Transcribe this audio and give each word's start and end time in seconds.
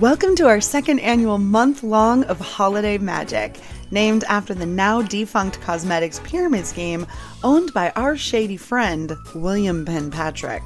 Welcome 0.00 0.36
to 0.36 0.46
our 0.46 0.60
second 0.60 0.98
annual 0.98 1.38
month 1.38 1.82
long 1.82 2.24
of 2.24 2.38
holiday 2.38 2.98
magic, 2.98 3.58
named 3.90 4.24
after 4.28 4.52
the 4.52 4.66
now 4.66 5.00
defunct 5.00 5.58
cosmetics 5.62 6.20
pyramid 6.22 6.66
scheme 6.66 7.06
owned 7.42 7.72
by 7.72 7.92
our 7.96 8.14
shady 8.14 8.58
friend, 8.58 9.16
William 9.34 9.86
Penn 9.86 10.10
Patrick. 10.10 10.62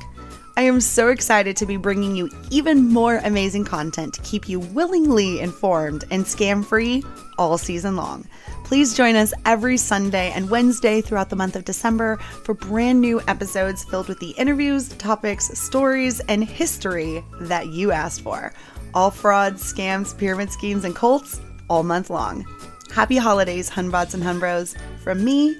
I 0.56 0.62
am 0.62 0.80
so 0.80 1.10
excited 1.10 1.56
to 1.58 1.64
be 1.64 1.76
bringing 1.76 2.16
you 2.16 2.28
even 2.50 2.88
more 2.88 3.18
amazing 3.18 3.66
content 3.66 4.14
to 4.14 4.22
keep 4.22 4.48
you 4.48 4.58
willingly 4.58 5.38
informed 5.38 6.02
and 6.10 6.24
scam 6.24 6.64
free 6.64 7.04
all 7.38 7.56
season 7.56 7.94
long. 7.94 8.26
Please 8.64 8.96
join 8.96 9.14
us 9.14 9.32
every 9.46 9.76
Sunday 9.76 10.32
and 10.32 10.50
Wednesday 10.50 11.00
throughout 11.00 11.30
the 11.30 11.36
month 11.36 11.54
of 11.54 11.64
December 11.64 12.16
for 12.16 12.54
brand 12.54 13.00
new 13.00 13.20
episodes 13.28 13.84
filled 13.84 14.08
with 14.08 14.18
the 14.18 14.30
interviews, 14.30 14.88
topics, 14.88 15.56
stories, 15.56 16.18
and 16.18 16.42
history 16.42 17.24
that 17.42 17.68
you 17.68 17.92
asked 17.92 18.22
for 18.22 18.52
all 18.94 19.10
frauds, 19.10 19.62
scams, 19.72 20.16
pyramid 20.16 20.50
schemes, 20.50 20.84
and 20.84 20.94
cults 20.94 21.40
all 21.68 21.82
month 21.82 22.10
long. 22.10 22.44
Happy 22.92 23.16
holidays, 23.16 23.70
Hunbots 23.70 24.14
and 24.14 24.22
Hunbros, 24.22 24.76
from 25.02 25.24
me, 25.24 25.56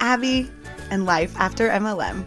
Abby, 0.00 0.50
and 0.90 1.04
Life 1.04 1.34
After 1.38 1.68
MLM. 1.68 2.24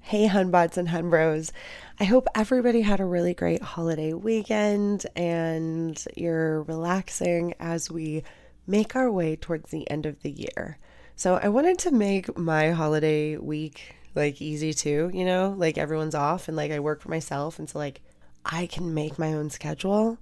Hey, 0.00 0.28
Hunbots 0.28 0.76
and 0.76 0.88
Hunbros. 0.88 1.50
I 1.98 2.04
hope 2.04 2.28
everybody 2.34 2.82
had 2.82 3.00
a 3.00 3.04
really 3.04 3.34
great 3.34 3.62
holiday 3.62 4.12
weekend 4.12 5.06
and 5.16 6.02
you're 6.16 6.62
relaxing 6.62 7.54
as 7.58 7.90
we 7.90 8.22
make 8.66 8.94
our 8.94 9.10
way 9.10 9.36
towards 9.36 9.70
the 9.70 9.90
end 9.90 10.06
of 10.06 10.22
the 10.22 10.30
year. 10.30 10.78
So 11.16 11.38
I 11.42 11.48
wanted 11.48 11.78
to 11.80 11.90
make 11.90 12.36
my 12.36 12.70
holiday 12.70 13.36
week 13.36 13.94
like 14.14 14.40
easy 14.40 14.72
too, 14.72 15.10
you 15.12 15.24
know, 15.24 15.54
like 15.56 15.78
everyone's 15.78 16.14
off 16.14 16.48
and 16.48 16.56
like 16.56 16.70
I 16.70 16.80
work 16.80 17.00
for 17.00 17.08
myself. 17.08 17.58
And 17.58 17.68
so 17.68 17.78
like 17.78 18.00
I 18.44 18.66
can 18.66 18.94
make 18.94 19.18
my 19.18 19.32
own 19.32 19.50
schedule. 19.50 20.18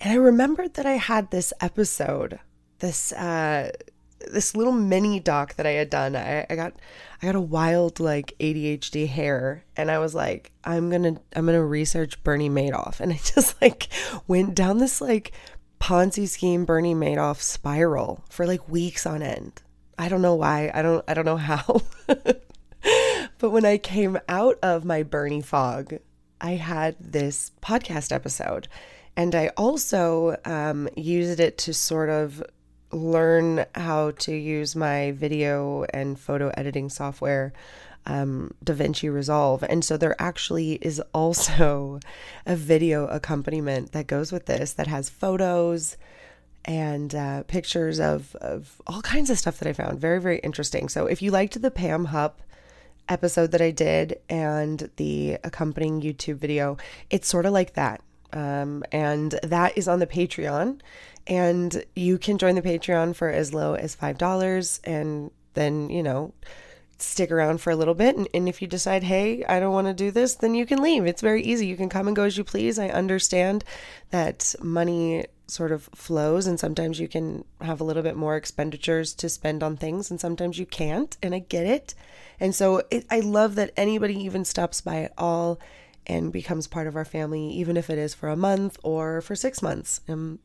And 0.00 0.12
I 0.12 0.16
remembered 0.16 0.74
that 0.74 0.86
I 0.86 0.94
had 0.94 1.30
this 1.30 1.52
episode, 1.60 2.38
this, 2.78 3.12
uh, 3.12 3.70
this 4.30 4.54
little 4.54 4.72
mini 4.72 5.20
doc 5.20 5.54
that 5.54 5.66
I 5.66 5.72
had 5.72 5.90
done. 5.90 6.14
I, 6.16 6.46
I 6.48 6.54
got 6.54 6.74
I 7.20 7.26
got 7.26 7.34
a 7.34 7.40
wild 7.40 8.00
like 8.00 8.34
ADHD 8.38 9.08
hair 9.08 9.64
and 9.76 9.90
I 9.90 9.98
was 9.98 10.14
like, 10.14 10.52
I'm 10.64 10.90
gonna 10.90 11.20
I'm 11.34 11.46
gonna 11.46 11.64
research 11.64 12.22
Bernie 12.22 12.50
Madoff. 12.50 13.00
And 13.00 13.12
I 13.12 13.16
just 13.16 13.60
like 13.60 13.88
went 14.26 14.54
down 14.54 14.78
this 14.78 15.00
like 15.00 15.32
Ponzi 15.80 16.28
scheme 16.28 16.64
Bernie 16.64 16.94
Madoff 16.94 17.40
spiral 17.40 18.24
for 18.28 18.46
like 18.46 18.68
weeks 18.68 19.06
on 19.06 19.22
end. 19.22 19.62
I 19.98 20.08
don't 20.08 20.22
know 20.22 20.34
why. 20.34 20.70
I 20.72 20.82
don't 20.82 21.04
I 21.08 21.14
don't 21.14 21.24
know 21.24 21.36
how. 21.36 21.82
but 22.06 23.50
when 23.50 23.64
I 23.64 23.78
came 23.78 24.18
out 24.28 24.58
of 24.62 24.84
my 24.84 25.02
Bernie 25.02 25.42
fog, 25.42 25.94
I 26.40 26.52
had 26.52 26.96
this 26.98 27.52
podcast 27.62 28.12
episode. 28.12 28.68
And 29.16 29.34
I 29.34 29.48
also 29.56 30.36
um, 30.44 30.88
used 30.96 31.38
it 31.38 31.58
to 31.58 31.74
sort 31.74 32.08
of 32.08 32.42
learn 32.90 33.64
how 33.74 34.10
to 34.12 34.34
use 34.34 34.74
my 34.74 35.12
video 35.12 35.84
and 35.92 36.18
photo 36.18 36.50
editing 36.56 36.88
software, 36.88 37.52
um, 38.06 38.52
DaVinci 38.64 39.12
Resolve. 39.12 39.62
And 39.64 39.84
so 39.84 39.96
there 39.96 40.20
actually 40.20 40.72
is 40.74 41.00
also 41.14 42.00
a 42.46 42.56
video 42.56 43.06
accompaniment 43.06 43.92
that 43.92 44.06
goes 44.06 44.32
with 44.32 44.46
this 44.46 44.72
that 44.74 44.86
has 44.86 45.08
photos 45.08 45.96
and 46.64 47.14
uh, 47.14 47.42
pictures 47.44 47.98
of, 47.98 48.34
of 48.36 48.80
all 48.86 49.02
kinds 49.02 49.30
of 49.30 49.38
stuff 49.38 49.58
that 49.58 49.68
I 49.68 49.72
found. 49.72 50.00
Very, 50.00 50.20
very 50.20 50.38
interesting. 50.38 50.88
So 50.88 51.06
if 51.06 51.22
you 51.22 51.30
liked 51.30 51.60
the 51.60 51.70
Pam 51.70 52.06
Hupp 52.06 52.40
episode 53.08 53.50
that 53.50 53.60
I 53.60 53.70
did 53.70 54.18
and 54.28 54.90
the 54.96 55.38
accompanying 55.44 56.00
YouTube 56.00 56.36
video, 56.36 56.76
it's 57.10 57.28
sort 57.28 57.46
of 57.46 57.52
like 57.52 57.74
that. 57.74 58.00
Um, 58.32 58.84
and 58.92 59.38
that 59.42 59.76
is 59.76 59.88
on 59.88 59.98
the 59.98 60.06
Patreon. 60.06 60.80
And 61.26 61.84
you 61.94 62.18
can 62.18 62.38
join 62.38 62.54
the 62.54 62.62
Patreon 62.62 63.14
for 63.14 63.28
as 63.28 63.52
low 63.52 63.74
as 63.74 63.94
$5. 63.94 64.80
And 64.84 65.30
then, 65.54 65.90
you 65.90 66.02
know, 66.02 66.32
stick 67.02 67.30
around 67.30 67.60
for 67.60 67.70
a 67.70 67.76
little 67.76 67.94
bit. 67.94 68.16
And, 68.16 68.28
and 68.32 68.48
if 68.48 68.62
you 68.62 68.68
decide, 68.68 69.02
hey, 69.02 69.44
I 69.44 69.60
don't 69.60 69.72
want 69.72 69.86
to 69.88 69.94
do 69.94 70.10
this, 70.10 70.34
then 70.34 70.54
you 70.54 70.66
can 70.66 70.82
leave. 70.82 71.06
It's 71.06 71.22
very 71.22 71.42
easy. 71.42 71.66
You 71.66 71.76
can 71.76 71.88
come 71.88 72.06
and 72.06 72.16
go 72.16 72.24
as 72.24 72.36
you 72.36 72.44
please. 72.44 72.78
I 72.78 72.88
understand 72.88 73.64
that 74.10 74.54
money 74.60 75.26
sort 75.46 75.72
of 75.72 75.84
flows 75.94 76.46
and 76.46 76.58
sometimes 76.58 76.98
you 76.98 77.06
can 77.06 77.44
have 77.60 77.80
a 77.80 77.84
little 77.84 78.02
bit 78.02 78.16
more 78.16 78.36
expenditures 78.36 79.12
to 79.12 79.28
spend 79.28 79.62
on 79.62 79.76
things 79.76 80.10
and 80.10 80.18
sometimes 80.18 80.58
you 80.58 80.64
can't 80.64 81.18
and 81.22 81.34
i 81.34 81.38
get 81.38 81.66
it 81.66 81.94
and 82.40 82.54
so 82.54 82.82
it, 82.90 83.04
i 83.10 83.20
love 83.20 83.54
that 83.54 83.70
anybody 83.76 84.14
even 84.14 84.46
stops 84.46 84.80
by 84.80 85.02
at 85.02 85.12
all 85.18 85.60
and 86.06 86.32
becomes 86.32 86.66
part 86.66 86.86
of 86.86 86.96
our 86.96 87.04
family 87.04 87.50
even 87.50 87.76
if 87.76 87.90
it 87.90 87.98
is 87.98 88.14
for 88.14 88.30
a 88.30 88.36
month 88.36 88.78
or 88.82 89.20
for 89.20 89.36
six 89.36 89.60
months 89.60 90.00
and 90.08 90.38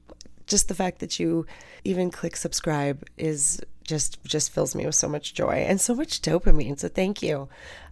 just 0.47 0.67
the 0.67 0.75
fact 0.75 0.99
that 0.99 1.19
you 1.19 1.45
even 1.83 2.09
click 2.09 2.35
subscribe 2.35 3.05
is 3.17 3.61
just 3.83 4.21
just 4.23 4.51
fills 4.51 4.75
me 4.75 4.85
with 4.85 4.95
so 4.95 5.07
much 5.07 5.33
joy 5.33 5.65
and 5.67 5.79
so 5.79 5.95
much 5.95 6.21
dopamine 6.21 6.77
so 6.77 6.87
thank 6.87 7.21
you. 7.21 7.47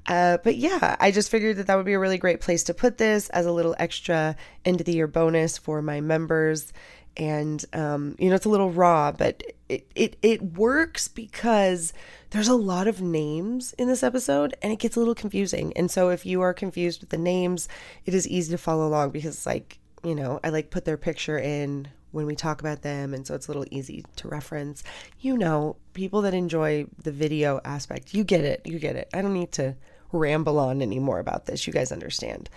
Uh, 0.08 0.38
but 0.44 0.56
yeah 0.56 0.96
i 1.00 1.10
just 1.10 1.32
figured 1.32 1.58
that 1.58 1.66
that 1.66 1.76
would 1.76 1.86
be 1.86 1.94
a 1.94 2.00
really 2.00 2.20
great 2.20 2.40
place 2.40 2.64
to 2.64 2.76
put 2.76 3.00
this 3.00 3.28
as 3.30 3.48
a 3.48 3.52
little 3.52 3.76
extra 3.80 4.36
end 4.64 4.80
of 4.80 4.86
the 4.86 4.94
year 4.94 5.08
bonus 5.08 5.58
for 5.58 5.82
my 5.82 6.02
members. 6.02 6.74
And 7.18 7.64
um, 7.72 8.16
you 8.20 8.30
know 8.30 8.36
it's 8.36 8.46
a 8.46 8.50
little 8.50 8.72
raw 8.72 9.12
but 9.12 9.42
it, 9.70 9.88
it 9.96 10.18
it 10.22 10.42
works 10.42 11.08
because 11.08 11.94
there's 12.32 12.50
a 12.50 12.56
lot 12.56 12.88
of 12.88 13.02
names 13.02 13.74
in 13.78 13.88
this 13.88 14.04
episode 14.04 14.54
and 14.62 14.74
it 14.74 14.80
gets 14.80 14.98
a 14.98 15.00
little 15.00 15.16
confusing. 15.16 15.72
And 15.78 15.90
so 15.90 16.10
if 16.10 16.26
you 16.26 16.42
are 16.42 16.54
confused 16.54 17.00
with 17.00 17.10
the 17.10 17.18
names 17.18 17.70
it 18.06 18.14
is 18.14 18.28
easy 18.28 18.52
to 18.52 18.58
follow 18.58 18.86
along 18.86 19.12
because 19.12 19.46
like 19.46 19.80
you 20.04 20.14
know 20.14 20.40
i 20.44 20.50
like 20.50 20.70
put 20.70 20.86
their 20.86 20.98
picture 20.98 21.40
in 21.40 21.88
when 22.16 22.26
we 22.26 22.36
talk 22.36 22.62
about 22.62 22.82
them 22.82 23.14
and 23.14 23.28
so 23.28 23.36
it's 23.36 23.48
a 23.48 23.50
little 23.52 23.66
easy 23.72 24.04
to 24.16 24.28
reference 24.28 24.84
you 25.20 25.38
know 25.38 25.76
people 25.94 26.22
that 26.22 26.34
enjoy 26.34 26.86
the 27.04 27.12
video 27.12 27.60
aspect 27.66 28.14
you 28.14 28.24
get 28.24 28.44
it 28.44 28.62
you 28.66 28.80
get 28.80 28.96
it 28.96 29.10
i 29.14 29.22
don't 29.22 29.34
need 29.34 29.52
to 29.52 29.76
ramble 30.12 30.58
on 30.58 30.82
anymore 30.82 31.20
about 31.20 31.46
this 31.46 31.68
you 31.68 31.74
guys 31.74 31.92
understand 31.92 32.50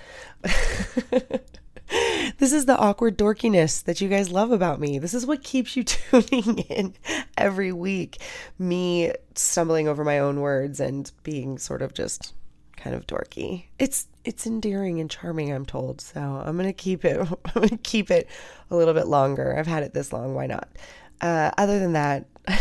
this 2.39 2.53
is 2.53 2.67
the 2.67 2.77
awkward 2.77 3.17
dorkiness 3.17 3.83
that 3.85 4.01
you 4.01 4.09
guys 4.09 4.31
love 4.31 4.53
about 4.53 4.81
me. 4.81 4.99
This 4.99 5.15
is 5.15 5.27
what 5.27 5.43
keeps 5.43 5.77
you 5.77 5.85
tuning 5.85 6.59
in 6.59 6.95
every 7.37 7.73
week. 7.73 8.19
Me 8.59 9.13
stumbling 9.35 9.89
over 9.89 10.05
my 10.05 10.19
own 10.19 10.41
words 10.41 10.81
and 10.81 11.11
being 11.23 11.59
sort 11.59 11.83
of 11.83 11.95
just 11.95 12.35
kind 12.77 12.95
of 12.95 13.07
dorky. 13.07 13.65
It's 13.79 14.07
it's 14.29 14.47
endearing 14.47 15.01
and 15.01 15.11
charming, 15.11 15.51
I'm 15.51 15.65
told. 15.65 16.03
So 16.03 16.21
I'm 16.21 16.59
gonna 16.59 16.75
keep 16.75 17.03
it. 17.03 17.19
I'm 17.23 17.39
gonna 17.55 17.79
keep 17.79 18.11
it 18.11 18.29
a 18.71 18.77
little 18.77 18.93
bit 18.93 19.07
longer. 19.07 19.57
I've 19.59 19.67
had 19.67 19.83
it 19.83 19.95
this 19.95 20.13
long. 20.13 20.35
Why 20.35 20.47
not? 20.47 20.69
Uh, 21.23 21.51
other 21.57 21.79
than 21.79 21.95
that, 21.95 22.27
I 22.47 22.61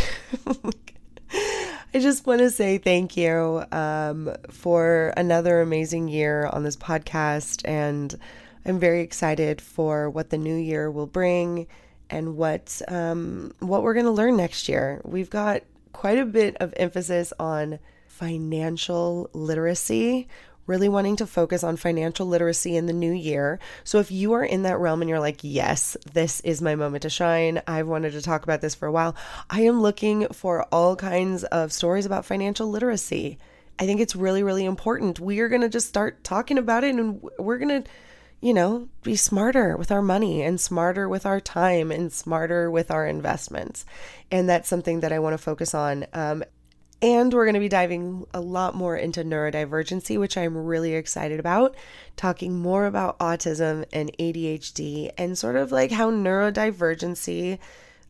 just 2.00 2.26
want 2.26 2.40
to 2.40 2.50
say 2.50 2.78
thank 2.78 3.18
you 3.18 3.66
um, 3.74 4.34
for 4.50 5.14
another 5.18 5.60
amazing 5.60 6.08
year 6.08 6.48
on 6.48 6.64
this 6.64 6.78
podcast, 6.78 7.68
and 7.68 8.16
I'm 8.66 8.80
very 8.80 9.02
excited 9.02 9.60
for 9.60 10.10
what 10.10 10.30
the 10.30 10.38
new 10.38 10.56
year 10.56 10.90
will 10.90 11.06
bring 11.06 11.68
and 12.10 12.38
what 12.38 12.82
um, 12.88 13.52
what 13.60 13.84
we're 13.84 13.94
gonna 13.94 14.12
learn 14.12 14.38
next 14.38 14.70
year. 14.70 15.02
We've 15.04 15.30
got 15.30 15.64
quite 15.92 16.18
a 16.18 16.26
bit 16.26 16.56
of 16.62 16.74
emphasis 16.78 17.34
on 17.38 17.80
financial 18.08 19.30
literacy, 19.34 20.30
really 20.68 20.90
wanting 20.90 21.16
to 21.16 21.26
focus 21.26 21.64
on 21.64 21.78
financial 21.78 22.28
literacy 22.28 22.76
in 22.76 22.86
the 22.86 22.94
new 22.94 23.12
year. 23.12 23.60
So 23.84 24.00
if 24.00 24.12
you 24.12 24.34
are 24.34 24.44
in 24.44 24.64
that 24.64 24.78
realm 24.78 25.02
and 25.02 25.10
you're 25.10 25.20
like, 25.20 25.40
yes, 25.42 25.98
this 26.14 26.42
is 26.42 26.62
my 26.62 26.76
moment 26.76 27.04
to 27.04 27.10
shine, 27.10 27.62
I've 27.66 27.88
wanted 27.88 28.12
to 28.12 28.22
talk 28.22 28.44
about 28.44 28.62
this 28.62 28.76
for 28.76 28.86
a 28.88 28.92
while, 28.92 29.16
I 29.50 29.62
am 29.62 29.82
looking 29.82 30.28
for 30.28 30.64
all 30.66 30.96
kinds 30.96 31.44
of 31.46 31.74
stories 31.74 32.06
about 32.06 32.26
financial 32.26 32.70
literacy. 32.70 33.40
I 33.80 33.86
think 33.86 34.02
it's 34.02 34.16
really, 34.16 34.44
really 34.44 34.66
important. 34.66 35.20
We 35.20 35.40
are 35.40 35.50
going 35.50 35.62
to 35.62 35.70
just 35.70 35.88
start 35.88 36.24
talking 36.24 36.58
about 36.58 36.84
it 36.84 36.96
and 36.96 37.22
we're 37.40 37.60
going 37.60 37.84
to, 37.84 37.90
you 38.42 38.54
know, 38.54 38.90
be 39.04 39.16
smarter 39.16 39.78
with 39.78 39.92
our 39.92 40.02
money 40.02 40.42
and 40.42 40.60
smarter 40.60 41.08
with 41.08 41.26
our 41.26 41.40
time 41.40 41.92
and 41.92 42.12
smarter 42.12 42.70
with 42.70 42.92
our 42.92 43.08
investments. 43.08 43.86
And 44.32 44.50
that's 44.50 44.68
something 44.68 45.00
that 45.02 45.12
I 45.12 45.20
want 45.20 45.34
to 45.34 45.38
focus 45.38 45.74
on. 45.74 46.06
Um, 46.14 46.44
and 47.02 47.34
we're 47.34 47.46
going 47.46 47.54
to 47.54 47.60
be 47.60 47.70
diving 47.70 48.26
a 48.34 48.42
lot 48.42 48.76
more 48.76 48.96
into 48.96 49.24
neurodivergency, 49.24 50.20
which 50.20 50.38
I'm 50.38 50.58
really 50.58 50.94
excited 50.94 51.40
about, 51.40 51.76
talking 52.16 52.58
more 52.58 52.86
about 52.86 53.20
autism 53.20 53.86
and 53.94 54.12
ADHD 54.18 55.12
and 55.18 55.38
sort 55.38 55.56
of 55.56 55.72
like 55.72 55.92
how 55.92 56.12
neurodivergency 56.12 57.60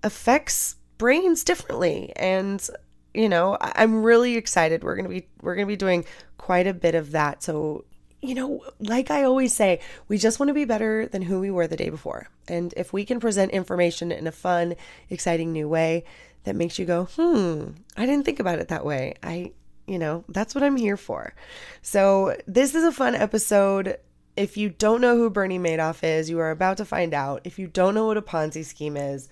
affects 0.03 0.75
brains 0.97 1.43
differently. 1.43 2.13
And 2.15 2.65
you 3.13 3.27
know, 3.27 3.57
I'm 3.59 4.03
really 4.03 4.35
excited. 4.35 4.83
We're 4.83 4.95
going 4.95 5.05
to 5.05 5.09
be 5.09 5.27
we're 5.41 5.55
going 5.55 5.65
to 5.65 5.71
be 5.71 5.75
doing 5.75 6.05
quite 6.37 6.67
a 6.67 6.73
bit 6.73 6.93
of 6.93 7.11
that. 7.11 7.41
So, 7.41 7.83
you 8.21 8.35
know, 8.35 8.63
like 8.79 9.09
I 9.09 9.23
always 9.23 9.53
say, 9.53 9.79
we 10.07 10.19
just 10.19 10.39
want 10.39 10.49
to 10.49 10.53
be 10.53 10.65
better 10.65 11.07
than 11.07 11.23
who 11.23 11.39
we 11.39 11.49
were 11.49 11.67
the 11.67 11.75
day 11.75 11.89
before. 11.89 12.27
And 12.47 12.73
if 12.77 12.93
we 12.93 13.05
can 13.05 13.19
present 13.19 13.51
information 13.51 14.11
in 14.11 14.27
a 14.27 14.31
fun, 14.31 14.75
exciting 15.09 15.51
new 15.51 15.67
way, 15.67 16.03
that 16.47 16.55
makes 16.55 16.79
you 16.79 16.85
go, 16.85 17.05
hmm, 17.15 17.69
I 17.95 18.05
didn't 18.05 18.25
think 18.25 18.39
about 18.39 18.59
it 18.59 18.69
that 18.69 18.85
way. 18.85 19.15
I, 19.21 19.51
you 19.85 19.99
know, 19.99 20.23
that's 20.29 20.55
what 20.55 20.63
I'm 20.63 20.77
here 20.77 20.97
for. 20.97 21.33
So, 21.81 22.35
this 22.47 22.73
is 22.73 22.83
a 22.83 22.91
fun 22.91 23.15
episode. 23.15 23.97
If 24.35 24.55
you 24.55 24.69
don't 24.69 25.01
know 25.01 25.17
who 25.17 25.29
Bernie 25.29 25.59
Madoff 25.59 26.03
is, 26.03 26.29
you 26.29 26.39
are 26.39 26.51
about 26.51 26.77
to 26.77 26.85
find 26.85 27.13
out. 27.13 27.41
If 27.43 27.59
you 27.59 27.67
don't 27.67 27.95
know 27.95 28.05
what 28.05 28.17
a 28.17 28.21
Ponzi 28.21 28.63
scheme 28.63 28.95
is, 28.97 29.29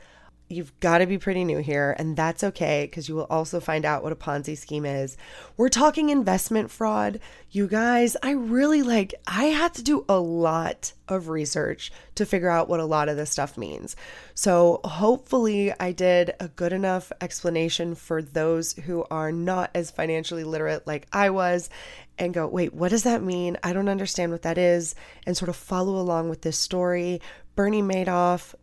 You've 0.48 0.80
got 0.80 1.00
to 1.00 1.08
be 1.08 1.18
pretty 1.18 1.44
new 1.44 1.58
here, 1.58 1.96
and 1.98 2.16
that's 2.16 2.44
okay 2.44 2.86
because 2.86 3.10
you 3.10 3.16
will 3.16 3.26
also 3.32 3.60
find 3.60 3.84
out 3.84 4.04
what 4.04 4.12
a 4.12 4.16
Ponzi 4.16 4.56
scheme 4.56 4.86
is. 4.86 5.18
We're 5.58 5.70
talking 5.70 6.10
investment 6.10 6.70
fraud. 6.70 7.20
You 7.50 7.68
guys, 7.68 8.16
I 8.22 8.32
really 8.32 8.84
like, 8.84 9.16
I 9.26 9.46
had 9.46 9.74
to 9.74 9.84
do 9.84 10.06
a 10.08 10.20
lot 10.20 10.94
of 11.08 11.30
research 11.30 11.92
to 12.14 12.28
figure 12.28 12.50
out 12.50 12.70
what 12.70 12.80
a 12.80 12.86
lot 12.86 13.10
of 13.10 13.18
this 13.18 13.32
stuff 13.32 13.58
means. 13.58 13.96
So, 14.36 14.82
hopefully, 14.84 15.74
I 15.80 15.92
did 15.92 16.36
a 16.40 16.48
good 16.48 16.74
enough 16.74 17.12
explanation 17.22 17.96
for 17.96 18.22
those 18.22 18.74
who 18.74 19.04
are 19.10 19.32
not 19.32 19.72
as 19.74 19.90
financially 19.90 20.44
literate 20.44 20.86
like 20.86 21.08
I 21.12 21.32
was 21.32 21.72
and 22.20 22.36
go, 22.36 22.48
wait, 22.48 22.72
what 22.72 22.90
does 22.90 23.04
that 23.04 23.24
mean? 23.24 23.58
I 23.64 23.74
don't 23.74 23.90
understand 23.90 24.32
what 24.32 24.44
that 24.44 24.60
is, 24.60 24.94
and 25.26 25.36
sort 25.36 25.50
of 25.50 25.56
follow 25.56 26.00
along 26.00 26.30
with 26.30 26.44
this 26.44 26.60
story. 26.60 27.20
Bernie 27.56 27.82
Madoff, 27.82 28.54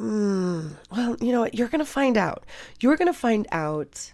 Mm, 0.00 0.76
well, 0.90 1.16
you 1.20 1.30
know 1.30 1.40
what? 1.40 1.54
You're 1.54 1.68
going 1.68 1.84
to 1.84 1.90
find 1.90 2.16
out. 2.16 2.46
You're 2.80 2.96
going 2.96 3.12
to 3.12 3.18
find 3.18 3.46
out 3.52 4.12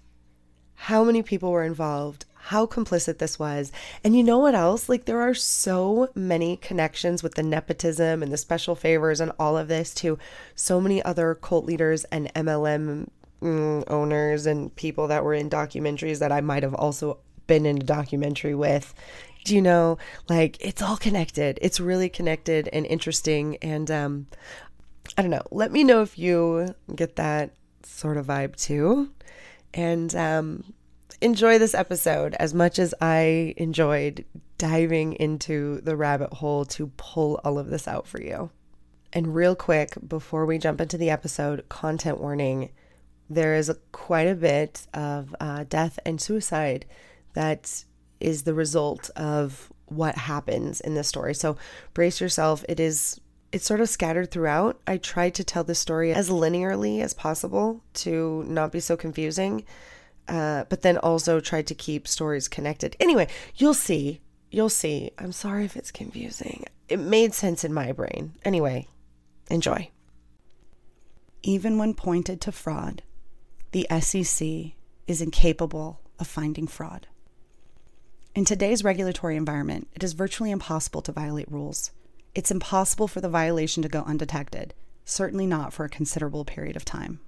how 0.74 1.04
many 1.04 1.22
people 1.22 1.52
were 1.52 1.62
involved, 1.62 2.24
how 2.34 2.66
complicit 2.66 3.18
this 3.18 3.38
was. 3.38 3.70
And 4.02 4.16
you 4.16 4.24
know 4.24 4.38
what 4.38 4.56
else? 4.56 4.88
Like, 4.88 5.04
there 5.04 5.20
are 5.20 5.34
so 5.34 6.08
many 6.16 6.56
connections 6.56 7.22
with 7.22 7.34
the 7.34 7.44
nepotism 7.44 8.22
and 8.22 8.32
the 8.32 8.36
special 8.36 8.74
favors 8.74 9.20
and 9.20 9.30
all 9.38 9.56
of 9.56 9.68
this 9.68 9.94
to 9.94 10.18
so 10.56 10.80
many 10.80 11.00
other 11.04 11.36
cult 11.36 11.64
leaders 11.64 12.02
and 12.04 12.34
MLM 12.34 13.08
mm, 13.40 13.84
owners 13.86 14.44
and 14.44 14.74
people 14.74 15.06
that 15.06 15.24
were 15.24 15.34
in 15.34 15.48
documentaries 15.48 16.18
that 16.18 16.32
I 16.32 16.40
might 16.40 16.64
have 16.64 16.74
also 16.74 17.18
been 17.46 17.64
in 17.64 17.76
a 17.76 17.84
documentary 17.84 18.56
with. 18.56 18.92
Do 19.44 19.54
you 19.54 19.62
know, 19.62 19.98
like, 20.28 20.56
it's 20.60 20.82
all 20.82 20.96
connected. 20.96 21.60
It's 21.62 21.78
really 21.78 22.08
connected 22.08 22.68
and 22.72 22.84
interesting. 22.84 23.56
And 23.62 23.88
um, 23.88 24.26
I 25.16 25.22
don't 25.22 25.30
know. 25.30 25.42
Let 25.50 25.72
me 25.72 25.84
know 25.84 26.02
if 26.02 26.18
you 26.18 26.74
get 26.94 27.16
that 27.16 27.54
sort 27.82 28.16
of 28.16 28.26
vibe 28.26 28.56
too. 28.56 29.10
And 29.74 30.14
um, 30.14 30.74
enjoy 31.20 31.58
this 31.58 31.74
episode 31.74 32.34
as 32.34 32.54
much 32.54 32.78
as 32.78 32.94
I 33.00 33.54
enjoyed 33.56 34.24
diving 34.58 35.14
into 35.14 35.80
the 35.82 35.96
rabbit 35.96 36.32
hole 36.34 36.64
to 36.64 36.88
pull 36.96 37.40
all 37.44 37.58
of 37.58 37.68
this 37.68 37.86
out 37.86 38.06
for 38.06 38.20
you. 38.20 38.50
And 39.12 39.34
real 39.34 39.54
quick, 39.54 39.94
before 40.06 40.46
we 40.46 40.58
jump 40.58 40.80
into 40.80 40.98
the 40.98 41.10
episode, 41.10 41.68
content 41.68 42.20
warning 42.20 42.70
there 43.28 43.54
is 43.54 43.68
a, 43.68 43.74
quite 43.92 44.28
a 44.28 44.34
bit 44.34 44.86
of 44.94 45.34
uh, 45.40 45.64
death 45.68 45.98
and 46.04 46.20
suicide 46.20 46.86
that 47.34 47.84
is 48.20 48.42
the 48.42 48.54
result 48.54 49.10
of 49.16 49.72
what 49.86 50.16
happens 50.16 50.80
in 50.80 50.94
this 50.94 51.08
story. 51.08 51.34
So 51.34 51.56
brace 51.94 52.20
yourself. 52.20 52.64
It 52.68 52.80
is 52.80 53.20
it's 53.56 53.64
sort 53.64 53.80
of 53.80 53.88
scattered 53.88 54.30
throughout. 54.30 54.78
I 54.86 54.98
tried 54.98 55.34
to 55.36 55.44
tell 55.44 55.64
the 55.64 55.74
story 55.74 56.12
as 56.12 56.28
linearly 56.28 57.00
as 57.00 57.14
possible 57.14 57.82
to 57.94 58.44
not 58.46 58.70
be 58.70 58.80
so 58.80 58.98
confusing, 58.98 59.64
uh, 60.28 60.64
but 60.68 60.82
then 60.82 60.98
also 60.98 61.40
tried 61.40 61.66
to 61.68 61.74
keep 61.74 62.06
stories 62.06 62.48
connected. 62.48 62.96
Anyway, 63.00 63.28
you'll 63.54 63.72
see. 63.72 64.20
You'll 64.50 64.68
see. 64.68 65.10
I'm 65.16 65.32
sorry 65.32 65.64
if 65.64 65.74
it's 65.74 65.90
confusing. 65.90 66.66
It 66.90 66.98
made 66.98 67.32
sense 67.32 67.64
in 67.64 67.72
my 67.72 67.92
brain. 67.92 68.34
Anyway, 68.44 68.88
enjoy. 69.50 69.88
Even 71.42 71.78
when 71.78 71.94
pointed 71.94 72.42
to 72.42 72.52
fraud, 72.52 73.04
the 73.72 73.86
SEC 74.00 74.46
is 75.06 75.22
incapable 75.22 76.02
of 76.18 76.26
finding 76.26 76.66
fraud. 76.66 77.06
In 78.34 78.44
today's 78.44 78.84
regulatory 78.84 79.34
environment, 79.34 79.88
it 79.94 80.04
is 80.04 80.12
virtually 80.12 80.50
impossible 80.50 81.00
to 81.00 81.12
violate 81.12 81.50
rules. 81.50 81.92
It's 82.37 82.50
impossible 82.50 83.09
for 83.09 83.23
the 83.23 83.31
violation 83.31 83.83
to 83.83 83.88
go 83.88 84.02
undetected, 84.02 84.75
certainly 85.07 85.47
not 85.47 85.73
for 85.73 85.87
a 85.87 85.88
considerable 85.88 86.45
period 86.45 86.76
of 86.76 86.85
time. 86.85 87.21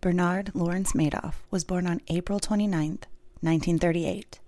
Bernard 0.00 0.50
Lawrence 0.52 0.94
Madoff 0.94 1.34
was 1.48 1.62
born 1.62 1.86
on 1.86 2.00
April 2.08 2.40
29, 2.40 2.98
1938, 3.42 4.40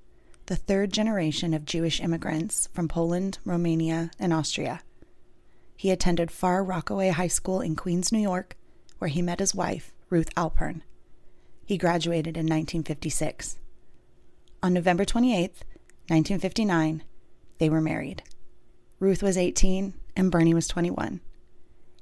the 0.47 0.57
third 0.57 0.93
generation 0.93 1.55
of 1.55 1.64
Jewish 1.64 2.00
immigrants 2.00 2.69
from 2.73 2.88
Poland, 2.88 3.38
Romania, 3.45 4.11
and 4.19 4.33
Austria. 4.33 4.81
He 5.76 5.93
attended 5.93 6.33
Far 6.33 6.64
Rockaway 6.64 7.11
High 7.11 7.28
School 7.28 7.61
in 7.61 7.76
Queens, 7.76 8.11
New 8.11 8.19
York, 8.19 8.57
where 8.99 9.07
he 9.09 9.23
met 9.23 9.38
his 9.38 9.55
wife, 9.55 9.93
Ruth 10.11 10.35
Alpern. 10.35 10.83
He 11.64 11.78
graduated 11.78 12.37
in 12.37 12.47
1956. 12.47 13.61
On 14.61 14.75
November 14.75 15.05
28, 15.05 15.52
1959, 16.09 17.05
they 17.59 17.69
were 17.69 17.81
married. 17.81 18.25
Ruth 19.00 19.23
was 19.23 19.38
18 19.38 19.95
and 20.17 20.31
Bernie 20.31 20.55
was 20.55 20.67
21. 20.67 21.21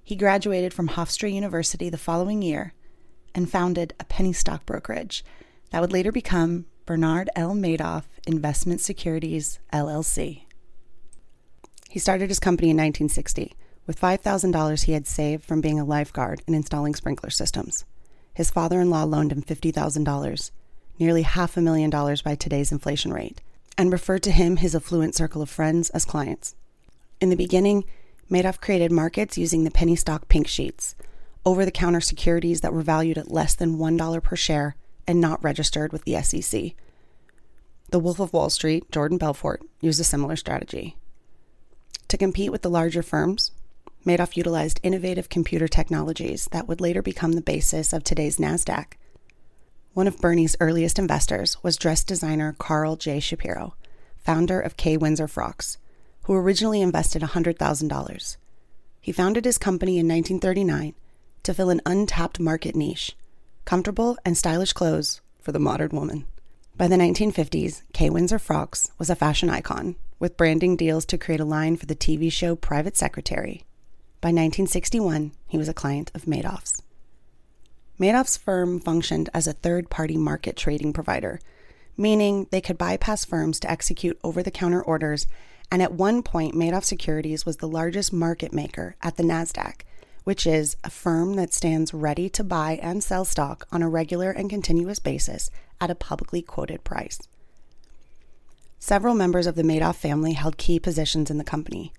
He 0.02 0.16
graduated 0.16 0.72
from 0.72 0.88
Hofstra 0.88 1.30
University 1.30 1.90
the 1.90 1.98
following 1.98 2.40
year 2.40 2.72
and 3.34 3.50
founded 3.50 3.92
a 4.00 4.04
penny 4.04 4.32
stock 4.32 4.64
brokerage 4.64 5.22
that 5.70 5.80
would 5.80 5.92
later 5.92 6.10
become 6.10 6.64
Bernard 6.86 7.28
L. 7.36 7.54
Madoff 7.54 8.04
Investment 8.26 8.80
Securities, 8.80 9.58
LLC. 9.74 10.44
He 11.90 11.98
started 11.98 12.30
his 12.30 12.40
company 12.40 12.70
in 12.70 12.76
1960 12.76 13.52
with 13.86 14.00
$5,000 14.00 14.84
he 14.84 14.92
had 14.92 15.06
saved 15.06 15.44
from 15.44 15.60
being 15.60 15.78
a 15.78 15.84
lifeguard 15.84 16.42
and 16.46 16.56
installing 16.56 16.94
sprinkler 16.94 17.30
systems. 17.30 17.84
His 18.32 18.50
father 18.50 18.80
in 18.80 18.88
law 18.88 19.04
loaned 19.04 19.32
him 19.32 19.42
$50,000, 19.42 20.50
nearly 20.98 21.22
half 21.22 21.56
a 21.58 21.60
million 21.60 21.90
dollars 21.90 22.22
by 22.22 22.34
today's 22.34 22.72
inflation 22.72 23.12
rate, 23.12 23.42
and 23.76 23.92
referred 23.92 24.22
to 24.22 24.30
him, 24.30 24.56
his 24.56 24.74
affluent 24.74 25.14
circle 25.14 25.42
of 25.42 25.50
friends, 25.50 25.90
as 25.90 26.06
clients. 26.06 26.54
In 27.20 27.30
the 27.30 27.36
beginning, 27.36 27.84
Madoff 28.30 28.60
created 28.60 28.92
markets 28.92 29.38
using 29.38 29.64
the 29.64 29.70
penny 29.70 29.96
stock 29.96 30.28
pink 30.28 30.46
sheets, 30.46 30.94
over 31.44 31.64
the 31.64 31.70
counter 31.70 32.00
securities 32.00 32.60
that 32.60 32.72
were 32.72 32.82
valued 32.82 33.16
at 33.16 33.30
less 33.30 33.54
than 33.54 33.78
$1 33.78 34.22
per 34.22 34.36
share 34.36 34.76
and 35.06 35.20
not 35.20 35.42
registered 35.42 35.92
with 35.92 36.04
the 36.04 36.20
SEC. 36.20 36.72
The 37.90 37.98
Wolf 38.00 38.18
of 38.18 38.32
Wall 38.32 38.50
Street, 38.50 38.90
Jordan 38.90 39.16
Belfort, 39.16 39.62
used 39.80 40.00
a 40.00 40.04
similar 40.04 40.34
strategy. 40.34 40.96
To 42.08 42.18
compete 42.18 42.50
with 42.50 42.62
the 42.62 42.70
larger 42.70 43.02
firms, 43.02 43.52
Madoff 44.04 44.36
utilized 44.36 44.80
innovative 44.82 45.28
computer 45.28 45.68
technologies 45.68 46.48
that 46.52 46.68
would 46.68 46.80
later 46.80 47.00
become 47.00 47.32
the 47.32 47.40
basis 47.40 47.92
of 47.92 48.04
today's 48.04 48.38
NASDAQ. 48.38 48.92
One 49.94 50.06
of 50.06 50.20
Bernie's 50.20 50.56
earliest 50.60 50.98
investors 50.98 51.56
was 51.62 51.76
dress 51.76 52.04
designer 52.04 52.54
Carl 52.58 52.96
J. 52.96 53.20
Shapiro, 53.20 53.74
founder 54.18 54.60
of 54.60 54.76
Kay 54.76 54.96
Windsor 54.96 55.26
Frocks, 55.26 55.78
who 56.26 56.34
originally 56.34 56.82
invested 56.82 57.22
$100,000. 57.22 58.36
He 59.00 59.12
founded 59.12 59.44
his 59.44 59.58
company 59.58 59.92
in 59.92 60.08
1939 60.08 60.94
to 61.44 61.54
fill 61.54 61.70
an 61.70 61.80
untapped 61.86 62.40
market 62.40 62.74
niche 62.74 63.16
comfortable 63.64 64.16
and 64.24 64.36
stylish 64.36 64.72
clothes 64.72 65.20
for 65.40 65.52
the 65.52 65.60
modern 65.60 65.90
woman. 65.90 66.26
By 66.76 66.88
the 66.88 66.96
1950s, 66.96 67.82
Kay 67.92 68.10
Windsor 68.10 68.38
Frocks 68.38 68.90
was 68.98 69.08
a 69.08 69.14
fashion 69.14 69.48
icon, 69.48 69.94
with 70.18 70.36
branding 70.36 70.76
deals 70.76 71.04
to 71.06 71.18
create 71.18 71.40
a 71.40 71.44
line 71.44 71.76
for 71.76 71.86
the 71.86 71.94
TV 71.94 72.30
show 72.30 72.56
Private 72.56 72.96
Secretary. 72.96 73.64
By 74.20 74.28
1961, 74.28 75.32
he 75.46 75.56
was 75.56 75.68
a 75.68 75.74
client 75.74 76.10
of 76.14 76.24
Madoff's. 76.24 76.82
Madoff's 78.00 78.36
firm 78.36 78.80
functioned 78.80 79.30
as 79.32 79.46
a 79.46 79.52
third 79.52 79.90
party 79.90 80.16
market 80.16 80.56
trading 80.56 80.92
provider, 80.92 81.38
meaning 81.96 82.46
they 82.50 82.60
could 82.60 82.76
bypass 82.76 83.24
firms 83.24 83.60
to 83.60 83.70
execute 83.70 84.18
over 84.24 84.42
the 84.42 84.50
counter 84.50 84.82
orders. 84.82 85.26
And 85.70 85.82
at 85.82 85.92
one 85.92 86.22
point, 86.22 86.54
Madoff 86.54 86.84
Securities 86.84 87.44
was 87.44 87.56
the 87.56 87.68
largest 87.68 88.12
market 88.12 88.52
maker 88.52 88.96
at 89.02 89.16
the 89.16 89.22
NASDAQ, 89.22 89.80
which 90.24 90.46
is 90.46 90.76
a 90.84 90.90
firm 90.90 91.34
that 91.34 91.52
stands 91.52 91.92
ready 91.92 92.28
to 92.30 92.44
buy 92.44 92.78
and 92.82 93.02
sell 93.02 93.24
stock 93.24 93.66
on 93.70 93.82
a 93.82 93.88
regular 93.88 94.30
and 94.30 94.48
continuous 94.48 94.98
basis 94.98 95.50
at 95.80 95.90
a 95.90 95.94
publicly 95.94 96.42
quoted 96.42 96.84
price. 96.84 97.18
Several 98.78 99.14
members 99.14 99.46
of 99.46 99.54
the 99.54 99.62
Madoff 99.62 99.96
family 99.96 100.34
held 100.34 100.58
key 100.58 100.78
positions 100.78 101.30
in 101.30 101.38
the 101.38 101.44
company. 101.44 101.92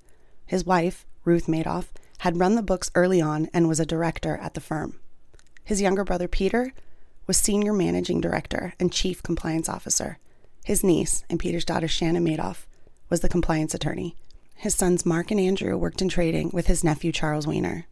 His 0.45 0.65
wife, 0.65 1.05
Ruth 1.25 1.47
Madoff, 1.47 1.87
had 2.19 2.39
run 2.39 2.55
the 2.55 2.61
books 2.61 2.91
early 2.95 3.21
on 3.21 3.49
and 3.53 3.67
was 3.67 3.79
a 3.79 3.85
director 3.85 4.37
at 4.37 4.53
the 4.53 4.61
firm. 4.61 4.99
His 5.63 5.81
younger 5.81 6.03
brother, 6.03 6.27
Peter, 6.27 6.73
was 7.27 7.37
senior 7.37 7.73
managing 7.73 8.21
director 8.21 8.73
and 8.79 8.91
chief 8.91 9.21
compliance 9.21 9.67
officer. 9.67 10.17
His 10.63 10.83
niece 10.83 11.23
and 11.29 11.39
Peter's 11.39 11.65
daughter, 11.65 11.87
Shannon 11.87 12.25
Madoff, 12.25 12.65
was 13.09 13.21
the 13.21 13.29
compliance 13.29 13.73
attorney. 13.73 14.15
His 14.55 14.75
sons, 14.75 15.05
Mark 15.05 15.31
and 15.31 15.39
Andrew, 15.39 15.77
worked 15.77 16.01
in 16.01 16.09
trading 16.09 16.49
with 16.51 16.67
his 16.67 16.83
nephew, 16.83 17.11
Charles 17.11 17.45
Weiner. 17.47 17.85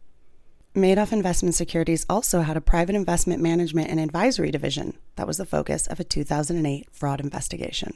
Madoff 0.74 1.12
Investment 1.12 1.54
Securities 1.54 2.04
also 2.08 2.42
had 2.42 2.56
a 2.56 2.60
private 2.60 2.94
investment 2.94 3.40
management 3.40 3.88
and 3.88 3.98
advisory 3.98 4.50
division 4.50 4.98
that 5.14 5.26
was 5.26 5.38
the 5.38 5.46
focus 5.46 5.86
of 5.86 5.98
a 5.98 6.04
2008 6.04 6.88
fraud 6.92 7.20
investigation. 7.20 7.94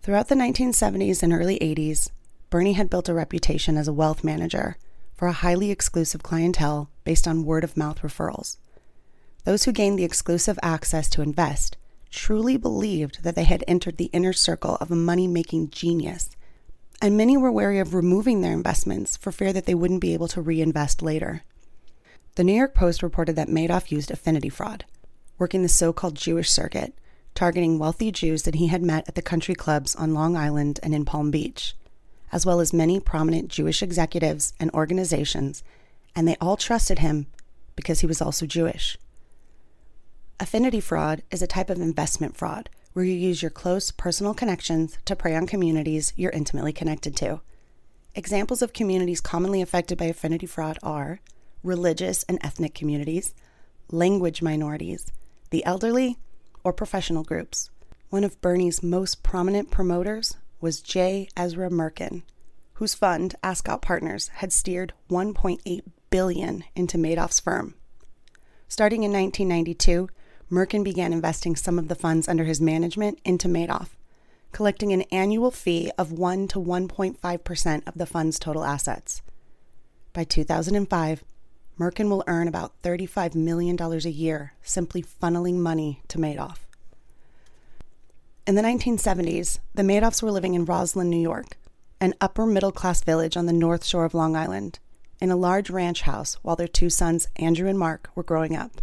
Throughout 0.00 0.28
the 0.28 0.34
1970s 0.34 1.22
and 1.22 1.32
early 1.32 1.58
80s, 1.58 2.10
Bernie 2.48 2.74
had 2.74 2.88
built 2.88 3.08
a 3.08 3.14
reputation 3.14 3.76
as 3.76 3.88
a 3.88 3.92
wealth 3.92 4.24
manager 4.24 4.76
for 5.14 5.28
a 5.28 5.32
highly 5.32 5.70
exclusive 5.70 6.22
clientele 6.22 6.88
based 7.04 7.28
on 7.28 7.44
word 7.44 7.64
of 7.64 7.76
mouth 7.76 8.00
referrals. 8.00 8.56
Those 9.44 9.64
who 9.64 9.72
gained 9.72 9.98
the 9.98 10.04
exclusive 10.04 10.58
access 10.62 11.10
to 11.10 11.22
invest 11.22 11.76
truly 12.14 12.56
believed 12.56 13.22
that 13.22 13.34
they 13.34 13.44
had 13.44 13.64
entered 13.66 13.96
the 13.96 14.10
inner 14.12 14.32
circle 14.32 14.76
of 14.76 14.90
a 14.90 14.96
money 14.96 15.26
making 15.26 15.70
genius, 15.70 16.30
and 17.02 17.16
many 17.16 17.36
were 17.36 17.52
wary 17.52 17.78
of 17.78 17.94
removing 17.94 18.40
their 18.40 18.52
investments 18.52 19.16
for 19.16 19.32
fear 19.32 19.52
that 19.52 19.66
they 19.66 19.74
wouldn't 19.74 20.00
be 20.00 20.14
able 20.14 20.28
to 20.28 20.40
reinvest 20.40 21.02
later. 21.02 21.42
The 22.36 22.44
New 22.44 22.54
York 22.54 22.74
Post 22.74 23.02
reported 23.02 23.36
that 23.36 23.48
Madoff 23.48 23.90
used 23.90 24.10
affinity 24.10 24.48
fraud, 24.48 24.84
working 25.38 25.62
the 25.62 25.68
so 25.68 25.92
called 25.92 26.14
Jewish 26.14 26.50
circuit, 26.50 26.94
targeting 27.34 27.78
wealthy 27.78 28.10
Jews 28.10 28.44
that 28.44 28.54
he 28.54 28.68
had 28.68 28.82
met 28.82 29.08
at 29.08 29.14
the 29.14 29.22
country 29.22 29.54
clubs 29.54 29.94
on 29.94 30.14
Long 30.14 30.36
Island 30.36 30.80
and 30.82 30.94
in 30.94 31.04
Palm 31.04 31.30
Beach 31.30 31.74
as 32.34 32.44
well 32.44 32.58
as 32.58 32.72
many 32.72 32.98
prominent 32.98 33.48
Jewish 33.48 33.80
executives 33.80 34.54
and 34.58 34.68
organizations, 34.72 35.62
and 36.16 36.26
they 36.26 36.36
all 36.40 36.56
trusted 36.56 36.98
him 36.98 37.26
because 37.76 38.00
he 38.00 38.08
was 38.08 38.20
also 38.20 38.44
Jewish. 38.44 38.98
Affinity 40.40 40.80
fraud 40.80 41.22
is 41.30 41.42
a 41.42 41.46
type 41.46 41.70
of 41.70 41.80
investment 41.80 42.36
fraud 42.36 42.68
where 42.92 43.04
you 43.04 43.14
use 43.14 43.40
your 43.40 43.52
close 43.52 43.92
personal 43.92 44.34
connections 44.34 44.98
to 45.04 45.14
prey 45.14 45.36
on 45.36 45.46
communities 45.46 46.12
you're 46.16 46.32
intimately 46.32 46.72
connected 46.72 47.16
to. 47.16 47.40
Examples 48.16 48.60
of 48.60 48.72
communities 48.72 49.20
commonly 49.20 49.62
affected 49.62 49.96
by 49.96 50.06
affinity 50.06 50.46
fraud 50.46 50.76
are 50.82 51.20
religious 51.62 52.24
and 52.24 52.40
ethnic 52.42 52.74
communities, 52.74 53.32
language 53.92 54.42
minorities, 54.42 55.06
the 55.50 55.64
elderly, 55.64 56.18
or 56.64 56.72
professional 56.72 57.22
groups. 57.22 57.70
One 58.10 58.24
of 58.24 58.40
Bernie's 58.40 58.82
most 58.82 59.22
prominent 59.22 59.70
promoters 59.70 60.36
was 60.60 60.80
J. 60.80 61.28
Ezra 61.36 61.70
Merkin, 61.70 62.22
whose 62.74 62.94
fund, 62.94 63.36
Ascot 63.44 63.82
Partners, 63.82 64.28
had 64.34 64.52
steered 64.52 64.94
1.8 65.08 65.82
billion 66.10 66.64
into 66.74 66.98
Madoff's 66.98 67.38
firm. 67.38 67.74
Starting 68.66 69.04
in 69.04 69.12
1992, 69.12 70.08
Merkin 70.54 70.84
began 70.84 71.12
investing 71.12 71.56
some 71.56 71.80
of 71.80 71.88
the 71.88 71.96
funds 71.96 72.28
under 72.28 72.44
his 72.44 72.60
management 72.60 73.18
into 73.24 73.48
Madoff, 73.48 73.88
collecting 74.52 74.92
an 74.92 75.02
annual 75.10 75.50
fee 75.50 75.90
of 75.98 76.12
1 76.12 76.46
to 76.48 76.60
1.5% 76.60 77.88
of 77.88 77.94
the 77.94 78.06
fund's 78.06 78.38
total 78.38 78.64
assets. 78.64 79.20
By 80.12 80.22
2005, 80.22 81.24
Merkin 81.76 82.08
will 82.08 82.22
earn 82.28 82.46
about 82.46 82.80
$35 82.82 83.34
million 83.34 83.76
a 83.80 83.96
year 84.08 84.52
simply 84.62 85.02
funneling 85.02 85.56
money 85.56 86.02
to 86.06 86.18
Madoff. 86.18 86.58
In 88.46 88.54
the 88.54 88.62
1970s, 88.62 89.58
the 89.74 89.82
Madoffs 89.82 90.22
were 90.22 90.30
living 90.30 90.54
in 90.54 90.66
Roslyn, 90.66 91.10
New 91.10 91.20
York, 91.20 91.58
an 92.00 92.14
upper 92.20 92.46
middle 92.46 92.70
class 92.70 93.02
village 93.02 93.36
on 93.36 93.46
the 93.46 93.52
north 93.52 93.84
shore 93.84 94.04
of 94.04 94.14
Long 94.14 94.36
Island, 94.36 94.78
in 95.20 95.32
a 95.32 95.36
large 95.36 95.68
ranch 95.68 96.02
house 96.02 96.34
while 96.42 96.54
their 96.54 96.68
two 96.68 96.90
sons, 96.90 97.26
Andrew 97.34 97.68
and 97.68 97.78
Mark, 97.78 98.08
were 98.14 98.22
growing 98.22 98.54
up. 98.54 98.80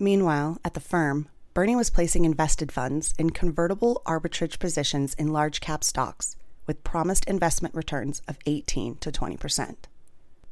Meanwhile, 0.00 0.58
at 0.64 0.74
the 0.74 0.80
firm, 0.80 1.28
Bernie 1.54 1.74
was 1.74 1.90
placing 1.90 2.24
invested 2.24 2.70
funds 2.70 3.14
in 3.18 3.30
convertible 3.30 4.00
arbitrage 4.06 4.60
positions 4.60 5.14
in 5.14 5.32
large 5.32 5.60
cap 5.60 5.82
stocks 5.82 6.36
with 6.66 6.84
promised 6.84 7.24
investment 7.24 7.74
returns 7.74 8.22
of 8.28 8.38
18 8.46 8.96
to 8.96 9.10
20 9.10 9.36
percent. 9.36 9.88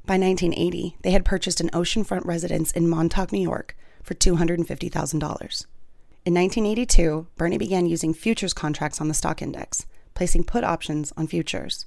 By 0.05 0.19
1980, 0.19 0.97
they 1.03 1.13
had 1.13 1.25
purchased 1.25 1.61
an 1.61 1.71
oceanfront 1.71 2.25
residence 2.25 2.73
in 2.73 2.89
Montauk, 2.89 3.33
New 3.33 3.41
York 3.41 3.77
for 4.03 4.15
$250,000. 4.15 5.67
In 6.25 6.35
1982, 6.35 7.27
Bernie 7.37 7.59
began 7.59 7.87
using 7.87 8.15
futures 8.15 8.53
contracts 8.53 9.01
on 9.01 9.09
the 9.09 9.15
stock 9.15 9.43
index, 9.43 9.87
placing 10.15 10.45
put 10.45 10.65
options 10.65 11.13
on 11.17 11.27
futures. 11.29 11.87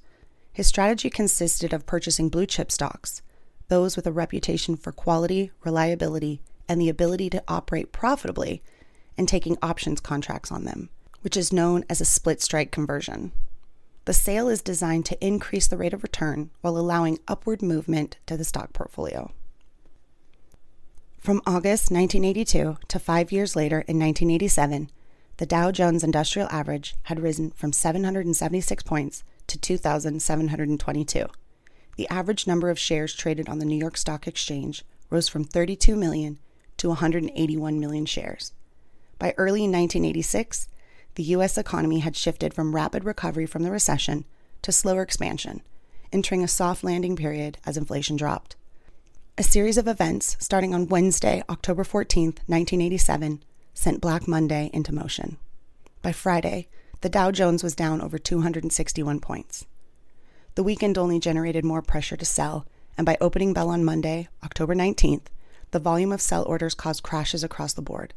His 0.52 0.66
strategy 0.66 1.10
consisted 1.10 1.72
of 1.74 1.86
purchasing 1.86 2.30
blue 2.30 2.46
chip 2.46 2.70
stocks, 2.70 3.20
those 3.68 3.96
with 3.96 4.06
a 4.06 4.12
reputation 4.12 4.76
for 4.76 4.92
quality, 4.92 5.50
reliability, 5.62 6.42
and 6.70 6.80
the 6.80 6.88
ability 6.88 7.28
to 7.28 7.42
operate 7.48 7.90
profitably, 7.90 8.62
and 9.18 9.26
taking 9.26 9.58
options 9.60 9.98
contracts 9.98 10.52
on 10.52 10.64
them, 10.64 10.88
which 11.22 11.36
is 11.36 11.52
known 11.52 11.84
as 11.90 12.00
a 12.00 12.04
split 12.04 12.40
strike 12.40 12.70
conversion. 12.70 13.32
The 14.04 14.12
sale 14.12 14.48
is 14.48 14.62
designed 14.62 15.04
to 15.06 15.26
increase 15.26 15.66
the 15.66 15.76
rate 15.76 15.92
of 15.92 16.04
return 16.04 16.50
while 16.60 16.78
allowing 16.78 17.18
upward 17.26 17.60
movement 17.60 18.18
to 18.26 18.36
the 18.36 18.44
stock 18.44 18.72
portfolio. 18.72 19.32
From 21.18 21.42
August 21.44 21.90
1982 21.90 22.78
to 22.86 22.98
five 23.00 23.32
years 23.32 23.56
later 23.56 23.80
in 23.88 23.98
1987, 23.98 24.90
the 25.38 25.46
Dow 25.46 25.72
Jones 25.72 26.04
Industrial 26.04 26.48
Average 26.52 26.94
had 27.04 27.18
risen 27.18 27.50
from 27.50 27.72
776 27.72 28.84
points 28.84 29.24
to 29.48 29.58
2,722. 29.58 31.26
The 31.96 32.08
average 32.08 32.46
number 32.46 32.70
of 32.70 32.78
shares 32.78 33.12
traded 33.12 33.48
on 33.48 33.58
the 33.58 33.64
New 33.64 33.76
York 33.76 33.96
Stock 33.96 34.28
Exchange 34.28 34.84
rose 35.10 35.28
from 35.28 35.42
32 35.42 35.96
million 35.96 36.38
to 36.80 36.88
181 36.88 37.78
million 37.78 38.06
shares. 38.06 38.52
By 39.18 39.34
early 39.36 39.60
1986, 39.60 40.66
the 41.14 41.22
U.S. 41.24 41.58
economy 41.58 41.98
had 41.98 42.16
shifted 42.16 42.54
from 42.54 42.74
rapid 42.74 43.04
recovery 43.04 43.44
from 43.44 43.64
the 43.64 43.70
recession 43.70 44.24
to 44.62 44.72
slower 44.72 45.02
expansion, 45.02 45.60
entering 46.10 46.42
a 46.42 46.48
soft 46.48 46.82
landing 46.82 47.16
period 47.16 47.58
as 47.66 47.76
inflation 47.76 48.16
dropped. 48.16 48.56
A 49.36 49.42
series 49.42 49.76
of 49.76 49.86
events 49.86 50.38
starting 50.40 50.74
on 50.74 50.88
Wednesday, 50.88 51.42
October 51.50 51.84
14, 51.84 52.28
1987, 52.46 53.42
sent 53.74 54.00
Black 54.00 54.26
Monday 54.26 54.70
into 54.72 54.94
motion. 54.94 55.36
By 56.00 56.12
Friday, 56.12 56.66
the 57.02 57.10
Dow 57.10 57.30
Jones 57.30 57.62
was 57.62 57.74
down 57.74 58.00
over 58.00 58.16
261 58.16 59.20
points. 59.20 59.66
The 60.54 60.62
weekend 60.62 60.96
only 60.96 61.18
generated 61.18 61.64
more 61.64 61.82
pressure 61.82 62.16
to 62.16 62.24
sell, 62.24 62.66
and 62.96 63.04
by 63.04 63.18
opening 63.20 63.52
bell 63.52 63.68
on 63.68 63.84
Monday, 63.84 64.28
October 64.42 64.74
19th, 64.74 65.26
the 65.70 65.78
volume 65.78 66.12
of 66.12 66.20
sell 66.20 66.44
orders 66.44 66.74
caused 66.74 67.02
crashes 67.02 67.44
across 67.44 67.72
the 67.72 67.82
board. 67.82 68.14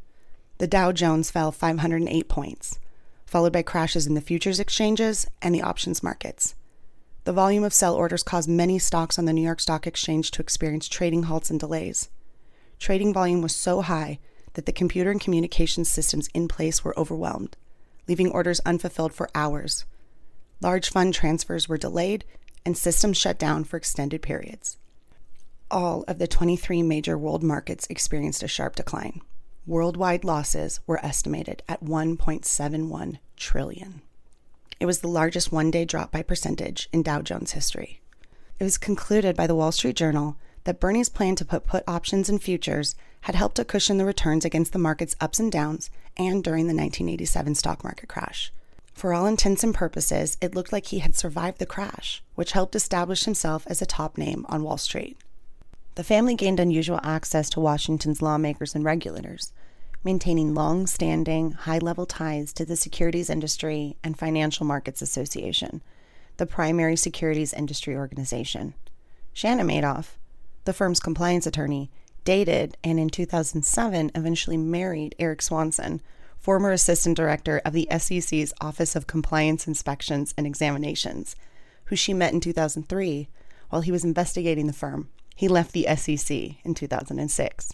The 0.58 0.66
Dow 0.66 0.92
Jones 0.92 1.30
fell 1.30 1.52
508 1.52 2.28
points, 2.28 2.78
followed 3.26 3.52
by 3.52 3.62
crashes 3.62 4.06
in 4.06 4.14
the 4.14 4.20
futures 4.20 4.60
exchanges 4.60 5.26
and 5.42 5.54
the 5.54 5.62
options 5.62 6.02
markets. 6.02 6.54
The 7.24 7.32
volume 7.32 7.64
of 7.64 7.72
sell 7.72 7.94
orders 7.94 8.22
caused 8.22 8.48
many 8.48 8.78
stocks 8.78 9.18
on 9.18 9.24
the 9.24 9.32
New 9.32 9.42
York 9.42 9.60
Stock 9.60 9.86
Exchange 9.86 10.30
to 10.32 10.42
experience 10.42 10.88
trading 10.88 11.24
halts 11.24 11.50
and 11.50 11.58
delays. 11.58 12.10
Trading 12.78 13.12
volume 13.12 13.40
was 13.40 13.54
so 13.54 13.80
high 13.80 14.18
that 14.54 14.66
the 14.66 14.72
computer 14.72 15.10
and 15.10 15.20
communication 15.20 15.84
systems 15.84 16.28
in 16.34 16.48
place 16.48 16.84
were 16.84 16.98
overwhelmed, 16.98 17.56
leaving 18.06 18.30
orders 18.30 18.60
unfulfilled 18.66 19.12
for 19.12 19.30
hours. 19.34 19.84
Large 20.60 20.90
fund 20.90 21.14
transfers 21.14 21.68
were 21.68 21.78
delayed, 21.78 22.24
and 22.64 22.76
systems 22.76 23.16
shut 23.16 23.38
down 23.38 23.64
for 23.64 23.76
extended 23.76 24.22
periods. 24.22 24.76
All 25.74 26.04
of 26.06 26.18
the 26.18 26.28
23 26.28 26.84
major 26.84 27.18
world 27.18 27.42
markets 27.42 27.88
experienced 27.90 28.44
a 28.44 28.46
sharp 28.46 28.76
decline. 28.76 29.22
Worldwide 29.66 30.22
losses 30.22 30.78
were 30.86 31.04
estimated 31.04 31.64
at 31.68 31.82
1.71 31.82 33.18
trillion. 33.36 34.00
It 34.78 34.86
was 34.86 35.00
the 35.00 35.08
largest 35.08 35.50
one 35.50 35.72
day 35.72 35.84
drop 35.84 36.12
by 36.12 36.22
percentage 36.22 36.88
in 36.92 37.02
Dow 37.02 37.22
Jones 37.22 37.54
history. 37.54 38.00
It 38.60 38.62
was 38.62 38.78
concluded 38.78 39.34
by 39.34 39.48
the 39.48 39.56
Wall 39.56 39.72
Street 39.72 39.96
Journal 39.96 40.36
that 40.62 40.78
Bernie's 40.78 41.08
plan 41.08 41.34
to 41.34 41.44
put 41.44 41.66
put 41.66 41.82
options 41.88 42.28
in 42.28 42.38
futures 42.38 42.94
had 43.22 43.34
helped 43.34 43.56
to 43.56 43.64
cushion 43.64 43.98
the 43.98 44.04
returns 44.04 44.44
against 44.44 44.72
the 44.72 44.78
market's 44.78 45.16
ups 45.20 45.40
and 45.40 45.50
downs 45.50 45.90
and 46.16 46.44
during 46.44 46.68
the 46.68 46.80
1987 46.80 47.56
stock 47.56 47.82
market 47.82 48.08
crash. 48.08 48.52
For 48.92 49.12
all 49.12 49.26
intents 49.26 49.64
and 49.64 49.74
purposes, 49.74 50.36
it 50.40 50.54
looked 50.54 50.72
like 50.72 50.86
he 50.86 51.00
had 51.00 51.16
survived 51.16 51.58
the 51.58 51.66
crash, 51.66 52.22
which 52.36 52.52
helped 52.52 52.76
establish 52.76 53.24
himself 53.24 53.66
as 53.66 53.82
a 53.82 53.86
top 53.86 54.16
name 54.16 54.46
on 54.48 54.62
Wall 54.62 54.78
Street. 54.78 55.18
The 55.96 56.04
family 56.04 56.34
gained 56.34 56.58
unusual 56.58 56.98
access 57.04 57.48
to 57.50 57.60
Washington's 57.60 58.20
lawmakers 58.20 58.74
and 58.74 58.84
regulators, 58.84 59.52
maintaining 60.02 60.52
long 60.52 60.88
standing, 60.88 61.52
high 61.52 61.78
level 61.78 62.04
ties 62.04 62.52
to 62.54 62.64
the 62.64 62.74
Securities 62.74 63.30
Industry 63.30 63.96
and 64.02 64.18
Financial 64.18 64.66
Markets 64.66 65.02
Association, 65.02 65.82
the 66.36 66.46
primary 66.46 66.96
securities 66.96 67.52
industry 67.52 67.94
organization. 67.94 68.74
Shannon 69.32 69.68
Madoff, 69.68 70.16
the 70.64 70.72
firm's 70.72 70.98
compliance 70.98 71.46
attorney, 71.46 71.92
dated 72.24 72.76
and 72.82 72.98
in 72.98 73.08
2007 73.08 74.10
eventually 74.16 74.56
married 74.56 75.14
Eric 75.20 75.42
Swanson, 75.42 76.02
former 76.40 76.72
assistant 76.72 77.16
director 77.16 77.60
of 77.64 77.72
the 77.72 77.86
SEC's 77.96 78.52
Office 78.60 78.96
of 78.96 79.06
Compliance 79.06 79.68
Inspections 79.68 80.34
and 80.36 80.44
Examinations, 80.44 81.36
who 81.84 81.94
she 81.94 82.12
met 82.12 82.32
in 82.32 82.40
2003 82.40 83.28
while 83.70 83.82
he 83.82 83.92
was 83.92 84.04
investigating 84.04 84.66
the 84.66 84.72
firm. 84.72 85.08
He 85.34 85.48
left 85.48 85.72
the 85.72 85.86
SEC 85.96 86.30
in 86.64 86.74
2006. 86.74 87.72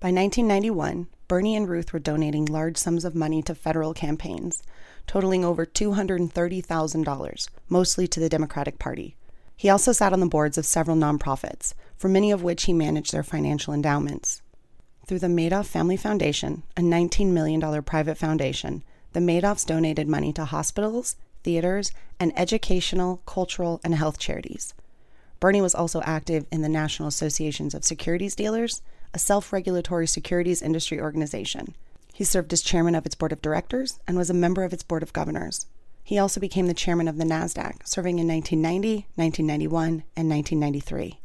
By 0.00 0.12
1991, 0.12 1.08
Bernie 1.26 1.56
and 1.56 1.68
Ruth 1.68 1.92
were 1.92 1.98
donating 1.98 2.46
large 2.46 2.76
sums 2.76 3.04
of 3.04 3.14
money 3.14 3.42
to 3.42 3.54
federal 3.54 3.92
campaigns, 3.92 4.62
totaling 5.06 5.44
over 5.44 5.66
$230,000, 5.66 7.48
mostly 7.68 8.06
to 8.06 8.20
the 8.20 8.28
Democratic 8.28 8.78
Party. 8.78 9.16
He 9.56 9.68
also 9.68 9.90
sat 9.90 10.12
on 10.12 10.20
the 10.20 10.26
boards 10.26 10.56
of 10.56 10.64
several 10.64 10.96
nonprofits, 10.96 11.74
for 11.96 12.08
many 12.08 12.30
of 12.30 12.44
which 12.44 12.64
he 12.64 12.72
managed 12.72 13.12
their 13.12 13.24
financial 13.24 13.74
endowments. 13.74 14.40
Through 15.06 15.18
the 15.18 15.26
Madoff 15.26 15.66
Family 15.66 15.96
Foundation, 15.96 16.62
a 16.76 16.80
$19 16.80 17.32
million 17.32 17.82
private 17.82 18.16
foundation, 18.16 18.84
the 19.14 19.20
Madoffs 19.20 19.66
donated 19.66 20.06
money 20.06 20.32
to 20.34 20.44
hospitals, 20.44 21.16
theaters, 21.42 21.90
and 22.20 22.32
educational, 22.38 23.22
cultural, 23.26 23.80
and 23.82 23.94
health 23.96 24.18
charities. 24.18 24.74
Bernie 25.40 25.60
was 25.60 25.74
also 25.74 26.02
active 26.02 26.46
in 26.50 26.62
the 26.62 26.68
National 26.68 27.08
Associations 27.08 27.74
of 27.74 27.84
Securities 27.84 28.34
Dealers, 28.34 28.82
a 29.14 29.18
self 29.18 29.52
regulatory 29.52 30.06
securities 30.06 30.62
industry 30.62 31.00
organization. 31.00 31.74
He 32.12 32.24
served 32.24 32.52
as 32.52 32.62
chairman 32.62 32.94
of 32.94 33.06
its 33.06 33.14
board 33.14 33.30
of 33.30 33.40
directors 33.40 34.00
and 34.08 34.16
was 34.16 34.30
a 34.30 34.34
member 34.34 34.64
of 34.64 34.72
its 34.72 34.82
board 34.82 35.02
of 35.02 35.12
governors. 35.12 35.66
He 36.02 36.18
also 36.18 36.40
became 36.40 36.66
the 36.66 36.74
chairman 36.74 37.06
of 37.06 37.18
the 37.18 37.24
NASDAQ, 37.24 37.86
serving 37.86 38.18
in 38.18 38.26
1990, 38.26 39.06
1991, 39.14 40.04
and 40.16 40.28
1993. 40.28 41.20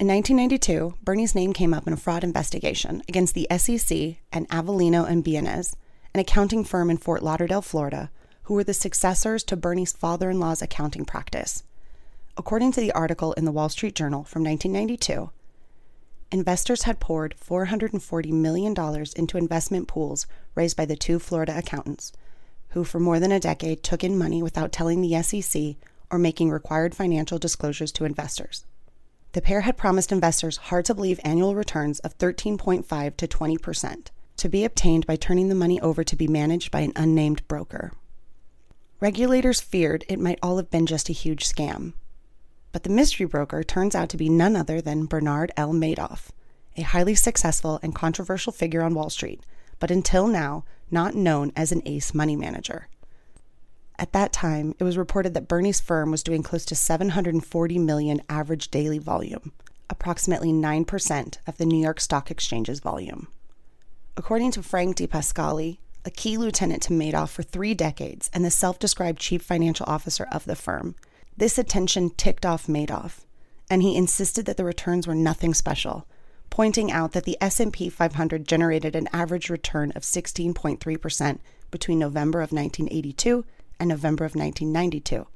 In 0.00 0.06
1992, 0.06 0.94
Bernie's 1.02 1.34
name 1.34 1.52
came 1.52 1.74
up 1.74 1.86
in 1.86 1.92
a 1.92 1.96
fraud 1.96 2.24
investigation 2.24 3.02
against 3.08 3.34
the 3.34 3.46
SEC 3.56 4.16
and 4.32 4.48
Avellino 4.48 5.08
and 5.08 5.24
Bienes, 5.24 5.74
an 6.14 6.20
accounting 6.20 6.64
firm 6.64 6.90
in 6.90 6.96
Fort 6.96 7.22
Lauderdale, 7.22 7.62
Florida, 7.62 8.10
who 8.44 8.54
were 8.54 8.64
the 8.64 8.74
successors 8.74 9.44
to 9.44 9.56
Bernie's 9.56 9.92
father 9.92 10.30
in 10.30 10.40
law's 10.40 10.62
accounting 10.62 11.04
practice. 11.04 11.64
According 12.38 12.70
to 12.72 12.80
the 12.80 12.92
article 12.92 13.32
in 13.32 13.44
the 13.44 13.50
Wall 13.50 13.68
Street 13.68 13.96
Journal 13.96 14.22
from 14.22 14.44
1992, 14.44 15.30
investors 16.30 16.84
had 16.84 17.00
poured 17.00 17.34
$440 17.36 18.30
million 18.30 18.74
into 19.16 19.36
investment 19.36 19.88
pools 19.88 20.28
raised 20.54 20.76
by 20.76 20.84
the 20.84 20.94
two 20.94 21.18
Florida 21.18 21.58
accountants 21.58 22.12
who 22.70 22.84
for 22.84 23.00
more 23.00 23.18
than 23.18 23.32
a 23.32 23.40
decade 23.40 23.82
took 23.82 24.04
in 24.04 24.16
money 24.16 24.40
without 24.40 24.70
telling 24.70 25.00
the 25.00 25.20
SEC 25.20 25.74
or 26.12 26.18
making 26.18 26.50
required 26.50 26.94
financial 26.94 27.38
disclosures 27.38 27.90
to 27.90 28.04
investors. 28.04 28.64
The 29.32 29.42
pair 29.42 29.62
had 29.62 29.76
promised 29.76 30.12
investors 30.12 30.58
hard 30.58 30.84
to 30.84 30.94
believe 30.94 31.18
annual 31.24 31.56
returns 31.56 31.98
of 32.00 32.16
13.5 32.18 33.16
to 33.16 33.26
20% 33.26 34.06
to 34.36 34.48
be 34.48 34.64
obtained 34.64 35.06
by 35.06 35.16
turning 35.16 35.48
the 35.48 35.56
money 35.56 35.80
over 35.80 36.04
to 36.04 36.14
be 36.14 36.28
managed 36.28 36.70
by 36.70 36.80
an 36.80 36.92
unnamed 36.94 37.46
broker. 37.48 37.92
Regulators 39.00 39.60
feared 39.60 40.04
it 40.08 40.20
might 40.20 40.38
all 40.40 40.56
have 40.58 40.70
been 40.70 40.86
just 40.86 41.08
a 41.08 41.12
huge 41.12 41.44
scam. 41.44 41.94
But 42.78 42.84
the 42.84 42.90
mystery 42.90 43.26
broker 43.26 43.64
turns 43.64 43.96
out 43.96 44.08
to 44.10 44.16
be 44.16 44.28
none 44.28 44.54
other 44.54 44.80
than 44.80 45.06
Bernard 45.06 45.50
L. 45.56 45.72
Madoff, 45.72 46.28
a 46.76 46.82
highly 46.82 47.16
successful 47.16 47.80
and 47.82 47.92
controversial 47.92 48.52
figure 48.52 48.82
on 48.82 48.94
Wall 48.94 49.10
Street, 49.10 49.42
but 49.80 49.90
until 49.90 50.28
now, 50.28 50.64
not 50.88 51.16
known 51.16 51.50
as 51.56 51.72
an 51.72 51.82
ace 51.86 52.14
money 52.14 52.36
manager. 52.36 52.86
At 53.98 54.12
that 54.12 54.32
time, 54.32 54.76
it 54.78 54.84
was 54.84 54.96
reported 54.96 55.34
that 55.34 55.48
Bernie's 55.48 55.80
firm 55.80 56.12
was 56.12 56.22
doing 56.22 56.44
close 56.44 56.64
to 56.66 56.76
740 56.76 57.78
million 57.80 58.22
average 58.28 58.70
daily 58.70 58.98
volume, 58.98 59.50
approximately 59.90 60.52
9% 60.52 61.38
of 61.48 61.58
the 61.58 61.66
New 61.66 61.82
York 61.82 61.98
Stock 61.98 62.30
Exchange's 62.30 62.78
volume. 62.78 63.26
According 64.16 64.52
to 64.52 64.62
Frank 64.62 64.98
DiPascali, 64.98 65.78
a 66.04 66.10
key 66.12 66.38
lieutenant 66.38 66.84
to 66.84 66.92
Madoff 66.92 67.30
for 67.30 67.42
three 67.42 67.74
decades 67.74 68.30
and 68.32 68.44
the 68.44 68.52
self-described 68.52 69.18
chief 69.18 69.42
financial 69.42 69.86
officer 69.88 70.28
of 70.30 70.44
the 70.44 70.54
firm, 70.54 70.94
this 71.38 71.58
attention 71.58 72.10
ticked 72.10 72.44
off 72.44 72.66
Madoff, 72.66 73.24
and 73.70 73.82
he 73.82 73.96
insisted 73.96 74.46
that 74.46 74.56
the 74.56 74.64
returns 74.64 75.06
were 75.06 75.14
nothing 75.14 75.54
special 75.54 76.06
pointing 76.50 76.90
out 76.90 77.12
that 77.12 77.24
the 77.24 77.38
S&P 77.40 77.88
500 77.88 78.46
generated 78.46 78.96
an 78.96 79.08
average 79.12 79.50
return 79.50 79.92
of 79.94 80.02
16.3% 80.02 81.38
between 81.70 81.98
November 81.98 82.40
of 82.40 82.52
1982 82.52 83.44
and 83.78 83.88
November 83.88 84.24
of 84.24 84.34
1992. 84.34 85.26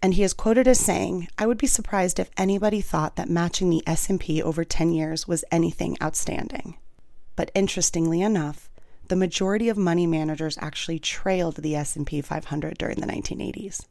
And 0.00 0.14
he 0.14 0.22
is 0.22 0.32
quoted 0.32 0.68
as 0.68 0.78
saying, 0.78 1.28
"I 1.36 1.46
would 1.46 1.58
be 1.58 1.66
surprised 1.66 2.18
if 2.18 2.30
anybody 2.36 2.80
thought 2.80 3.16
that 3.16 3.28
matching 3.28 3.68
the 3.68 3.82
S&P 3.86 4.42
over 4.42 4.64
10 4.64 4.92
years 4.92 5.26
was 5.26 5.44
anything 5.50 5.96
outstanding." 6.02 6.76
But 7.36 7.50
interestingly 7.54 8.20
enough, 8.20 8.70
the 9.08 9.16
majority 9.16 9.68
of 9.68 9.76
money 9.76 10.06
managers 10.06 10.58
actually 10.60 10.98
trailed 10.98 11.56
the 11.56 11.74
S&P 11.74 12.20
500 12.20 12.78
during 12.78 13.00
the 13.00 13.06
1980s. 13.06 13.86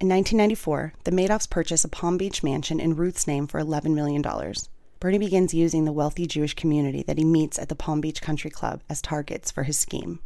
In 0.00 0.08
1994, 0.08 0.92
the 1.02 1.10
Madoffs 1.10 1.50
purchased 1.50 1.84
a 1.84 1.88
Palm 1.88 2.18
Beach 2.18 2.44
mansion 2.44 2.78
in 2.78 2.94
Ruth's 2.94 3.26
name 3.26 3.48
for 3.48 3.60
$11 3.60 3.94
million. 3.94 4.22
Bernie 5.00 5.18
begins 5.18 5.52
using 5.52 5.86
the 5.86 5.92
wealthy 5.92 6.24
Jewish 6.24 6.54
community 6.54 7.02
that 7.02 7.18
he 7.18 7.24
meets 7.24 7.58
at 7.58 7.68
the 7.68 7.74
Palm 7.74 8.00
Beach 8.00 8.22
Country 8.22 8.48
Club 8.48 8.80
as 8.88 9.02
targets 9.02 9.50
for 9.50 9.64
his 9.64 9.76
scheme. 9.76 10.20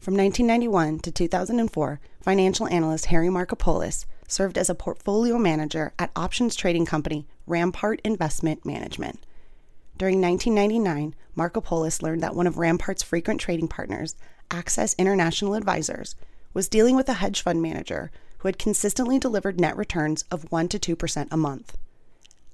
From 0.00 0.16
1991 0.16 0.98
to 1.00 1.12
2004, 1.12 2.00
financial 2.20 2.66
analyst 2.66 3.06
Harry 3.06 3.28
Markopolos 3.28 4.06
served 4.26 4.58
as 4.58 4.68
a 4.68 4.74
portfolio 4.74 5.38
manager 5.38 5.92
at 5.96 6.10
options 6.16 6.56
trading 6.56 6.84
company 6.84 7.28
Rampart 7.46 8.00
Investment 8.02 8.66
Management. 8.66 9.24
During 9.98 10.20
1999, 10.20 11.14
Markopolos 11.36 12.02
learned 12.02 12.24
that 12.24 12.34
one 12.34 12.48
of 12.48 12.58
Rampart's 12.58 13.04
frequent 13.04 13.40
trading 13.40 13.68
partners, 13.68 14.16
Access 14.50 14.96
International 14.98 15.54
Advisors, 15.54 16.16
was 16.52 16.68
dealing 16.68 16.96
with 16.96 17.08
a 17.08 17.14
hedge 17.14 17.42
fund 17.42 17.62
manager 17.62 18.10
who 18.40 18.48
had 18.48 18.58
consistently 18.58 19.18
delivered 19.18 19.60
net 19.60 19.76
returns 19.76 20.24
of 20.30 20.50
1 20.50 20.68
to 20.68 20.78
2% 20.78 21.28
a 21.30 21.36
month. 21.36 21.76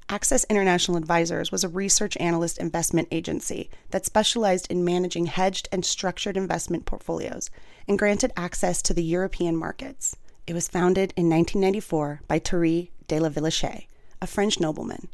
Access 0.08 0.44
International 0.44 0.96
Advisors 0.96 1.50
was 1.50 1.64
a 1.64 1.68
research 1.68 2.16
analyst 2.18 2.58
investment 2.58 3.08
agency 3.10 3.70
that 3.90 4.04
specialized 4.04 4.70
in 4.70 4.84
managing 4.84 5.26
hedged 5.26 5.68
and 5.72 5.84
structured 5.84 6.36
investment 6.36 6.86
portfolios 6.86 7.50
and 7.88 7.98
granted 7.98 8.32
access 8.36 8.82
to 8.82 8.94
the 8.94 9.02
European 9.02 9.56
markets. 9.56 10.16
It 10.46 10.54
was 10.54 10.68
founded 10.68 11.12
in 11.16 11.28
1994 11.28 12.20
by 12.28 12.38
Thierry 12.38 12.92
de 13.08 13.18
la 13.18 13.28
Villeche, 13.28 13.86
a 14.22 14.26
French 14.26 14.60
nobleman. 14.60 15.08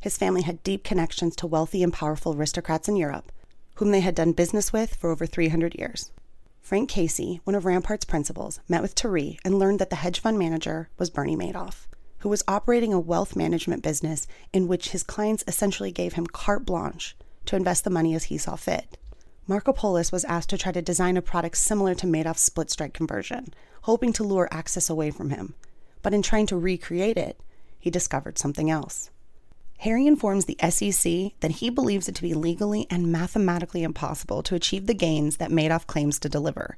His 0.00 0.18
family 0.18 0.42
had 0.42 0.62
deep 0.62 0.84
connections 0.84 1.36
to 1.36 1.46
wealthy 1.46 1.82
and 1.82 1.92
powerful 1.92 2.34
aristocrats 2.34 2.88
in 2.88 2.96
Europe, 2.96 3.32
whom 3.76 3.90
they 3.90 4.00
had 4.00 4.14
done 4.14 4.32
business 4.32 4.72
with 4.72 4.94
for 4.94 5.10
over 5.10 5.24
300 5.24 5.74
years. 5.78 6.10
Frank 6.64 6.88
Casey, 6.88 7.40
one 7.44 7.54
of 7.54 7.64
Rampart's 7.64 8.04
principals, 8.04 8.58
met 8.68 8.82
with 8.82 8.94
Thierry 8.94 9.38
and 9.44 9.58
learned 9.58 9.78
that 9.78 9.90
the 9.90 9.96
hedge 9.96 10.18
fund 10.18 10.38
manager 10.38 10.88
was 10.98 11.10
Bernie 11.10 11.36
Madoff 11.36 11.86
who 12.24 12.30
was 12.30 12.42
operating 12.48 12.90
a 12.94 12.98
wealth 12.98 13.36
management 13.36 13.82
business 13.82 14.26
in 14.50 14.66
which 14.66 14.88
his 14.88 15.02
clients 15.02 15.44
essentially 15.46 15.92
gave 15.92 16.14
him 16.14 16.26
carte 16.26 16.64
blanche 16.64 17.14
to 17.44 17.54
invest 17.54 17.84
the 17.84 17.90
money 17.90 18.14
as 18.14 18.24
he 18.24 18.38
saw 18.38 18.56
fit. 18.56 18.96
Markopolos 19.46 20.10
was 20.10 20.24
asked 20.24 20.48
to 20.48 20.56
try 20.56 20.72
to 20.72 20.80
design 20.80 21.18
a 21.18 21.22
product 21.22 21.58
similar 21.58 21.94
to 21.94 22.06
Madoff's 22.06 22.40
split 22.40 22.70
strike 22.70 22.94
conversion, 22.94 23.52
hoping 23.82 24.10
to 24.14 24.24
lure 24.24 24.48
access 24.50 24.88
away 24.88 25.10
from 25.10 25.28
him. 25.28 25.54
But 26.00 26.14
in 26.14 26.22
trying 26.22 26.46
to 26.46 26.56
recreate 26.56 27.18
it, 27.18 27.38
he 27.78 27.90
discovered 27.90 28.38
something 28.38 28.70
else. 28.70 29.10
Harry 29.78 30.06
informs 30.06 30.44
the 30.46 30.56
SEC 30.70 31.32
that 31.40 31.52
he 31.52 31.68
believes 31.68 32.08
it 32.08 32.14
to 32.14 32.22
be 32.22 32.34
legally 32.34 32.86
and 32.90 33.10
mathematically 33.10 33.82
impossible 33.82 34.42
to 34.42 34.54
achieve 34.54 34.86
the 34.86 34.94
gains 34.94 35.36
that 35.36 35.50
Madoff 35.50 35.86
claims 35.86 36.18
to 36.18 36.28
deliver. 36.28 36.76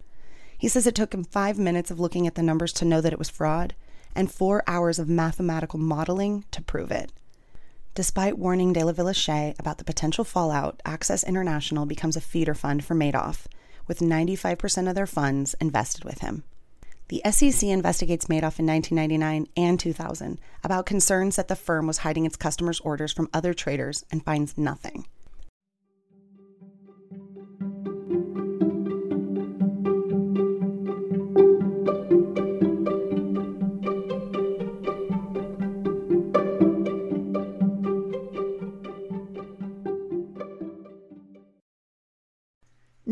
He 0.59 0.69
says 0.69 0.87
it 0.87 0.95
took 0.95 1.13
him 1.15 1.25
five 1.25 1.59
minutes 1.59 1.91
of 1.91 2.01
looking 2.01 2.27
at 2.27 2.35
the 2.35 2.43
numbers 2.43 2.73
to 2.75 2.85
know 2.85 3.01
that 3.01 3.13
it 3.13 3.19
was 3.19 3.29
fraud, 3.29 3.75
and 4.15 4.33
four 4.33 4.65
hours 4.67 4.99
of 4.99 5.09
mathematical 5.09 5.79
modeling 5.79 6.45
to 6.51 6.63
prove 6.63 6.91
it. 6.91 7.13
Despite 7.95 8.39
warning 8.39 8.73
De 8.73 8.85
La 8.85 8.93
Villechais 8.93 9.55
about 9.59 9.79
the 9.79 9.85
potential 9.85 10.25
fallout, 10.25 10.81
Access 10.85 11.25
International 11.25 11.87
becomes 11.87 12.17
a 12.17 12.21
feeder 12.21 12.55
fund 12.55 12.85
for 12.85 12.95
Madoff, 12.95 13.47
with 13.87 14.01
95% 14.01 14.89
of 14.89 14.95
their 14.95 15.07
funds 15.07 15.55
invested 15.61 16.05
with 16.05 16.21
him. 16.21 16.45
The 17.09 17.23
SEC 17.31 17.69
investigates 17.69 18.27
Madoff 18.27 18.59
in 18.59 18.67
1999 18.67 19.47
and 19.57 19.79
2000 19.79 20.41
about 20.65 20.87
concerns 20.87 21.37
that 21.37 21.47
the 21.47 21.55
firm 21.55 21.87
was 21.87 21.99
hiding 21.99 22.27
its 22.27 22.37
customers' 22.37 22.81
orders 22.81 23.13
from 23.13 23.29
other 23.33 23.55
traders 23.55 24.05
and 24.11 24.25
finds 24.25 24.59
nothing. 24.59 25.07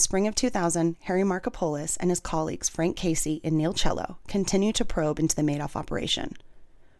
spring 0.00 0.26
of 0.26 0.34
2000, 0.34 0.96
Harry 1.02 1.22
Markopolos 1.22 1.96
and 2.00 2.10
his 2.10 2.20
colleagues 2.20 2.68
Frank 2.68 2.96
Casey 2.96 3.40
and 3.44 3.56
Neil 3.56 3.74
Chelo 3.74 4.16
continued 4.26 4.74
to 4.76 4.84
probe 4.84 5.18
into 5.18 5.36
the 5.36 5.42
Madoff 5.42 5.76
operation. 5.76 6.36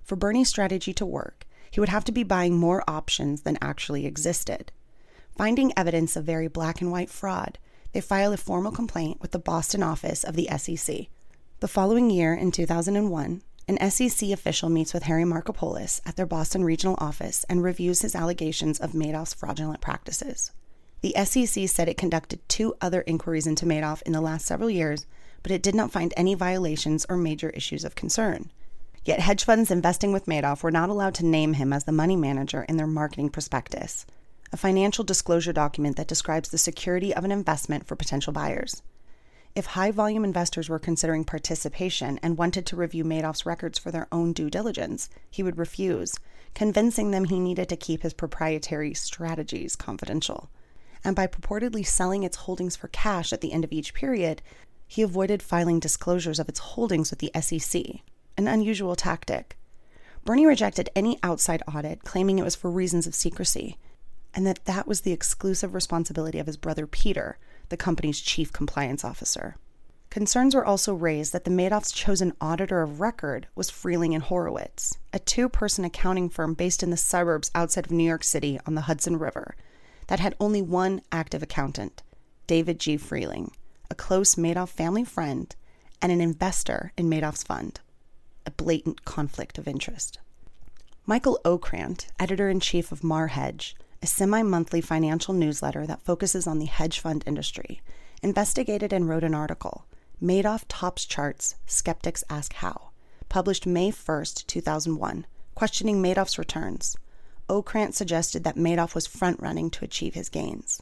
For 0.03 0.17
Bernie's 0.17 0.49
strategy 0.49 0.93
to 0.95 1.07
work, 1.07 1.47
he 1.71 1.81
would 1.81 1.89
have 1.89 2.05
to 2.05 2.13
be 2.13 2.23
buying 2.23 2.57
more 2.57 2.85
options 2.89 3.43
than 3.43 3.59
actually 3.63 4.07
existed. 4.07 4.73
Finding 5.37 5.73
evidence 5.77 6.17
of 6.17 6.25
very 6.25 6.49
black 6.49 6.81
and 6.81 6.91
white 6.91 7.11
fraud, 7.11 7.59
they 7.93 8.01
filed 8.01 8.35
a 8.35 8.37
formal 8.37 8.73
complaint 8.73 9.21
with 9.21 9.31
the 9.31 9.39
Boston 9.39 9.83
office 9.83 10.25
of 10.25 10.37
the 10.37 10.49
SEC. 10.59 11.07
The 11.61 11.69
following 11.69 12.11
year, 12.11 12.35
in 12.35 12.53
2001, 12.53 13.43
an 13.69 13.91
SEC 13.91 14.31
official 14.31 14.69
meets 14.69 14.93
with 14.93 15.05
Harry 15.05 15.25
Markopolos 15.25 16.01
at 16.05 16.17
their 16.17 16.27
Boston 16.27 16.65
regional 16.65 16.97
office 16.99 17.45
and 17.49 17.63
reviews 17.63 18.03
his 18.03 18.17
allegations 18.17 18.81
of 18.81 18.93
Madoff's 18.93 19.35
fraudulent 19.35 19.81
practices. 19.81 20.51
The 21.03 21.15
SEC 21.25 21.67
said 21.67 21.89
it 21.89 21.97
conducted 21.97 22.47
two 22.47 22.75
other 22.81 23.01
inquiries 23.07 23.47
into 23.47 23.65
Madoff 23.65 24.03
in 24.03 24.13
the 24.13 24.21
last 24.21 24.45
several 24.45 24.69
years, 24.69 25.07
but 25.43 25.51
it 25.51 25.63
did 25.63 25.75
not 25.75 25.91
find 25.91 26.13
any 26.15 26.35
violations 26.35 27.07
or 27.09 27.17
major 27.17 27.49
issues 27.51 27.85
of 27.85 27.95
concern. 27.95 28.51
Yet 29.03 29.21
hedge 29.21 29.45
funds 29.45 29.71
investing 29.71 30.13
with 30.13 30.27
Madoff 30.27 30.63
were 30.63 30.71
not 30.71 30.91
allowed 30.91 31.15
to 31.15 31.25
name 31.25 31.55
him 31.55 31.73
as 31.73 31.85
the 31.85 31.93
money 31.93 32.17
manager 32.17 32.65
in 32.65 32.77
their 32.77 32.87
marketing 32.87 33.31
prospectus, 33.31 34.05
a 34.53 34.59
financial 34.59 35.03
disclosure 35.03 35.55
document 35.55 35.97
that 35.97 36.07
describes 36.07 36.51
the 36.51 36.59
security 36.59 37.15
of 37.15 37.25
an 37.25 37.33
investment 37.33 37.87
for 37.87 37.97
potential 37.97 38.35
buyers. 38.35 38.83
If 39.55 39.67
high 39.67 39.93
volume 39.93 40.23
investors 40.23 40.69
were 40.69 40.79
considering 40.79 41.25
participation 41.25 42.21
and 42.23 42.37
wanted 42.37 42.67
to 42.67 42.77
review 42.77 43.05
Madoff's 43.05 43.47
records 43.47 43.79
for 43.79 43.91
their 43.91 44.07
own 44.13 44.35
due 44.35 44.51
diligence, 44.51 45.09
he 45.31 45.43
would 45.43 45.57
refuse, 45.57 46.15
convincing 46.55 47.11
them 47.11 47.25
he 47.25 47.41
needed 47.41 47.71
to 47.71 47.77
keep 47.77 48.03
his 48.03 48.13
proprietary 48.13 48.93
strategies 48.93 49.77
confidential 49.77 50.51
and 51.05 51.17
by 51.17 51.27
purportedly 51.27 51.87
selling 51.87 52.23
its 52.23 52.37
holdings 52.39 52.77
for 52.77 52.89
cash 52.89 53.33
at 53.33 53.41
the 53.41 53.53
end 53.53 53.65
of 53.65 53.73
each 53.73 53.95
period, 53.95 54.43
he 54.87 55.03
avoided 55.03 55.43
filing 55.43 55.79
disclosures 55.79 56.39
of 56.39 56.49
its 56.49 56.59
holdings 56.59 57.11
with 57.11 57.21
the 57.21 57.31
SEC, 57.41 57.83
an 58.37 58.49
unusual 58.49 58.97
tactic. 58.97 59.57
Bernie 60.25 60.47
rejected 60.47 60.91
any 60.95 61.19
outside 61.23 61.63
audit, 61.73 62.03
claiming 62.03 62.39
it 62.39 62.45
was 62.45 62.57
for 62.57 62.71
reasons 62.71 63.07
of 63.07 63.15
secrecy, 63.15 63.79
and 64.35 64.47
that 64.47 64.65
that 64.65 64.87
was 64.87 65.03
the 65.03 65.13
exclusive 65.13 65.75
responsibility 65.75 66.39
of 66.39 66.47
his 66.47 66.57
brother 66.57 66.87
Peter, 66.87 67.39
the 67.69 67.77
company's 67.77 68.21
chief 68.21 68.53
compliance 68.53 69.05
officer. 69.05 69.57
Concerns 70.11 70.57
were 70.57 70.65
also 70.65 70.93
raised 70.93 71.33
that 71.33 71.45
the 71.45 71.53
Madoff's 71.53 71.93
chosen 71.93 72.33
auditor 72.41 72.83
of 72.83 73.01
record 73.01 73.47
was 73.55 73.71
Friehling 73.71 74.13
and 74.13 74.25
Horowitz, 74.25 74.99
a 75.13 75.21
two 75.21 75.49
person 75.49 75.85
accounting 75.85 76.29
firm 76.29 76.55
based 76.55 76.83
in 76.83 76.91
the 76.91 76.97
suburbs 76.97 77.51
outside 77.55 77.87
of 77.87 77.93
New 77.93 78.05
York 78.05 78.25
City 78.25 78.59
on 78.67 78.75
the 78.75 78.83
Hudson 78.83 79.19
River 79.19 79.55
that 80.11 80.19
had 80.19 80.35
only 80.41 80.61
one 80.61 81.01
active 81.13 81.41
accountant, 81.41 82.03
David 82.49 82.81
G. 82.81 82.99
Friehling, 82.99 83.53
a 83.93 83.95
close 83.95 84.35
Madoff 84.35 84.71
family 84.71 85.05
friend 85.05 85.55
and 86.03 86.11
an 86.11 86.21
investor 86.21 86.93
in 86.97 87.09
Madoff's 87.09 87.45
fund. 87.45 87.79
A 88.45 88.51
blatant 88.51 89.05
conflict 89.05 89.57
of 89.57 89.69
interest. 89.69 90.19
Michael 91.07 91.39
Ocrant, 91.45 92.09
editor 92.19 92.49
in 92.49 92.59
chief 92.59 92.91
of 92.91 93.03
MARHedge, 93.03 93.75
a 94.03 94.07
semi 94.09 94.43
monthly 94.43 94.81
financial 94.81 95.33
newsletter 95.33 95.87
that 95.87 96.03
focuses 96.03 96.45
on 96.45 96.59
the 96.59 96.67
hedge 96.67 96.99
fund 96.99 97.23
industry, 97.25 97.81
investigated 98.21 98.93
and 98.93 99.09
wrote 99.09 99.23
an 99.23 99.33
article, 99.35 99.87
Madoff 100.21 100.65
Tops 100.67 101.05
Charts 101.05 101.55
Skeptics 101.67 102.25
Ask 102.29 102.55
How, 102.55 102.91
published 103.29 103.65
May 103.65 103.93
1, 103.93 104.25
2001, 104.49 105.27
questioning 105.55 106.03
Madoff's 106.03 106.37
returns. 106.37 106.97
Ocrant 107.51 107.95
suggested 107.95 108.45
that 108.45 108.55
Madoff 108.57 108.95
was 108.95 109.09
front 109.09 109.41
running 109.41 109.71
to 109.71 109.85
achieve 109.85 110.15
his 110.15 110.29
gains. 110.29 110.81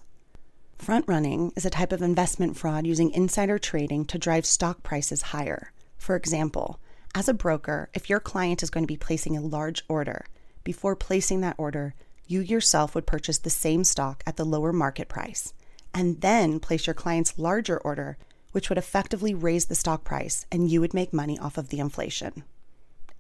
Front 0.77 1.07
running 1.09 1.51
is 1.57 1.65
a 1.65 1.71
type 1.71 1.93
of 1.93 2.03
investment 2.03 2.59
fraud 2.59 2.87
using 2.87 3.11
insider 3.11 3.59
trading 3.59 4.05
to 4.05 4.19
drive 4.19 4.45
stock 4.45 4.83
prices 4.83 5.23
higher. 5.23 5.73
For 5.97 6.15
example, 6.15 6.79
As 7.15 7.27
a 7.27 7.35
broker, 7.35 7.89
if 7.95 8.11
your 8.11 8.21
client 8.21 8.63
is 8.63 8.69
going 8.69 8.85
to 8.85 8.93
be 8.93 8.99
placing 8.99 9.35
a 9.37 9.41
large 9.41 9.83
order, 9.89 10.27
before 10.63 10.95
placing 10.95 11.41
that 11.41 11.57
order, 11.59 11.95
you 12.27 12.41
yourself 12.41 12.95
would 12.95 13.07
purchase 13.07 13.39
the 13.39 13.51
same 13.51 13.83
stock 13.83 14.23
at 14.27 14.37
the 14.37 14.45
lower 14.45 14.73
market 14.73 15.09
price 15.09 15.55
and 15.95 16.21
then 16.21 16.61
place 16.61 16.87
your 16.87 16.95
client's 16.95 17.39
larger 17.39 17.79
order, 17.79 18.19
which 18.53 18.69
would 18.69 18.79
effectively 18.79 19.35
raise 19.35 19.67
the 19.67 19.75
stock 19.75 20.05
price 20.05 20.45
and 20.53 20.71
you 20.71 20.83
would 20.83 20.93
make 20.93 21.15
money 21.15 21.39
off 21.39 21.57
of 21.57 21.71
the 21.71 21.81
inflation. 21.81 22.45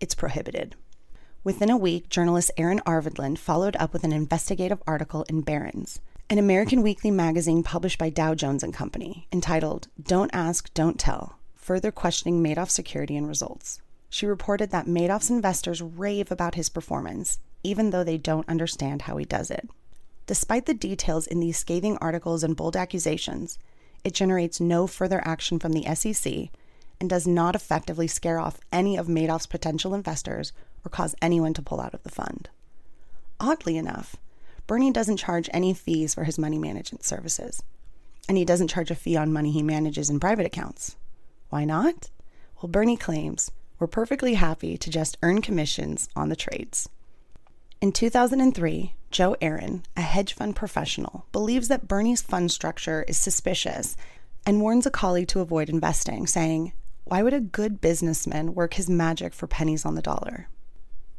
It's 0.00 0.14
prohibited. 0.14 0.76
Within 1.44 1.70
a 1.70 1.77
week, 1.77 2.09
journalist 2.09 2.51
Erin 2.57 2.81
Arvedlund 2.85 3.38
followed 3.38 3.77
up 3.77 3.92
with 3.92 4.03
an 4.03 4.12
investigative 4.12 4.83
article 4.88 5.24
in 5.29 5.42
Barron's, 5.42 6.01
an 6.29 6.37
American 6.37 6.83
weekly 6.83 7.12
magazine 7.12 7.62
published 7.62 7.98
by 7.98 8.11
Dow 8.11 8.35
Jones 8.35 8.64
and 8.64 8.74
Company, 8.74 9.29
entitled 9.31 9.87
Don't 10.03 10.33
Ask, 10.35 10.74
Don't 10.74 10.98
Tell: 10.98 11.38
Further 11.55 11.92
Questioning 11.92 12.42
Madoff's 12.42 12.74
Security 12.74 13.16
and 13.16 13.29
Results. 13.29 13.81
She 14.11 14.27
reported 14.27 14.70
that 14.70 14.88
Madoff's 14.88 15.31
investors 15.31 15.81
rave 15.81 16.33
about 16.33 16.57
his 16.57 16.68
performance, 16.68 17.38
even 17.62 17.90
though 17.90 18.05
they 18.05 18.18
don't 18.18 18.48
understand 18.48 19.03
how 19.03 19.16
he 19.16 19.24
does 19.24 19.48
it. 19.48 19.70
Despite 20.27 20.66
the 20.66 20.74
details 20.74 21.29
in 21.29 21.38
these 21.38 21.57
scathing 21.57 21.96
articles 21.98 22.42
and 22.42 22.57
bold 22.57 22.77
accusations, 22.77 23.61
it 24.03 24.12
generates 24.12 24.61
no 24.61 24.88
further 24.88 25.22
action 25.24 25.61
from 25.61 25.72
the 25.72 25.87
SEC 25.94 26.51
and 27.01 27.09
does 27.09 27.29
not 27.29 27.55
effectively 27.55 28.09
scare 28.09 28.40
off 28.40 28.59
any 28.72 28.96
of 28.96 29.07
Madoff's 29.07 29.46
potential 29.46 29.94
investors 29.94 30.53
or 30.88 30.90
cause 30.90 31.14
anyone 31.20 31.53
to 31.53 31.61
pull 31.61 31.81
out 31.81 31.92
of 31.92 32.03
the 32.03 32.09
fund. 32.09 32.48
Oddly 33.38 33.77
enough, 33.77 34.16
Bernie 34.66 34.90
doesn't 34.90 35.18
charge 35.18 35.51
any 35.53 35.74
fees 35.74 36.14
for 36.14 36.24
his 36.24 36.38
money 36.38 36.59
management 36.59 37.05
services, 37.05 37.62
and 38.27 38.38
he 38.38 38.44
doesn't 38.46 38.68
charge 38.68 38.90
a 38.90 38.94
fee 38.94 39.16
on 39.16 39.33
money 39.33 39.51
he 39.51 39.62
manages 39.62 40.09
in 40.09 40.18
private 40.18 40.46
accounts. 40.46 40.96
Why 41.51 41.66
not? 41.66 42.09
Well, 42.61 42.70
Bernie 42.70 42.96
claims 42.96 43.51
we're 43.79 43.87
perfectly 43.87 44.35
happy 44.35 44.79
to 44.79 44.90
just 44.90 45.18
earn 45.22 45.42
commissions 45.42 46.09
on 46.16 46.31
the 46.31 46.37
trades. 46.37 46.88
In 47.83 47.92
2003, 47.92 48.94
Joe 49.11 49.37
Aaron, 49.42 49.85
a 49.94 50.01
hedge 50.01 50.33
fund 50.33 50.57
professional, 50.57 51.27
believes 51.33 51.68
that 51.68 51.87
Bernie's 51.87 52.22
fund 52.22 52.51
structure 52.51 53.05
is 53.07 53.18
suspicious 53.18 53.94
and 54.44 54.62
warns 54.62 54.87
a 54.87 54.90
colleague 54.90 55.29
to 55.29 55.40
avoid 55.40 55.68
investing, 55.68 56.27
saying, 56.27 56.72
Why 57.05 57.22
would 57.22 57.35
a 57.35 57.40
good 57.40 57.81
businessman 57.81 58.55
work 58.55 58.74
his 58.74 58.88
magic 58.88 59.35
for 59.35 59.46
pennies 59.46 59.85
on 59.85 59.94
the 59.94 60.03
dollar? 60.03 60.48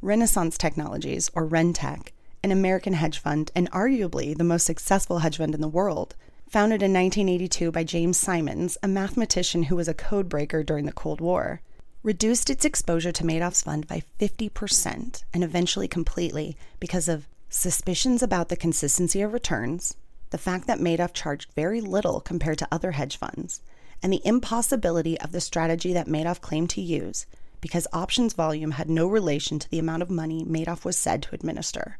Renaissance 0.01 0.57
Technologies, 0.57 1.29
or 1.33 1.45
Rentech, 1.45 2.13
an 2.41 2.51
American 2.51 2.93
hedge 2.93 3.19
fund 3.19 3.51
and 3.53 3.69
arguably 3.71 4.37
the 4.37 4.45
most 4.45 4.65
successful 4.65 5.19
hedge 5.19 5.37
fund 5.37 5.53
in 5.53 5.59
the 5.59 5.67
world, 5.67 6.15
founded 6.47 6.81
in 6.81 6.93
1982 6.93 7.69
by 7.69 7.83
James 7.83 8.17
Simons, 8.17 8.77
a 8.81 8.87
mathematician 8.87 9.63
who 9.63 9.75
was 9.75 9.89
a 9.89 9.93
code 9.93 10.29
breaker 10.29 10.63
during 10.63 10.85
the 10.85 10.93
Cold 10.93 11.19
War, 11.19 11.59
reduced 12.01 12.49
its 12.49 12.63
exposure 12.63 13.11
to 13.11 13.25
Madoff's 13.25 13.63
fund 13.63 13.87
by 13.87 14.01
50% 14.21 15.23
and 15.33 15.43
eventually 15.43 15.87
completely 15.89 16.55
because 16.79 17.09
of 17.09 17.27
suspicions 17.49 18.23
about 18.23 18.47
the 18.47 18.55
consistency 18.55 19.21
of 19.21 19.33
returns, 19.33 19.97
the 20.29 20.37
fact 20.37 20.65
that 20.67 20.79
Madoff 20.79 21.11
charged 21.11 21.51
very 21.55 21.81
little 21.81 22.21
compared 22.21 22.57
to 22.59 22.67
other 22.71 22.91
hedge 22.91 23.17
funds, 23.17 23.61
and 24.01 24.13
the 24.13 24.25
impossibility 24.25 25.19
of 25.19 25.33
the 25.33 25.41
strategy 25.41 25.91
that 25.91 26.07
Madoff 26.07 26.39
claimed 26.39 26.69
to 26.69 26.81
use 26.81 27.25
because 27.61 27.87
options 27.93 28.33
volume 28.33 28.71
had 28.71 28.89
no 28.89 29.07
relation 29.07 29.59
to 29.59 29.69
the 29.69 29.79
amount 29.79 30.01
of 30.01 30.09
money 30.09 30.45
Madoff 30.45 30.85
was 30.85 30.97
said 30.97 31.23
to 31.23 31.35
administer. 31.35 31.97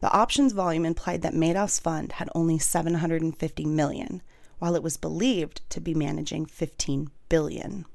The 0.00 0.12
options 0.12 0.52
volume 0.52 0.84
implied 0.84 1.22
that 1.22 1.34
Madoff's 1.34 1.78
fund 1.78 2.12
had 2.12 2.28
only 2.34 2.58
750 2.58 3.64
million, 3.64 4.22
while 4.58 4.74
it 4.74 4.82
was 4.82 4.96
believed 4.96 5.62
to 5.70 5.80
be 5.80 5.94
managing 5.94 6.46
15 6.46 7.10
billion. 7.28 7.86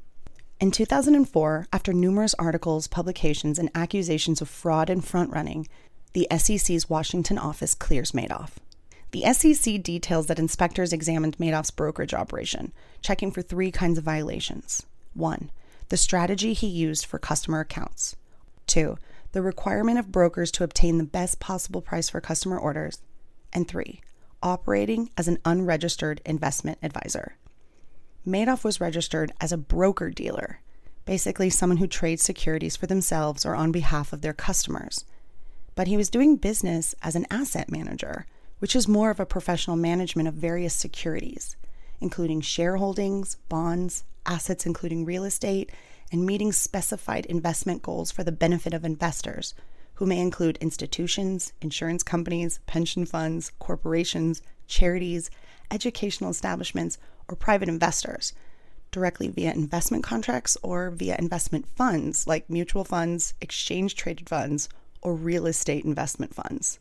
In 0.60 0.72
2004, 0.72 1.68
after 1.74 1.94
numerous 1.94 2.36
articles, 2.36 2.88
publications, 2.88 3.58
and 3.58 3.72
accusations 3.74 4.42
of 4.42 4.50
fraud 4.50 4.90
and 4.90 5.04
front 5.04 5.32
running, 5.32 5.68
the 6.14 6.28
SEC's 6.38 6.90
Washington 6.90 7.38
office 7.38 7.74
clears 7.74 8.12
Madoff. 8.12 8.58
The 9.12 9.26
SEC 9.34 9.82
details 9.82 10.28
that 10.28 10.40
inspectors 10.40 10.94
examined 10.94 11.38
Madoff's 11.38 11.72
brokerage 11.72 12.14
operation, 12.14 12.74
checking 13.02 13.32
for 13.32 13.42
three 13.42 13.72
kinds 13.72 13.98
of 13.98 14.04
violations. 14.04 14.86
One, 15.14 15.52
the 15.92 15.98
strategy 15.98 16.54
he 16.54 16.68
used 16.68 17.06
for 17.06 17.20
customer 17.20 17.60
accounts. 17.60 18.16
Two, 18.66 18.98
the 19.34 19.42
requirement 19.42 20.00
of 20.00 20.10
brokers 20.10 20.50
to 20.50 20.64
obtain 20.64 20.98
the 20.98 21.04
best 21.04 21.42
possible 21.42 21.82
price 21.82 22.10
for 22.10 22.22
customer 22.22 22.58
orders, 22.58 23.02
and 23.52 23.68
three, 23.68 24.00
operating 24.42 25.10
as 25.18 25.28
an 25.28 25.38
unregistered 25.44 26.22
investment 26.26 26.78
advisor. 26.82 27.36
Madoff 28.26 28.64
was 28.64 28.80
registered 28.80 29.34
as 29.42 29.52
a 29.52 29.58
broker 29.58 30.10
dealer, 30.10 30.62
basically 31.04 31.50
someone 31.50 31.76
who 31.76 31.88
trades 31.88 32.24
securities 32.24 32.78
for 32.78 32.88
themselves 32.88 33.46
or 33.46 33.54
on 33.54 33.74
behalf 33.74 34.14
of 34.14 34.22
their 34.22 34.32
customers. 34.32 35.04
But 35.76 35.88
he 35.88 35.98
was 35.98 36.10
doing 36.10 36.38
business 36.38 36.96
as 37.02 37.18
an 37.18 37.26
asset 37.30 37.70
manager, 37.70 38.26
which 38.60 38.78
is 38.78 38.88
more 38.88 39.12
of 39.12 39.20
a 39.20 39.26
professional 39.26 39.76
management 39.76 40.30
of 40.30 40.36
various 40.36 40.74
securities, 40.74 41.58
including 42.02 42.42
shareholdings, 42.42 43.38
bonds, 43.48 44.04
assets 44.26 44.66
including 44.66 45.06
real 45.06 45.24
estate, 45.24 45.72
and 46.12 46.26
meeting 46.26 46.52
specified 46.52 47.26
investment 47.28 47.82
goals 47.82 48.12
for 48.12 48.24
the 48.24 48.32
benefit 48.32 48.74
of 48.74 48.84
investors, 48.84 49.54
who 49.96 50.06
may 50.06 50.20
include 50.20 50.58
institutions, 50.58 51.54
insurance 51.62 52.04
companies, 52.04 52.60
pension 52.66 53.06
funds, 53.06 53.52
corporations, 53.60 54.42
charities, 54.68 55.30
educational 55.70 56.32
establishments, 56.32 56.98
or 57.28 57.36
private 57.36 57.70
investors, 57.70 58.34
directly 58.92 59.30
via 59.30 59.54
investment 59.54 60.04
contracts 60.04 60.58
or 60.62 60.90
via 60.92 61.16
investment 61.18 61.66
funds 61.66 62.28
like 62.28 62.50
mutual 62.50 62.84
funds, 62.84 63.34
exchange 63.40 63.96
traded 63.96 64.28
funds, 64.28 64.68
or 65.02 65.16
real 65.16 65.48
estate 65.48 65.86
investment 65.86 66.34
funds. 66.34 66.80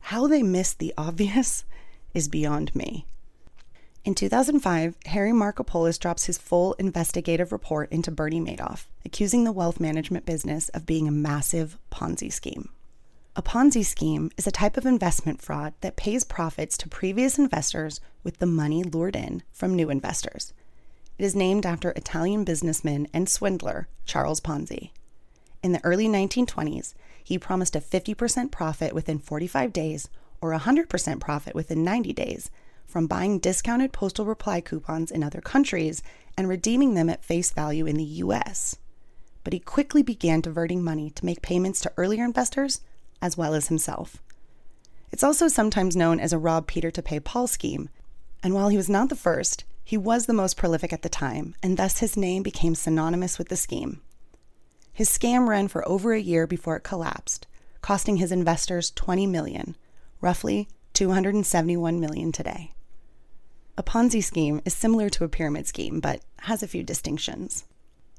How 0.00 0.26
they 0.26 0.42
missed 0.42 0.78
the 0.78 0.92
obvious 0.98 1.64
is 2.14 2.28
beyond 2.28 2.74
me. 2.74 3.06
In 4.04 4.14
2005, 4.14 4.96
Harry 5.06 5.30
Markopolos 5.30 5.98
drops 5.98 6.26
his 6.26 6.36
full 6.36 6.74
investigative 6.74 7.52
report 7.52 7.90
into 7.90 8.10
Bernie 8.10 8.38
Madoff, 8.38 8.84
accusing 9.02 9.44
the 9.44 9.52
wealth 9.52 9.80
management 9.80 10.26
business 10.26 10.68
of 10.70 10.84
being 10.84 11.08
a 11.08 11.10
massive 11.10 11.78
Ponzi 11.90 12.30
scheme. 12.30 12.68
A 13.34 13.40
Ponzi 13.40 13.82
scheme 13.82 14.30
is 14.36 14.46
a 14.46 14.52
type 14.52 14.76
of 14.76 14.84
investment 14.84 15.40
fraud 15.40 15.72
that 15.80 15.96
pays 15.96 16.22
profits 16.22 16.76
to 16.76 16.88
previous 16.88 17.38
investors 17.38 18.02
with 18.22 18.40
the 18.40 18.46
money 18.46 18.84
lured 18.84 19.16
in 19.16 19.42
from 19.52 19.74
new 19.74 19.88
investors. 19.88 20.52
It 21.18 21.24
is 21.24 21.34
named 21.34 21.64
after 21.64 21.92
Italian 21.92 22.44
businessman 22.44 23.08
and 23.14 23.26
swindler 23.26 23.88
Charles 24.04 24.40
Ponzi. 24.40 24.90
In 25.62 25.72
the 25.72 25.82
early 25.82 26.08
1920s, 26.08 26.92
he 27.24 27.38
promised 27.38 27.74
a 27.74 27.80
50% 27.80 28.50
profit 28.50 28.92
within 28.92 29.18
45 29.18 29.72
days 29.72 30.10
or 30.42 30.52
a 30.52 30.60
100% 30.60 31.20
profit 31.20 31.54
within 31.54 31.82
90 31.82 32.12
days 32.12 32.50
from 32.86 33.06
buying 33.06 33.38
discounted 33.38 33.92
postal 33.92 34.24
reply 34.24 34.60
coupons 34.60 35.10
in 35.10 35.22
other 35.22 35.40
countries 35.40 36.02
and 36.36 36.48
redeeming 36.48 36.94
them 36.94 37.08
at 37.08 37.24
face 37.24 37.50
value 37.50 37.86
in 37.86 37.96
the 37.96 38.04
US. 38.04 38.76
But 39.42 39.52
he 39.52 39.58
quickly 39.58 40.02
began 40.02 40.40
diverting 40.40 40.82
money 40.82 41.10
to 41.10 41.24
make 41.24 41.42
payments 41.42 41.80
to 41.80 41.92
earlier 41.96 42.24
investors 42.24 42.80
as 43.20 43.36
well 43.36 43.54
as 43.54 43.68
himself. 43.68 44.22
It's 45.10 45.22
also 45.22 45.48
sometimes 45.48 45.96
known 45.96 46.18
as 46.18 46.32
a 46.32 46.38
rob 46.38 46.66
Peter 46.66 46.90
to 46.90 47.02
pay 47.02 47.20
Paul 47.20 47.46
scheme, 47.46 47.88
and 48.42 48.52
while 48.52 48.68
he 48.68 48.76
was 48.76 48.88
not 48.88 49.08
the 49.08 49.16
first, 49.16 49.64
he 49.84 49.96
was 49.96 50.26
the 50.26 50.32
most 50.32 50.56
prolific 50.56 50.92
at 50.92 51.02
the 51.02 51.08
time, 51.08 51.54
and 51.62 51.76
thus 51.76 51.98
his 51.98 52.16
name 52.16 52.42
became 52.42 52.74
synonymous 52.74 53.38
with 53.38 53.48
the 53.48 53.56
scheme. 53.56 54.00
His 54.92 55.08
scam 55.08 55.46
ran 55.46 55.68
for 55.68 55.86
over 55.88 56.12
a 56.12 56.20
year 56.20 56.46
before 56.46 56.76
it 56.76 56.84
collapsed, 56.84 57.46
costing 57.80 58.16
his 58.16 58.32
investors 58.32 58.90
20 58.90 59.26
million, 59.26 59.76
roughly 60.20 60.68
271 60.94 61.98
million 61.98 62.30
today. 62.30 62.72
A 63.76 63.82
Ponzi 63.82 64.22
scheme 64.22 64.60
is 64.64 64.72
similar 64.72 65.10
to 65.10 65.24
a 65.24 65.28
pyramid 65.28 65.66
scheme, 65.66 65.98
but 65.98 66.20
has 66.42 66.62
a 66.62 66.68
few 66.68 66.84
distinctions. 66.84 67.64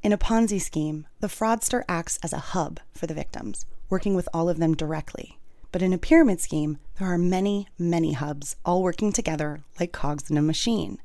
In 0.03 0.11
a 0.11 0.17
Ponzi 0.17 0.61
scheme, 0.61 1.07
the 1.21 1.27
fraudster 1.27 1.83
acts 1.87 2.19
as 2.21 2.33
a 2.33 2.51
hub 2.51 2.81
for 2.93 3.07
the 3.07 3.13
victims, 3.13 3.65
working 3.89 4.13
with 4.13 4.27
all 4.33 4.49
of 4.49 4.57
them 4.57 4.75
directly. 4.75 5.39
But 5.71 5.81
in 5.81 5.93
a 5.93 5.97
pyramid 5.97 6.41
scheme, 6.41 6.77
there 6.99 7.07
are 7.07 7.17
many, 7.17 7.69
many 7.79 8.11
hubs 8.11 8.57
all 8.65 8.83
working 8.83 9.13
together 9.13 9.61
like 9.79 9.93
cogs 9.93 10.29
in 10.29 10.37
a 10.37 10.41
machine. 10.41 10.99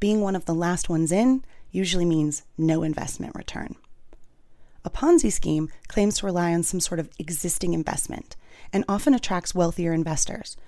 Being 0.00 0.20
one 0.20 0.36
of 0.36 0.44
the 0.44 0.54
last 0.54 0.90
ones 0.90 1.10
in 1.10 1.42
usually 1.70 2.04
means 2.04 2.42
no 2.58 2.82
investment 2.82 3.34
return. 3.34 3.74
A 4.84 4.90
Ponzi 4.90 5.32
scheme 5.32 5.70
claims 5.88 6.18
to 6.18 6.26
rely 6.26 6.52
on 6.52 6.62
some 6.62 6.80
sort 6.80 7.00
of 7.00 7.08
existing 7.18 7.72
investment 7.72 8.36
and 8.70 8.84
often 8.86 9.14
attracts 9.14 9.54
wealthier 9.54 9.94
investors, 9.94 10.58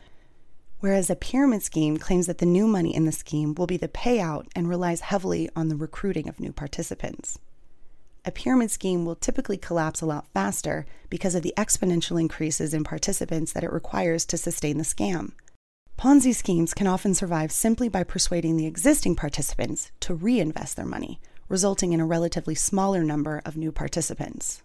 whereas 0.82 1.08
a 1.08 1.14
pyramid 1.14 1.62
scheme 1.62 1.96
claims 1.96 2.26
that 2.26 2.38
the 2.38 2.44
new 2.44 2.66
money 2.66 2.92
in 2.92 3.04
the 3.04 3.12
scheme 3.12 3.54
will 3.54 3.68
be 3.68 3.76
the 3.76 3.86
payout 3.86 4.48
and 4.56 4.68
relies 4.68 5.00
heavily 5.00 5.48
on 5.54 5.68
the 5.68 5.76
recruiting 5.76 6.28
of 6.28 6.40
new 6.40 6.52
participants. 6.52 7.38
A 8.24 8.32
pyramid 8.32 8.68
scheme 8.68 9.04
will 9.04 9.14
typically 9.14 9.56
collapse 9.56 10.00
a 10.00 10.06
lot 10.06 10.26
faster 10.34 10.84
because 11.08 11.36
of 11.36 11.42
the 11.42 11.54
exponential 11.56 12.20
increases 12.20 12.74
in 12.74 12.82
participants 12.82 13.52
that 13.52 13.62
it 13.62 13.72
requires 13.72 14.24
to 14.24 14.36
sustain 14.36 14.76
the 14.76 14.82
scam. 14.82 15.30
Ponzi 15.96 16.34
schemes 16.34 16.74
can 16.74 16.88
often 16.88 17.14
survive 17.14 17.52
simply 17.52 17.88
by 17.88 18.02
persuading 18.02 18.56
the 18.56 18.66
existing 18.66 19.14
participants 19.14 19.92
to 20.00 20.14
reinvest 20.14 20.74
their 20.74 20.84
money, 20.84 21.20
resulting 21.48 21.92
in 21.92 22.00
a 22.00 22.06
relatively 22.06 22.56
smaller 22.56 23.04
number 23.04 23.40
of 23.44 23.56
new 23.56 23.70
participants. 23.70 24.64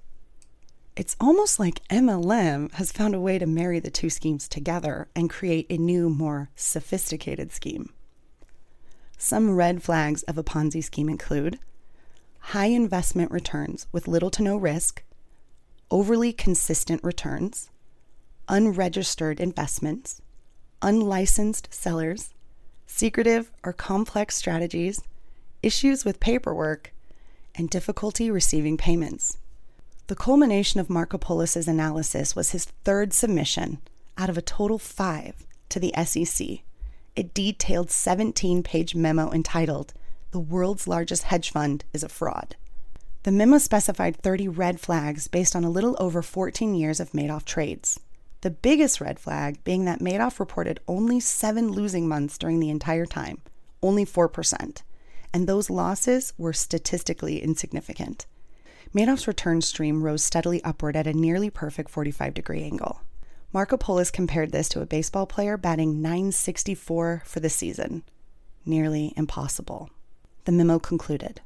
It's 0.97 1.15
almost 1.19 1.60
like 1.60 1.88
MLM 1.89 2.71
has 2.71 2.91
found 2.91 3.13
a 3.13 3.19
way 3.19 3.38
to 3.38 3.45
marry 3.45 3.79
the 3.79 3.91
two 3.91 4.10
schemes 4.10 4.47
together 4.47 5.07
and 5.15 5.29
create 5.29 5.67
a 5.69 5.77
new, 5.77 6.10
more 6.10 6.49
sophisticated 6.55 7.51
scheme. 7.51 7.93
Some 9.15 9.55
red 9.55 9.83
flags 9.83 10.23
of 10.23 10.39
a 10.39 10.43
Ponzi 10.43 10.83
scheme 10.83 11.07
include 11.07 11.60
high 12.39 12.65
investment 12.65 13.29
returns 13.29 13.86
with 13.91 14.07
little 14.07 14.31
to 14.31 14.41
no 14.41 14.57
risk, 14.57 15.03
overly 15.91 16.33
consistent 16.33 17.03
returns, 17.03 17.69
unregistered 18.47 19.39
investments, 19.39 20.19
unlicensed 20.81 21.71
sellers, 21.71 22.33
secretive 22.88 23.51
or 23.63 23.71
complex 23.71 24.36
strategies, 24.36 25.03
issues 25.62 26.03
with 26.03 26.19
paperwork, 26.19 26.91
and 27.53 27.69
difficulty 27.69 28.31
receiving 28.31 28.77
payments. 28.77 29.38
The 30.08 30.15
culmination 30.15 30.80
of 30.80 30.88
Markopoulos's 30.88 31.67
analysis 31.67 32.34
was 32.34 32.52
his 32.52 32.63
third 32.86 33.12
submission 33.12 33.80
out 34.17 34.30
of 34.30 34.38
a 34.38 34.41
total 34.41 34.80
five 34.80 35.46
to 35.67 35.82
the 35.82 35.93
SEC, 36.06 36.60
a 37.17 37.24
detailed 37.24 37.91
17 37.91 38.63
page 38.63 38.96
memo 38.96 39.30
entitled, 39.34 39.93
The 40.32 40.39
World's 40.39 40.88
Largest 40.88 41.24
Hedge 41.24 41.52
Fund 41.52 41.84
is 41.91 42.04
a 42.04 42.10
Fraud. 42.10 42.56
The 43.24 43.34
memo 43.34 43.58
specified 43.58 44.15
30 44.15 44.48
red 44.48 44.80
flags 44.80 45.28
based 45.28 45.58
on 45.58 45.65
a 45.65 45.70
little 45.70 45.98
over 46.00 46.22
14 46.22 46.74
years 46.74 47.02
of 47.02 47.12
Madoff 47.12 47.43
trades. 47.43 48.00
The 48.41 48.50
biggest 48.50 49.02
red 49.02 49.20
flag 49.20 49.62
being 49.65 49.84
that 49.86 50.00
Madoff 50.00 50.39
reported 50.39 50.80
only 50.88 51.20
seven 51.20 51.70
losing 51.70 52.08
months 52.08 52.38
during 52.38 52.62
the 52.62 52.70
entire 52.70 53.06
time, 53.06 53.41
only 53.84 54.06
4%, 54.06 54.84
and 55.34 55.48
those 55.48 55.70
losses 55.70 56.32
were 56.38 56.54
statistically 56.54 57.43
insignificant. 57.43 58.26
Madoff's 58.93 59.28
return 59.28 59.62
stream 59.62 60.02
rose 60.02 60.23
steadily 60.23 60.63
upward 60.63 60.95
at 60.95 61.08
a 61.08 61.13
nearly 61.13 61.50
perfect 61.50 61.89
45 61.89 62.34
degree 62.34 62.63
angle. 62.63 63.02
Markopoulos 63.54 64.12
compared 64.12 64.52
this 64.52 64.69
to 64.69 64.82
a 64.82 64.86
baseball 64.86 65.26
player 65.26 65.58
batting 65.58 66.02
964 66.02 67.23
for 67.26 67.39
the 67.39 67.50
season. 67.50 68.04
Nearly 68.65 69.13
impossible. 69.15 69.89
The 70.45 70.52
memo 70.52 70.80
concluded 70.80 71.41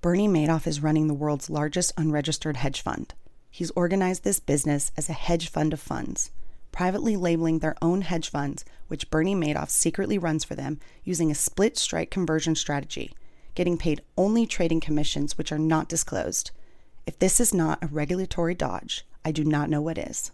Bernie 0.00 0.28
Madoff 0.28 0.66
is 0.66 0.82
running 0.82 1.06
the 1.06 1.14
world's 1.14 1.50
largest 1.50 1.92
unregistered 1.96 2.56
hedge 2.56 2.80
fund. 2.80 3.14
He's 3.50 3.70
organized 3.72 4.24
this 4.24 4.40
business 4.40 4.92
as 4.96 5.08
a 5.08 5.12
hedge 5.12 5.48
fund 5.48 5.72
of 5.72 5.80
funds, 5.80 6.30
privately 6.72 7.16
labeling 7.16 7.58
their 7.58 7.76
own 7.82 8.02
hedge 8.02 8.30
funds, 8.30 8.64
which 8.88 9.10
Bernie 9.10 9.34
Madoff 9.34 9.70
secretly 9.70 10.18
runs 10.18 10.44
for 10.44 10.54
them 10.54 10.78
using 11.04 11.30
a 11.30 11.34
split 11.34 11.76
strike 11.76 12.10
conversion 12.10 12.54
strategy, 12.54 13.12
getting 13.54 13.76
paid 13.76 14.02
only 14.16 14.46
trading 14.46 14.80
commissions 14.80 15.36
which 15.36 15.52
are 15.52 15.58
not 15.58 15.88
disclosed. 15.88 16.50
If 17.10 17.18
this 17.18 17.40
is 17.40 17.52
not 17.52 17.82
a 17.82 17.88
regulatory 17.88 18.54
dodge, 18.54 19.04
I 19.24 19.32
do 19.32 19.42
not 19.42 19.68
know 19.68 19.80
what 19.80 19.98
is. 19.98 20.30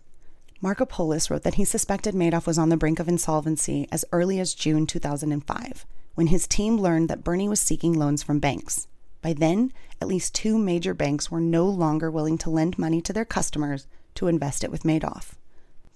Markopoulos 0.62 1.30
wrote 1.30 1.42
that 1.42 1.54
he 1.54 1.64
suspected 1.64 2.14
Madoff 2.14 2.46
was 2.46 2.58
on 2.58 2.68
the 2.68 2.76
brink 2.76 3.00
of 3.00 3.08
insolvency 3.08 3.88
as 3.90 4.04
early 4.12 4.38
as 4.38 4.52
June 4.52 4.86
2005, 4.86 5.86
when 6.16 6.26
his 6.26 6.46
team 6.46 6.76
learned 6.76 7.08
that 7.08 7.24
Bernie 7.24 7.48
was 7.48 7.60
seeking 7.60 7.94
loans 7.94 8.22
from 8.22 8.40
banks. 8.40 8.88
By 9.22 9.32
then, 9.32 9.72
at 10.02 10.08
least 10.08 10.34
two 10.34 10.58
major 10.58 10.92
banks 10.92 11.30
were 11.30 11.40
no 11.40 11.64
longer 11.64 12.10
willing 12.10 12.36
to 12.36 12.50
lend 12.50 12.78
money 12.78 13.00
to 13.00 13.12
their 13.14 13.24
customers 13.24 13.86
to 14.16 14.28
invest 14.28 14.62
it 14.62 14.70
with 14.70 14.84
Madoff. 14.84 15.32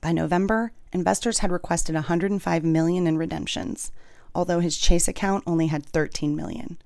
By 0.01 0.13
November, 0.13 0.73
investors 0.95 1.41
had 1.41 1.53
requested 1.53 1.95
105 1.95 2.65
million 2.65 3.07
in 3.07 3.19
redemptions, 3.19 3.93
although 4.35 4.61
his 4.61 4.79
Chase 4.79 5.09
account 5.09 5.45
only 5.47 5.67
had 5.67 5.85
13 5.85 6.35
million. 6.35 6.79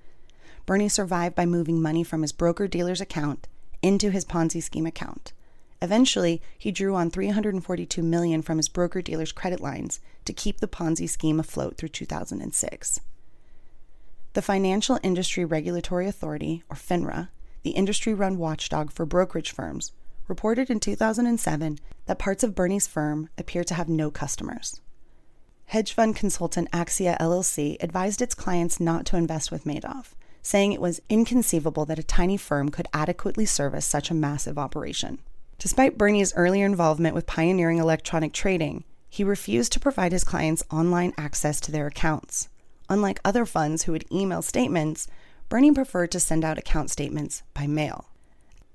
Bernie 0.67 0.89
survived 0.89 1.37
by 1.37 1.47
moving 1.47 1.81
money 1.81 2.03
from 2.03 2.23
his 2.23 2.33
broker 2.33 2.67
dealer's 2.67 3.01
account 3.01 3.47
into 3.85 4.11
his 4.11 4.25
Ponzi 4.25 4.63
scheme 4.63 4.87
account. 4.87 5.35
Eventually, 5.83 6.41
he 6.57 6.73
drew 6.73 6.95
on 6.95 7.11
342 7.11 8.03
million 8.03 8.41
from 8.41 8.57
his 8.57 8.71
broker 8.71 9.03
dealer's 9.03 9.31
credit 9.31 9.61
lines 9.61 10.01
to 10.25 10.33
keep 10.33 10.61
the 10.61 10.67
Ponzi 10.67 11.07
scheme 11.07 11.39
afloat 11.39 11.77
through 11.77 11.91
2006. 11.91 13.01
The 14.33 14.43
Financial 14.43 14.99
Industry 15.03 15.45
Regulatory 15.45 16.09
Authority, 16.09 16.63
or 16.71 16.77
FINRA, 16.77 17.29
the 17.63 17.73
industry 17.73 18.15
run 18.15 18.39
watchdog 18.39 18.91
for 18.91 19.05
brokerage 19.05 19.51
firms, 19.51 19.93
reported 20.29 20.71
in 20.71 20.81
2007 20.81 21.79
that 22.07 22.19
parts 22.19 22.43
of 22.43 22.55
Bernie's 22.55 22.87
firm 22.87 23.29
appear 23.37 23.65
to 23.65 23.75
have 23.75 23.91
no 23.91 24.11
customers. 24.11 24.81
Hedge 25.67 25.93
fund 25.93 26.17
consultant 26.17 26.71
Aksia 26.71 27.19
LLC 27.19 27.77
advised 27.83 28.23
its 28.23 28.35
clients 28.35 28.81
not 28.81 29.05
to 29.07 29.19
invest 29.19 29.53
with 29.53 29.65
Madoff, 29.65 30.15
saying 30.45 30.73
it 30.73 30.81
was 30.81 31.01
inconceivable 31.09 31.87
that 31.87 31.99
a 31.99 32.03
tiny 32.03 32.37
firm 32.37 32.69
could 32.69 32.87
adequately 32.93 33.47
service 33.47 33.87
such 33.87 34.11
a 34.11 34.15
massive 34.15 34.59
operation. 34.59 35.19
Despite 35.59 35.97
Bernie's 35.97 36.35
earlier 36.35 36.67
involvement 36.67 37.15
with 37.15 37.27
pioneering 37.27 37.79
electronic 37.79 38.35
trading, 38.35 38.85
he 39.09 39.25
refused 39.25 39.73
to 39.73 39.81
provide 39.81 40.13
his 40.13 40.23
clients 40.23 40.63
online 40.71 41.15
access 41.17 41.61
to 41.63 41.73
their 41.73 41.87
accounts. 41.87 42.51
Unlike 42.91 43.21
other 43.25 43.47
funds 43.47 43.85
who 43.85 43.93
would 43.93 44.05
email 44.13 44.43
statements, 44.43 45.09
Bernie 45.49 45.73
preferred 45.73 46.13
to 46.13 46.21
send 46.21 46.45
out 46.45 46.59
account 46.59 46.91
statements 46.91 47.43
by 47.55 47.67
mail. 47.67 48.11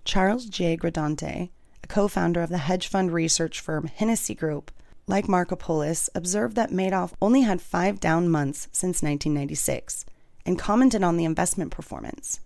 Charles 0.03 0.45
J. 0.45 0.75
Gradante, 0.75 1.49
a 1.83 1.87
co 1.87 2.07
founder 2.07 2.41
of 2.41 2.49
the 2.49 2.57
hedge 2.57 2.87
fund 2.87 3.13
research 3.13 3.59
firm 3.59 3.85
Hennessee 3.87 4.33
Group, 4.33 4.71
like 5.05 5.27
Markopoulos, 5.27 6.09
observed 6.15 6.55
that 6.55 6.71
Madoff 6.71 7.13
only 7.21 7.41
had 7.41 7.61
five 7.61 7.99
down 7.99 8.27
months 8.27 8.67
since 8.71 9.03
1996 9.03 10.05
and 10.45 10.57
commented 10.57 11.03
on 11.03 11.17
the 11.17 11.25
investment 11.25 11.71
performance. 11.71 12.39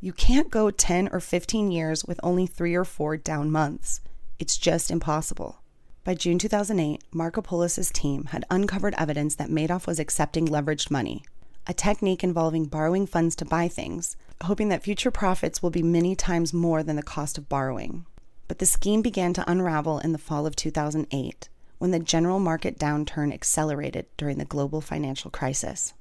You 0.00 0.12
can't 0.12 0.50
go 0.50 0.70
10 0.70 1.10
or 1.12 1.20
15 1.20 1.70
years 1.70 2.04
with 2.04 2.20
only 2.22 2.46
three 2.46 2.74
or 2.74 2.84
four 2.84 3.16
down 3.16 3.50
months. 3.50 4.00
It's 4.38 4.56
just 4.56 4.90
impossible. 4.90 5.60
By 6.02 6.14
June 6.14 6.38
2008, 6.38 7.04
Markopoulos' 7.12 7.92
team 7.92 8.24
had 8.26 8.46
uncovered 8.50 8.94
evidence 8.96 9.34
that 9.34 9.50
Madoff 9.50 9.86
was 9.86 9.98
accepting 9.98 10.46
leveraged 10.48 10.90
money, 10.90 11.22
a 11.66 11.74
technique 11.74 12.24
involving 12.24 12.64
borrowing 12.64 13.06
funds 13.06 13.36
to 13.36 13.44
buy 13.44 13.68
things, 13.68 14.16
hoping 14.44 14.70
that 14.70 14.82
future 14.82 15.10
profits 15.10 15.62
will 15.62 15.68
be 15.68 15.82
many 15.82 16.16
times 16.16 16.54
more 16.54 16.82
than 16.82 16.96
the 16.96 17.02
cost 17.02 17.36
of 17.36 17.50
borrowing. 17.50 18.06
But 18.48 18.58
the 18.58 18.66
scheme 18.66 19.02
began 19.02 19.34
to 19.34 19.50
unravel 19.50 19.98
in 19.98 20.12
the 20.12 20.18
fall 20.18 20.46
of 20.46 20.56
2008 20.56 21.48
when 21.76 21.90
the 21.90 21.98
general 21.98 22.40
market 22.40 22.78
downturn 22.78 23.32
accelerated 23.32 24.06
during 24.16 24.38
the 24.38 24.44
global 24.44 24.80
financial 24.80 25.30
crisis. 25.30 25.92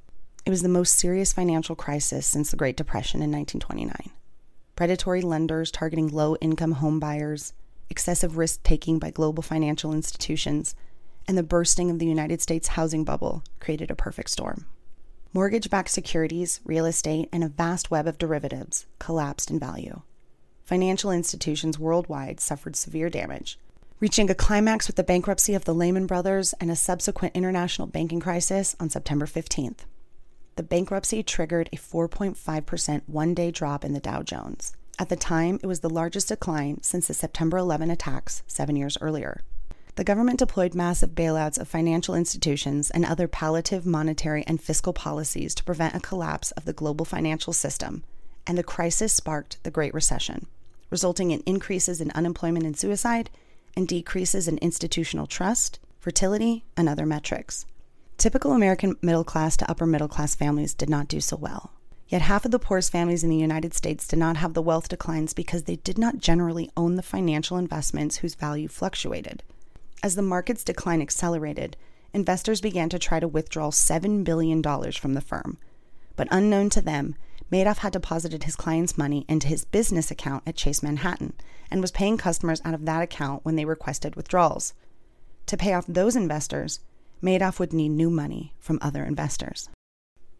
It 0.46 0.50
was 0.50 0.62
the 0.62 0.70
most 0.70 0.96
serious 0.98 1.34
financial 1.34 1.76
crisis 1.76 2.26
since 2.26 2.50
the 2.50 2.58
Great 2.58 2.78
Depression 2.78 3.22
in 3.22 3.32
1929. 3.32 4.12
Predatory 4.76 5.22
lenders 5.22 5.72
targeting 5.72 6.08
low 6.08 6.36
income 6.38 6.76
homebuyers, 6.76 7.54
excessive 7.90 8.38
risk 8.38 8.64
taking 8.64 9.00
by 9.00 9.12
global 9.12 9.44
financial 9.44 9.94
institutions, 9.94 10.76
and 11.28 11.38
the 11.38 11.44
bursting 11.44 11.92
of 11.92 12.00
the 12.00 12.06
United 12.06 12.42
States 12.42 12.70
housing 12.70 13.04
bubble 13.04 13.44
created 13.60 13.92
a 13.92 13.96
perfect 13.96 14.30
storm. 14.30 14.66
Mortgage 15.34 15.70
backed 15.70 15.92
securities, 15.92 16.60
real 16.64 16.86
estate, 16.86 17.30
and 17.32 17.44
a 17.44 17.50
vast 17.50 17.92
web 17.92 18.08
of 18.08 18.18
derivatives 18.18 18.88
collapsed 18.98 19.52
in 19.52 19.60
value. 19.60 20.02
Financial 20.64 21.12
institutions 21.12 21.78
worldwide 21.78 22.40
suffered 22.40 22.76
severe 22.76 23.10
damage, 23.10 23.60
reaching 24.00 24.30
a 24.30 24.36
climax 24.36 24.88
with 24.88 24.96
the 24.96 25.04
bankruptcy 25.04 25.54
of 25.54 25.66
the 25.66 25.74
Lehman 25.76 26.08
Brothers 26.08 26.54
and 26.60 26.72
a 26.72 26.76
subsequent 26.76 27.36
international 27.36 27.88
banking 27.88 28.20
crisis 28.20 28.76
on 28.80 28.90
September 28.90 29.26
15th. 29.26 29.80
The 30.60 30.64
bankruptcy 30.64 31.24
triggered 31.24 31.70
a 31.72 31.78
4.5% 31.78 33.04
one 33.08 33.34
day 33.34 33.50
drop 33.50 33.86
in 33.86 33.94
the 33.94 34.02
Dow 34.02 34.24
Jones. 34.24 34.74
At 35.00 35.08
the 35.08 35.16
time, 35.16 35.58
it 35.64 35.68
was 35.68 35.80
the 35.80 35.90
largest 35.90 36.28
decline 36.28 36.84
since 36.84 37.08
the 37.08 37.14
September 37.14 37.58
11 37.58 37.90
attacks 37.90 38.44
seven 38.46 38.76
years 38.76 38.98
earlier. 39.00 39.42
The 39.96 40.04
government 40.04 40.38
deployed 40.38 40.76
massive 40.76 41.12
bailouts 41.12 41.58
of 41.58 41.70
financial 41.70 42.14
institutions 42.14 42.92
and 42.92 43.06
other 43.06 43.26
palliative 43.26 43.86
monetary 43.86 44.44
and 44.48 44.62
fiscal 44.62 44.92
policies 44.92 45.56
to 45.56 45.64
prevent 45.64 45.96
a 45.96 46.02
collapse 46.02 46.52
of 46.52 46.66
the 46.66 46.74
global 46.74 47.06
financial 47.06 47.54
system, 47.54 48.04
and 48.46 48.58
the 48.58 48.62
crisis 48.62 49.14
sparked 49.14 49.64
the 49.64 49.72
Great 49.72 49.94
Recession, 49.94 50.46
resulting 50.90 51.32
in 51.32 51.40
increases 51.46 52.02
in 52.02 52.12
unemployment 52.12 52.66
and 52.66 52.78
suicide 52.78 53.30
and 53.78 53.88
decreases 53.88 54.50
in 54.50 54.58
institutional 54.58 55.26
trust, 55.26 55.80
fertility, 56.02 56.66
and 56.76 56.90
other 56.90 57.06
metrics. 57.06 57.66
Typical 58.20 58.52
American 58.52 58.98
middle 59.02 59.24
class 59.24 59.56
to 59.56 59.72
upper 59.72 59.86
middle 59.86 60.10
class 60.10 60.36
families 60.36 60.74
did 60.74 60.90
not 60.90 61.08
do 61.08 61.22
so 61.22 61.38
well. 61.38 61.72
Yet 62.10 62.22
half 62.24 62.44
of 62.44 62.52
the 62.52 62.60
poorest 62.60 62.92
families 62.92 63.24
in 63.24 63.30
the 63.30 63.38
United 63.38 63.74
States 63.74 64.06
did 64.06 64.20
not 64.20 64.36
have 64.36 64.54
the 64.54 64.62
wealth 64.62 64.90
declines 64.90 65.34
because 65.34 65.64
they 65.64 65.78
did 65.78 65.98
not 65.98 66.18
generally 66.18 66.70
own 66.76 66.96
the 66.96 67.02
financial 67.02 67.56
investments 67.56 68.18
whose 68.18 68.36
value 68.36 68.68
fluctuated. 68.68 69.42
As 70.04 70.16
the 70.16 70.22
market's 70.22 70.66
decline 70.66 71.02
accelerated, 71.02 71.78
investors 72.14 72.60
began 72.60 72.90
to 72.90 73.00
try 73.00 73.22
to 73.22 73.28
withdraw 73.28 73.70
$7 73.70 74.26
billion 74.26 74.62
from 74.92 75.14
the 75.14 75.22
firm. 75.22 75.58
But 76.18 76.28
unknown 76.30 76.72
to 76.72 76.82
them, 76.82 77.16
Madoff 77.50 77.78
had 77.78 77.94
deposited 77.94 78.44
his 78.44 78.58
clients' 78.58 78.98
money 78.98 79.24
into 79.30 79.48
his 79.48 79.64
business 79.64 80.12
account 80.12 80.44
at 80.46 80.58
Chase 80.58 80.84
Manhattan 80.84 81.36
and 81.72 81.80
was 81.80 81.92
paying 81.94 82.18
customers 82.18 82.62
out 82.66 82.74
of 82.74 82.84
that 82.84 83.02
account 83.02 83.46
when 83.46 83.56
they 83.56 83.64
requested 83.64 84.18
withdrawals. 84.18 84.74
To 85.46 85.56
pay 85.56 85.74
off 85.74 85.86
those 85.88 86.18
investors, 86.18 86.82
Madoff 87.22 87.60
would 87.60 87.74
need 87.74 87.90
new 87.90 88.10
money 88.10 88.54
from 88.60 88.80
other 88.82 89.04
investors. 89.04 89.70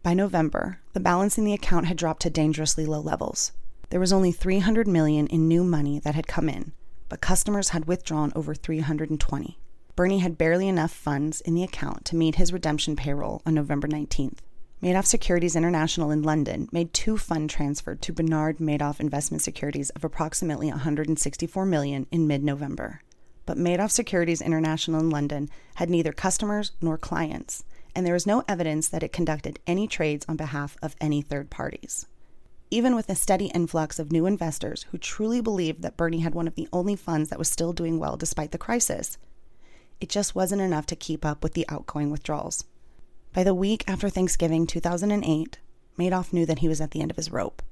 By 0.02 0.14
November, 0.14 0.80
the 0.94 1.00
balance 1.00 1.36
in 1.36 1.44
the 1.44 1.52
account 1.52 1.86
had 1.86 1.98
dropped 1.98 2.22
to 2.22 2.30
dangerously 2.30 2.86
low 2.86 3.00
levels. 3.00 3.52
There 3.90 4.00
was 4.00 4.12
only 4.12 4.32
300 4.32 4.88
million 4.88 5.26
in 5.26 5.46
new 5.46 5.62
money 5.62 5.98
that 5.98 6.14
had 6.14 6.26
come 6.26 6.48
in, 6.48 6.72
but 7.10 7.20
customers 7.20 7.70
had 7.70 7.84
withdrawn 7.84 8.32
over 8.34 8.54
320. 8.54 9.58
Bernie 9.94 10.20
had 10.20 10.38
barely 10.38 10.68
enough 10.68 10.92
funds 10.92 11.42
in 11.42 11.54
the 11.54 11.64
account 11.64 12.06
to 12.06 12.16
meet 12.16 12.36
his 12.36 12.52
redemption 12.52 12.96
payroll 12.96 13.42
on 13.44 13.52
November 13.52 13.86
19th. 13.86 14.38
Madoff 14.82 15.04
Securities 15.04 15.56
International 15.56 16.10
in 16.10 16.22
London 16.22 16.66
made 16.72 16.94
two 16.94 17.18
fund 17.18 17.50
transfers 17.50 17.98
to 18.00 18.14
Bernard 18.14 18.56
Madoff 18.56 18.98
Investment 18.98 19.42
Securities 19.42 19.90
of 19.90 20.04
approximately 20.04 20.68
164 20.68 21.66
million 21.66 22.06
in 22.10 22.26
mid-November. 22.26 23.02
But 23.46 23.56
Madoff 23.56 23.90
Securities 23.90 24.40
International 24.40 25.00
in 25.00 25.10
London 25.10 25.48
had 25.76 25.90
neither 25.90 26.12
customers 26.12 26.72
nor 26.80 26.98
clients, 26.98 27.64
and 27.94 28.06
there 28.06 28.14
was 28.14 28.26
no 28.26 28.44
evidence 28.46 28.88
that 28.88 29.02
it 29.02 29.12
conducted 29.12 29.58
any 29.66 29.88
trades 29.88 30.24
on 30.28 30.36
behalf 30.36 30.76
of 30.82 30.96
any 31.00 31.22
third 31.22 31.50
parties. 31.50 32.06
Even 32.70 32.94
with 32.94 33.08
a 33.08 33.16
steady 33.16 33.46
influx 33.46 33.98
of 33.98 34.12
new 34.12 34.26
investors 34.26 34.86
who 34.90 34.98
truly 34.98 35.40
believed 35.40 35.82
that 35.82 35.96
Bernie 35.96 36.20
had 36.20 36.34
one 36.34 36.46
of 36.46 36.54
the 36.54 36.68
only 36.72 36.94
funds 36.94 37.30
that 37.30 37.38
was 37.38 37.48
still 37.48 37.72
doing 37.72 37.98
well 37.98 38.16
despite 38.16 38.52
the 38.52 38.58
crisis, 38.58 39.18
it 40.00 40.08
just 40.08 40.34
wasn't 40.34 40.62
enough 40.62 40.86
to 40.86 40.96
keep 40.96 41.24
up 41.24 41.42
with 41.42 41.54
the 41.54 41.68
outgoing 41.68 42.10
withdrawals. 42.10 42.64
By 43.32 43.44
the 43.44 43.54
week 43.54 43.84
after 43.86 44.08
Thanksgiving 44.08 44.66
2008, 44.66 45.58
Madoff 45.98 46.32
knew 46.32 46.46
that 46.46 46.60
he 46.60 46.68
was 46.68 46.80
at 46.80 46.92
the 46.92 47.00
end 47.00 47.10
of 47.10 47.16
his 47.16 47.30
rope. 47.30 47.62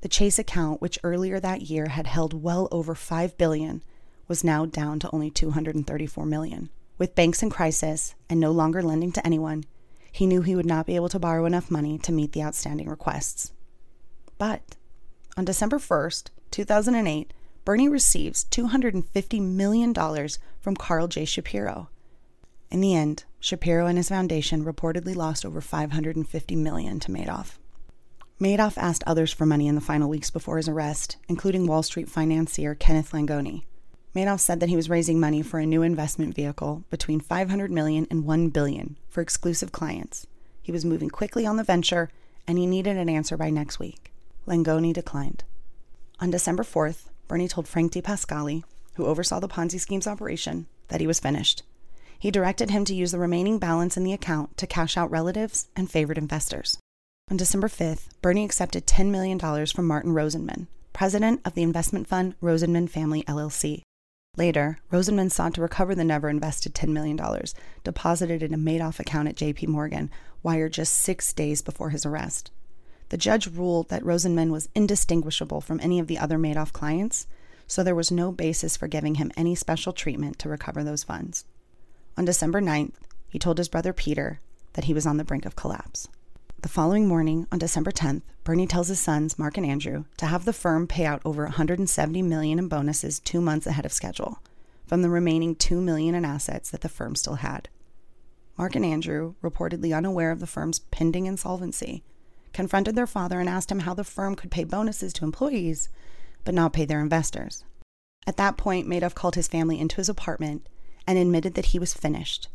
The 0.00 0.08
Chase 0.08 0.38
account, 0.38 0.80
which 0.80 0.98
earlier 1.04 1.38
that 1.40 1.62
year 1.62 1.88
had 1.88 2.06
held 2.06 2.42
well 2.42 2.68
over 2.70 2.94
5 2.94 3.38
billion, 3.38 3.82
was 4.28 4.44
now 4.44 4.66
down 4.66 4.98
to 5.00 5.10
only 5.12 5.30
234 5.30 6.26
million. 6.26 6.70
With 6.98 7.14
banks 7.14 7.42
in 7.42 7.50
crisis 7.50 8.14
and 8.28 8.40
no 8.40 8.50
longer 8.50 8.82
lending 8.82 9.12
to 9.12 9.26
anyone, 9.26 9.64
he 10.10 10.26
knew 10.26 10.42
he 10.42 10.56
would 10.56 10.66
not 10.66 10.86
be 10.86 10.96
able 10.96 11.10
to 11.10 11.18
borrow 11.18 11.44
enough 11.44 11.70
money 11.70 11.98
to 11.98 12.12
meet 12.12 12.32
the 12.32 12.42
outstanding 12.42 12.88
requests. 12.88 13.52
But 14.38 14.76
on 15.36 15.44
December 15.44 15.78
1st, 15.78 16.30
2008, 16.50 17.34
Bernie 17.66 17.88
receives 17.88 18.44
$250 18.46 19.40
million 19.42 19.92
from 20.60 20.76
Carl 20.76 21.08
J. 21.08 21.24
Shapiro. 21.24 21.88
In 22.70 22.80
the 22.80 22.94
end, 22.94 23.24
Shapiro 23.40 23.86
and 23.86 23.98
his 23.98 24.08
foundation 24.08 24.64
reportedly 24.64 25.14
lost 25.14 25.44
over 25.44 25.60
550 25.60 26.56
million 26.56 26.98
to 27.00 27.12
Madoff. 27.12 27.58
Madoff 28.40 28.76
asked 28.76 29.04
others 29.06 29.32
for 29.32 29.46
money 29.46 29.66
in 29.66 29.74
the 29.74 29.80
final 29.80 30.08
weeks 30.08 30.30
before 30.30 30.56
his 30.56 30.68
arrest, 30.68 31.16
including 31.28 31.66
Wall 31.66 31.82
Street 31.82 32.08
financier 32.08 32.74
Kenneth 32.74 33.12
Langone. 33.12 33.64
Madoff 34.16 34.40
said 34.40 34.60
that 34.60 34.70
he 34.70 34.76
was 34.76 34.88
raising 34.88 35.20
money 35.20 35.42
for 35.42 35.60
a 35.60 35.66
new 35.66 35.82
investment 35.82 36.34
vehicle 36.34 36.84
between 36.88 37.20
500 37.20 37.70
million 37.70 38.06
and 38.10 38.24
1 38.24 38.48
billion 38.48 38.96
for 39.10 39.20
exclusive 39.20 39.72
clients. 39.72 40.26
He 40.62 40.72
was 40.72 40.86
moving 40.86 41.10
quickly 41.10 41.44
on 41.44 41.56
the 41.56 41.62
venture 41.62 42.08
and 42.48 42.56
he 42.56 42.64
needed 42.64 42.96
an 42.96 43.10
answer 43.10 43.36
by 43.36 43.50
next 43.50 43.78
week. 43.78 44.14
Langone 44.46 44.94
declined. 44.94 45.44
On 46.18 46.30
December 46.30 46.62
4th, 46.62 47.10
Bernie 47.28 47.46
told 47.46 47.68
Frank 47.68 47.92
DiPascali, 47.92 48.62
who 48.94 49.04
oversaw 49.04 49.38
the 49.38 49.48
Ponzi 49.48 49.78
scheme's 49.78 50.06
operation, 50.06 50.66
that 50.88 51.02
he 51.02 51.06
was 51.06 51.20
finished. 51.20 51.62
He 52.18 52.30
directed 52.30 52.70
him 52.70 52.86
to 52.86 52.94
use 52.94 53.12
the 53.12 53.18
remaining 53.18 53.58
balance 53.58 53.98
in 53.98 54.04
the 54.04 54.14
account 54.14 54.56
to 54.56 54.66
cash 54.66 54.96
out 54.96 55.10
relatives 55.10 55.68
and 55.76 55.90
favored 55.90 56.16
investors. 56.16 56.78
On 57.30 57.36
December 57.36 57.68
5th, 57.68 58.08
Bernie 58.22 58.46
accepted 58.46 58.86
$10 58.86 59.10
million 59.10 59.38
from 59.66 59.86
Martin 59.86 60.14
Rosenman, 60.14 60.68
president 60.94 61.42
of 61.44 61.52
the 61.52 61.62
investment 61.62 62.06
fund 62.06 62.34
Rosenman 62.40 62.88
Family 62.88 63.22
LLC. 63.24 63.82
Later, 64.36 64.78
Rosenman 64.92 65.30
sought 65.32 65.54
to 65.54 65.62
recover 65.62 65.94
the 65.94 66.04
never 66.04 66.28
invested 66.28 66.74
$10 66.74 66.88
million, 66.88 67.18
deposited 67.84 68.42
in 68.42 68.52
a 68.52 68.58
Madoff 68.58 69.00
account 69.00 69.28
at 69.28 69.36
JP 69.36 69.68
Morgan, 69.68 70.10
wired 70.42 70.74
just 70.74 70.94
six 70.94 71.32
days 71.32 71.62
before 71.62 71.90
his 71.90 72.04
arrest. 72.04 72.50
The 73.08 73.16
judge 73.16 73.46
ruled 73.46 73.88
that 73.88 74.04
Rosenman 74.04 74.50
was 74.50 74.68
indistinguishable 74.74 75.60
from 75.62 75.80
any 75.80 75.98
of 75.98 76.06
the 76.06 76.18
other 76.18 76.38
Madoff 76.38 76.72
clients, 76.72 77.26
so 77.66 77.82
there 77.82 77.94
was 77.94 78.10
no 78.10 78.30
basis 78.30 78.76
for 78.76 78.88
giving 78.88 79.14
him 79.14 79.32
any 79.36 79.54
special 79.54 79.92
treatment 79.92 80.38
to 80.40 80.48
recover 80.48 80.84
those 80.84 81.04
funds. 81.04 81.44
On 82.16 82.24
December 82.24 82.60
9th, 82.60 82.94
he 83.28 83.38
told 83.38 83.58
his 83.58 83.68
brother 83.68 83.92
Peter 83.92 84.40
that 84.74 84.84
he 84.84 84.94
was 84.94 85.06
on 85.06 85.16
the 85.16 85.24
brink 85.24 85.46
of 85.46 85.56
collapse. 85.56 86.08
The 86.62 86.68
following 86.70 87.06
morning, 87.06 87.46
on 87.52 87.58
December 87.58 87.92
10th, 87.92 88.22
Bernie 88.42 88.66
tells 88.66 88.88
his 88.88 88.98
sons, 88.98 89.38
Mark 89.38 89.58
and 89.58 89.66
Andrew, 89.66 90.04
to 90.16 90.26
have 90.26 90.46
the 90.46 90.54
firm 90.54 90.86
pay 90.86 91.04
out 91.04 91.20
over 91.24 91.44
170 91.44 92.22
million 92.22 92.58
in 92.58 92.66
bonuses 92.66 93.20
2 93.20 93.42
months 93.42 93.66
ahead 93.66 93.84
of 93.84 93.92
schedule 93.92 94.40
from 94.86 95.02
the 95.02 95.10
remaining 95.10 95.54
2 95.54 95.80
million 95.80 96.14
in 96.14 96.24
assets 96.24 96.70
that 96.70 96.80
the 96.80 96.88
firm 96.88 97.14
still 97.14 97.36
had. 97.36 97.68
Mark 98.56 98.74
and 98.74 98.86
Andrew, 98.86 99.34
reportedly 99.42 99.94
unaware 99.94 100.30
of 100.30 100.40
the 100.40 100.46
firm's 100.46 100.78
pending 100.78 101.26
insolvency, 101.26 102.02
confronted 102.54 102.96
their 102.96 103.06
father 103.06 103.38
and 103.38 103.50
asked 103.50 103.70
him 103.70 103.80
how 103.80 103.92
the 103.92 104.02
firm 104.02 104.34
could 104.34 104.50
pay 104.50 104.64
bonuses 104.64 105.12
to 105.12 105.24
employees 105.24 105.90
but 106.44 106.54
not 106.54 106.72
pay 106.72 106.86
their 106.86 107.00
investors. 107.00 107.64
At 108.26 108.38
that 108.38 108.56
point, 108.56 108.88
Madoff 108.88 109.14
called 109.14 109.34
his 109.34 109.46
family 109.46 109.78
into 109.78 109.96
his 109.96 110.08
apartment 110.08 110.66
and 111.06 111.18
admitted 111.18 111.54
that 111.54 111.66
he 111.66 111.78
was 111.78 111.92
finished, 111.92 112.48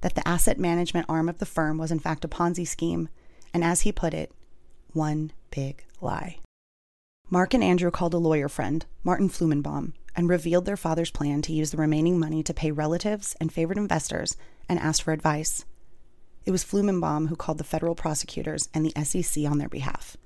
that 0.00 0.16
the 0.16 0.26
asset 0.26 0.58
management 0.58 1.06
arm 1.08 1.28
of 1.28 1.38
the 1.38 1.46
firm 1.46 1.78
was 1.78 1.92
in 1.92 2.00
fact 2.00 2.24
a 2.24 2.28
Ponzi 2.28 2.66
scheme, 2.66 3.08
and 3.54 3.64
as 3.64 3.82
he 3.82 3.92
put 3.92 4.12
it, 4.12 4.32
one 4.92 5.32
big 5.50 5.84
lie. 6.00 6.38
Mark 7.30 7.54
and 7.54 7.64
Andrew 7.64 7.90
called 7.90 8.12
a 8.12 8.18
lawyer 8.18 8.48
friend, 8.48 8.84
Martin 9.02 9.30
Flumenbaum, 9.30 9.92
and 10.14 10.28
revealed 10.28 10.66
their 10.66 10.76
father's 10.76 11.10
plan 11.10 11.40
to 11.42 11.52
use 11.52 11.70
the 11.70 11.76
remaining 11.76 12.18
money 12.18 12.42
to 12.42 12.52
pay 12.52 12.70
relatives 12.70 13.34
and 13.40 13.52
favored 13.52 13.78
investors 13.78 14.36
and 14.68 14.78
asked 14.78 15.02
for 15.02 15.12
advice. 15.12 15.64
It 16.44 16.50
was 16.50 16.64
Flumenbaum 16.64 17.28
who 17.28 17.36
called 17.36 17.58
the 17.58 17.64
federal 17.64 17.94
prosecutors 17.94 18.68
and 18.74 18.84
the 18.84 19.04
SEC 19.04 19.44
on 19.44 19.58
their 19.58 19.68
behalf. 19.68 20.16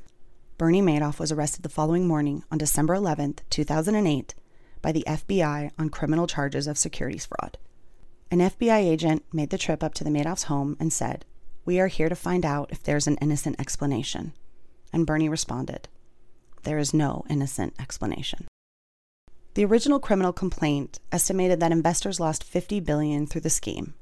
Bernie 0.56 0.82
Madoff 0.82 1.20
was 1.20 1.30
arrested 1.30 1.62
the 1.62 1.68
following 1.68 2.08
morning 2.08 2.42
on 2.50 2.58
December 2.58 2.94
11, 2.94 3.36
2008, 3.48 4.34
by 4.82 4.90
the 4.90 5.04
FBI 5.06 5.70
on 5.78 5.88
criminal 5.88 6.26
charges 6.26 6.66
of 6.66 6.76
securities 6.76 7.26
fraud. 7.26 7.58
An 8.30 8.40
FBI 8.40 8.84
agent 8.84 9.24
made 9.32 9.50
the 9.50 9.58
trip 9.58 9.84
up 9.84 9.94
to 9.94 10.04
the 10.04 10.10
Madoff's 10.10 10.44
home 10.44 10.76
and 10.80 10.92
said, 10.92 11.24
We 11.68 11.80
are 11.80 11.88
here 11.88 12.08
to 12.08 12.14
find 12.14 12.46
out 12.46 12.70
if 12.70 12.82
there's 12.82 13.06
an 13.06 13.18
innocent 13.20 13.60
explanation. 13.60 14.32
And 14.90 15.04
Bernie 15.04 15.28
responded, 15.28 15.86
There 16.62 16.78
is 16.78 16.94
no 16.94 17.26
innocent 17.28 17.74
explanation. 17.78 18.48
The 19.52 19.66
original 19.66 20.00
criminal 20.00 20.32
complaint 20.32 20.98
estimated 21.12 21.60
that 21.60 21.70
investors 21.70 22.18
lost 22.18 22.42
50 22.42 22.80
billion 22.80 23.26
through 23.26 23.42
the 23.42 23.50
scheme, 23.50 23.92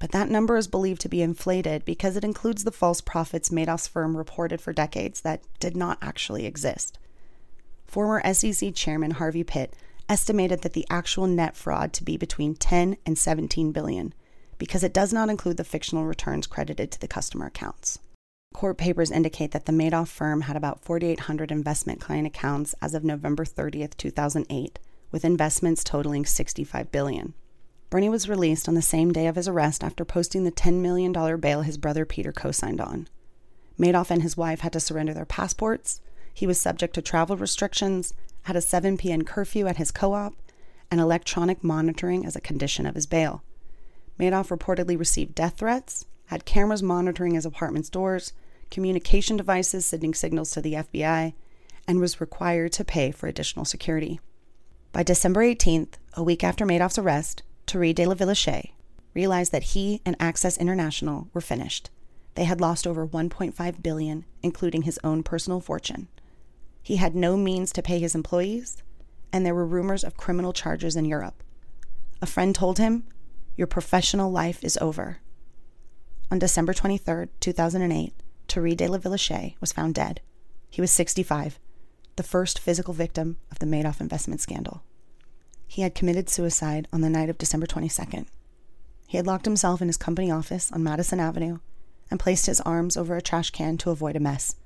but 0.00 0.10
that 0.10 0.28
number 0.28 0.56
is 0.56 0.66
believed 0.66 1.00
to 1.02 1.08
be 1.08 1.22
inflated 1.22 1.84
because 1.84 2.16
it 2.16 2.24
includes 2.24 2.64
the 2.64 2.72
false 2.72 3.00
profits 3.00 3.50
Madoff's 3.50 3.86
firm 3.86 4.16
reported 4.16 4.60
for 4.60 4.72
decades 4.72 5.20
that 5.20 5.44
did 5.60 5.76
not 5.76 5.98
actually 6.02 6.46
exist. 6.46 6.98
Former 7.86 8.20
SEC 8.34 8.74
Chairman 8.74 9.12
Harvey 9.12 9.44
Pitt 9.44 9.76
estimated 10.08 10.62
that 10.62 10.72
the 10.72 10.86
actual 10.90 11.28
net 11.28 11.54
fraud 11.54 11.92
to 11.92 12.02
be 12.02 12.16
between 12.16 12.56
10 12.56 12.96
and 13.06 13.16
17 13.16 13.70
billion 13.70 14.12
because 14.58 14.82
it 14.84 14.92
does 14.92 15.12
not 15.12 15.28
include 15.28 15.56
the 15.56 15.64
fictional 15.64 16.04
returns 16.04 16.46
credited 16.46 16.90
to 16.90 17.00
the 17.00 17.08
customer 17.08 17.46
accounts. 17.46 17.98
Court 18.54 18.78
papers 18.78 19.10
indicate 19.10 19.50
that 19.50 19.66
the 19.66 19.72
Madoff 19.72 20.08
firm 20.08 20.42
had 20.42 20.56
about 20.56 20.80
4,800 20.80 21.50
investment 21.50 22.00
client 22.00 22.26
accounts 22.26 22.74
as 22.80 22.94
of 22.94 23.02
November 23.02 23.44
30, 23.44 23.88
2008, 23.96 24.78
with 25.10 25.24
investments 25.24 25.82
totaling 25.82 26.24
65 26.24 26.92
billion. 26.92 27.34
Bernie 27.90 28.08
was 28.08 28.28
released 28.28 28.68
on 28.68 28.74
the 28.74 28.82
same 28.82 29.12
day 29.12 29.26
of 29.26 29.36
his 29.36 29.48
arrest 29.48 29.82
after 29.82 30.04
posting 30.04 30.44
the 30.44 30.52
$10 30.52 30.80
million 30.80 31.12
bail 31.40 31.62
his 31.62 31.78
brother 31.78 32.04
Peter 32.04 32.32
co 32.32 32.50
signed 32.52 32.80
on. 32.80 33.08
Madoff 33.78 34.10
and 34.10 34.22
his 34.22 34.36
wife 34.36 34.60
had 34.60 34.72
to 34.72 34.80
surrender 34.80 35.14
their 35.14 35.24
passports. 35.24 36.00
He 36.32 36.46
was 36.46 36.60
subject 36.60 36.94
to 36.94 37.02
travel 37.02 37.36
restrictions, 37.36 38.14
had 38.42 38.56
a 38.56 38.60
7 38.60 38.98
p.m. 38.98 39.22
curfew 39.22 39.66
at 39.66 39.76
his 39.78 39.90
co 39.90 40.12
op, 40.12 40.34
and 40.90 41.00
electronic 41.00 41.64
monitoring 41.64 42.24
as 42.24 42.36
a 42.36 42.40
condition 42.40 42.86
of 42.86 42.94
his 42.94 43.06
bail. 43.06 43.42
Madoff 44.18 44.56
reportedly 44.56 44.98
received 44.98 45.34
death 45.34 45.58
threats, 45.58 46.06
had 46.26 46.44
cameras 46.44 46.82
monitoring 46.82 47.34
his 47.34 47.46
apartment's 47.46 47.90
doors, 47.90 48.32
communication 48.70 49.36
devices 49.36 49.84
sending 49.84 50.14
signals 50.14 50.50
to 50.52 50.60
the 50.60 50.74
FBI, 50.74 51.34
and 51.86 52.00
was 52.00 52.20
required 52.20 52.72
to 52.72 52.84
pay 52.84 53.10
for 53.10 53.26
additional 53.26 53.64
security. 53.64 54.20
By 54.92 55.02
December 55.02 55.42
18th, 55.42 55.94
a 56.14 56.22
week 56.22 56.44
after 56.44 56.64
Madoff's 56.64 56.98
arrest, 56.98 57.42
Thierry 57.66 57.92
de 57.92 58.06
la 58.06 58.14
Villehuchet 58.14 58.70
realized 59.14 59.52
that 59.52 59.62
he 59.62 60.00
and 60.04 60.16
Access 60.18 60.56
International 60.56 61.28
were 61.32 61.40
finished. 61.40 61.90
They 62.34 62.44
had 62.44 62.60
lost 62.60 62.86
over 62.86 63.06
1.5 63.06 63.82
billion, 63.82 64.24
including 64.42 64.82
his 64.82 64.98
own 65.04 65.22
personal 65.22 65.60
fortune. 65.60 66.08
He 66.82 66.96
had 66.96 67.14
no 67.14 67.36
means 67.36 67.72
to 67.72 67.82
pay 67.82 67.98
his 67.98 68.14
employees, 68.14 68.82
and 69.32 69.44
there 69.44 69.54
were 69.54 69.66
rumors 69.66 70.04
of 70.04 70.16
criminal 70.16 70.52
charges 70.52 70.96
in 70.96 71.04
Europe. 71.04 71.42
A 72.20 72.26
friend 72.26 72.54
told 72.54 72.78
him, 72.78 73.04
"Your 73.56 73.66
professional 73.66 74.30
life 74.30 74.62
is 74.62 74.78
over." 74.80 75.18
On 76.30 76.38
December 76.38 76.72
23, 76.72 77.26
2008, 77.40 78.14
Thierry 78.48 78.74
de 78.74 78.88
la 78.88 78.98
Villehuchet 78.98 79.54
was 79.60 79.72
found 79.72 79.94
dead. 79.94 80.20
He 80.70 80.80
was 80.80 80.90
65, 80.90 81.58
the 82.16 82.22
first 82.22 82.58
physical 82.58 82.94
victim 82.94 83.36
of 83.50 83.58
the 83.58 83.66
Madoff 83.66 84.00
investment 84.00 84.40
scandal. 84.40 84.82
He 85.66 85.82
had 85.82 85.94
committed 85.94 86.28
suicide 86.28 86.88
on 86.92 87.00
the 87.00 87.10
night 87.10 87.30
of 87.30 87.38
December 87.38 87.66
22nd. 87.66 88.26
He 89.06 89.16
had 89.16 89.26
locked 89.26 89.44
himself 89.44 89.80
in 89.80 89.88
his 89.88 89.96
company 89.96 90.30
office 90.30 90.72
on 90.72 90.82
Madison 90.82 91.20
Avenue 91.20 91.58
and 92.10 92.20
placed 92.20 92.46
his 92.46 92.60
arms 92.62 92.96
over 92.96 93.16
a 93.16 93.22
trash 93.22 93.50
can 93.50 93.76
to 93.78 93.90
avoid 93.90 94.16
a 94.16 94.20
mess. 94.20 94.56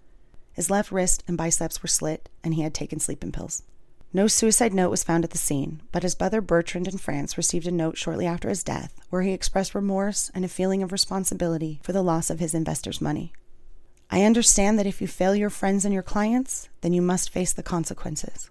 His 0.52 0.70
left 0.70 0.90
wrist 0.90 1.22
and 1.28 1.36
biceps 1.36 1.82
were 1.82 1.88
slit, 1.88 2.28
and 2.42 2.54
he 2.54 2.62
had 2.62 2.74
taken 2.74 2.98
sleeping 2.98 3.32
pills. 3.32 3.62
No 4.12 4.26
suicide 4.26 4.72
note 4.72 4.90
was 4.90 5.04
found 5.04 5.24
at 5.24 5.30
the 5.30 5.38
scene, 5.38 5.82
but 5.92 6.02
his 6.02 6.14
brother 6.14 6.40
Bertrand 6.40 6.88
in 6.88 6.96
France 6.96 7.36
received 7.36 7.66
a 7.66 7.70
note 7.70 7.98
shortly 7.98 8.26
after 8.26 8.48
his 8.48 8.64
death 8.64 8.98
where 9.10 9.22
he 9.22 9.32
expressed 9.32 9.74
remorse 9.74 10.30
and 10.34 10.44
a 10.44 10.48
feeling 10.48 10.82
of 10.82 10.92
responsibility 10.92 11.80
for 11.82 11.92
the 11.92 12.02
loss 12.02 12.30
of 12.30 12.40
his 12.40 12.54
investors' 12.54 13.02
money. 13.02 13.32
I 14.10 14.24
understand 14.24 14.78
that 14.78 14.86
if 14.86 15.02
you 15.02 15.06
fail 15.06 15.36
your 15.36 15.50
friends 15.50 15.84
and 15.84 15.92
your 15.92 16.02
clients, 16.02 16.70
then 16.80 16.94
you 16.94 17.02
must 17.02 17.28
face 17.28 17.52
the 17.52 17.62
consequences. 17.62 18.48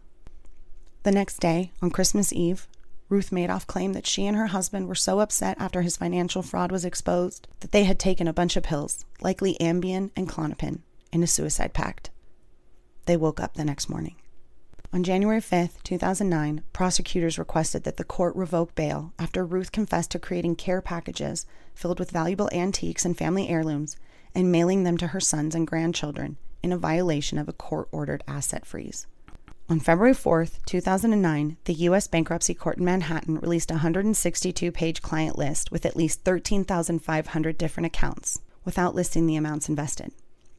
The 1.01 1.11
next 1.11 1.39
day, 1.39 1.71
on 1.81 1.89
Christmas 1.89 2.31
Eve, 2.31 2.67
Ruth 3.09 3.31
Madoff 3.31 3.65
claimed 3.65 3.95
that 3.95 4.05
she 4.05 4.27
and 4.27 4.37
her 4.37 4.47
husband 4.47 4.87
were 4.87 4.93
so 4.93 5.21
upset 5.21 5.57
after 5.59 5.81
his 5.81 5.97
financial 5.97 6.43
fraud 6.43 6.71
was 6.71 6.85
exposed 6.85 7.47
that 7.61 7.71
they 7.71 7.85
had 7.85 7.97
taken 7.97 8.27
a 8.27 8.33
bunch 8.33 8.55
of 8.55 8.63
pills, 8.63 9.05
likely 9.21 9.57
Ambien 9.59 10.11
and 10.15 10.29
Klonopin, 10.29 10.81
in 11.11 11.23
a 11.23 11.27
suicide 11.27 11.73
pact. 11.73 12.11
They 13.05 13.17
woke 13.17 13.39
up 13.39 13.55
the 13.55 13.65
next 13.65 13.89
morning. 13.89 14.17
On 14.93 15.03
January 15.03 15.41
5, 15.41 15.83
2009, 15.83 16.63
prosecutors 16.71 17.37
requested 17.37 17.83
that 17.83 17.97
the 17.97 18.05
court 18.05 18.35
revoke 18.35 18.73
bail 18.73 19.13
after 19.19 19.45
Ruth 19.45 19.73
confessed 19.73 20.11
to 20.11 20.19
creating 20.19 20.55
care 20.55 20.81
packages 20.81 21.45
filled 21.75 21.99
with 21.99 22.11
valuable 22.11 22.49
antiques 22.53 23.03
and 23.03 23.17
family 23.17 23.49
heirlooms 23.49 23.97
and 24.33 24.51
mailing 24.51 24.83
them 24.83 24.97
to 24.97 25.07
her 25.07 25.19
sons 25.19 25.53
and 25.53 25.67
grandchildren 25.67 26.37
in 26.63 26.71
a 26.71 26.77
violation 26.77 27.37
of 27.37 27.49
a 27.49 27.53
court 27.53 27.89
ordered 27.91 28.23
asset 28.27 28.65
freeze. 28.65 29.07
On 29.69 29.81
February 29.81 30.13
4, 30.13 30.47
2009, 30.65 31.57
the 31.65 31.73
U.S. 31.73 32.07
Bankruptcy 32.07 32.53
Court 32.53 32.77
in 32.77 32.85
Manhattan 32.85 33.39
released 33.39 33.69
a 33.69 33.75
162 33.75 34.71
page 34.71 35.01
client 35.01 35.37
list 35.37 35.69
with 35.69 35.85
at 35.85 35.97
least 35.97 36.23
13,500 36.23 37.57
different 37.57 37.87
accounts 37.87 38.39
without 38.63 38.95
listing 38.95 39.27
the 39.27 39.35
amounts 39.35 39.67
invested. 39.67 40.13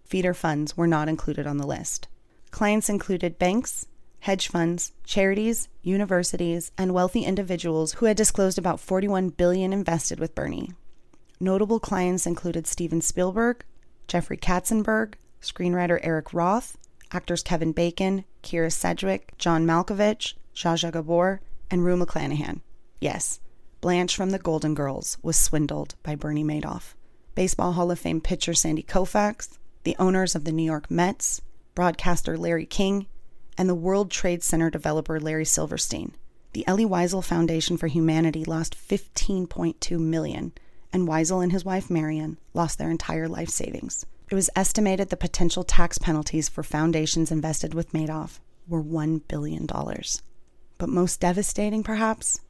Feeder 0.04 0.34
funds 0.34 0.76
were 0.76 0.86
not 0.86 1.08
included 1.08 1.46
on 1.46 1.56
the 1.56 1.66
list. 1.66 2.08
Clients 2.50 2.90
included 2.90 3.38
banks, 3.38 3.86
hedge 4.20 4.48
funds, 4.48 4.92
charities, 5.04 5.68
universities, 5.82 6.70
and 6.76 6.92
wealthy 6.92 7.24
individuals 7.24 7.94
who 7.94 8.06
had 8.06 8.16
disclosed 8.16 8.58
about 8.58 8.80
41 8.80 9.30
billion 9.30 9.72
invested 9.72 10.18
with 10.18 10.34
Bernie. 10.34 10.72
Notable 11.40 11.78
clients 11.78 12.26
included 12.26 12.66
Steven 12.66 13.00
Spielberg, 13.00 13.64
Jeffrey 14.08 14.36
Katzenberg, 14.36 15.14
screenwriter 15.40 16.00
Eric 16.02 16.34
Roth, 16.34 16.76
actors 17.12 17.42
Kevin 17.42 17.72
Bacon, 17.72 18.24
Kyra 18.42 18.72
Sedgwick, 18.72 19.32
John 19.38 19.66
Malkovich, 19.66 20.34
Zsa 20.54 20.90
Gabor, 20.92 21.40
and 21.70 21.84
Rue 21.84 21.96
McClanahan. 21.96 22.60
Yes, 23.00 23.40
Blanche 23.80 24.16
from 24.16 24.30
the 24.30 24.38
Golden 24.38 24.74
Girls 24.74 25.18
was 25.22 25.36
swindled 25.36 25.94
by 26.02 26.16
Bernie 26.16 26.42
Madoff. 26.42 26.94
Baseball 27.36 27.72
Hall 27.72 27.92
of 27.92 28.00
Fame 28.00 28.20
pitcher 28.20 28.54
Sandy 28.54 28.82
Koufax, 28.82 29.58
the 29.84 29.94
owners 30.00 30.34
of 30.34 30.44
the 30.44 30.50
New 30.50 30.64
York 30.64 30.90
Mets, 30.90 31.40
broadcaster 31.76 32.36
Larry 32.36 32.66
King, 32.66 33.06
and 33.58 33.68
the 33.68 33.74
World 33.74 34.10
Trade 34.10 34.44
Center 34.44 34.70
developer 34.70 35.18
Larry 35.18 35.44
Silverstein. 35.44 36.12
The 36.52 36.66
Elie 36.68 36.86
Wiesel 36.86 37.24
Foundation 37.24 37.76
for 37.76 37.88
Humanity 37.88 38.44
lost 38.44 38.76
15.2 38.76 39.98
million, 39.98 40.52
and 40.92 41.08
Wiesel 41.08 41.42
and 41.42 41.50
his 41.50 41.64
wife 41.64 41.90
Marion 41.90 42.38
lost 42.54 42.78
their 42.78 42.90
entire 42.90 43.28
life 43.28 43.48
savings. 43.48 44.06
It 44.30 44.36
was 44.36 44.48
estimated 44.54 45.08
the 45.08 45.16
potential 45.16 45.64
tax 45.64 45.98
penalties 45.98 46.48
for 46.48 46.62
foundations 46.62 47.32
invested 47.32 47.74
with 47.74 47.92
Madoff 47.92 48.38
were 48.68 48.82
$1 48.82 49.22
billion. 49.26 49.66
But 50.78 50.88
most 50.88 51.20
devastating, 51.20 51.82
perhaps, 51.82 52.40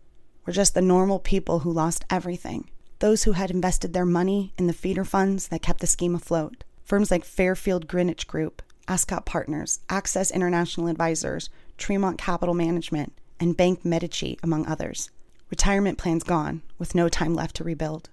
were 0.44 0.52
just 0.52 0.74
the 0.74 0.82
normal 0.82 1.20
people 1.20 1.60
who 1.60 1.72
lost 1.72 2.04
everything. 2.10 2.68
Those 2.98 3.22
who 3.22 3.32
had 3.32 3.50
invested 3.50 3.92
their 3.92 4.04
money 4.04 4.52
in 4.58 4.66
the 4.66 4.72
feeder 4.72 5.04
funds 5.04 5.48
that 5.48 5.62
kept 5.62 5.80
the 5.80 5.86
scheme 5.86 6.14
afloat. 6.14 6.64
Firms 6.84 7.10
like 7.10 7.24
Fairfield 7.24 7.86
Greenwich 7.86 8.26
Group, 8.26 8.60
Ascot 8.88 9.26
Partners, 9.26 9.80
Access 9.88 10.30
International 10.30 10.88
Advisors, 10.88 11.50
Tremont 11.76 12.18
Capital 12.18 12.54
Management, 12.54 13.12
and 13.38 13.56
Bank 13.56 13.84
Medici, 13.84 14.38
among 14.42 14.66
others. 14.66 15.10
Retirement 15.50 15.98
plans 15.98 16.24
gone, 16.24 16.62
with 16.78 16.94
no 16.94 17.08
time 17.08 17.34
left 17.34 17.54
to 17.56 17.64
rebuild. 17.64 18.10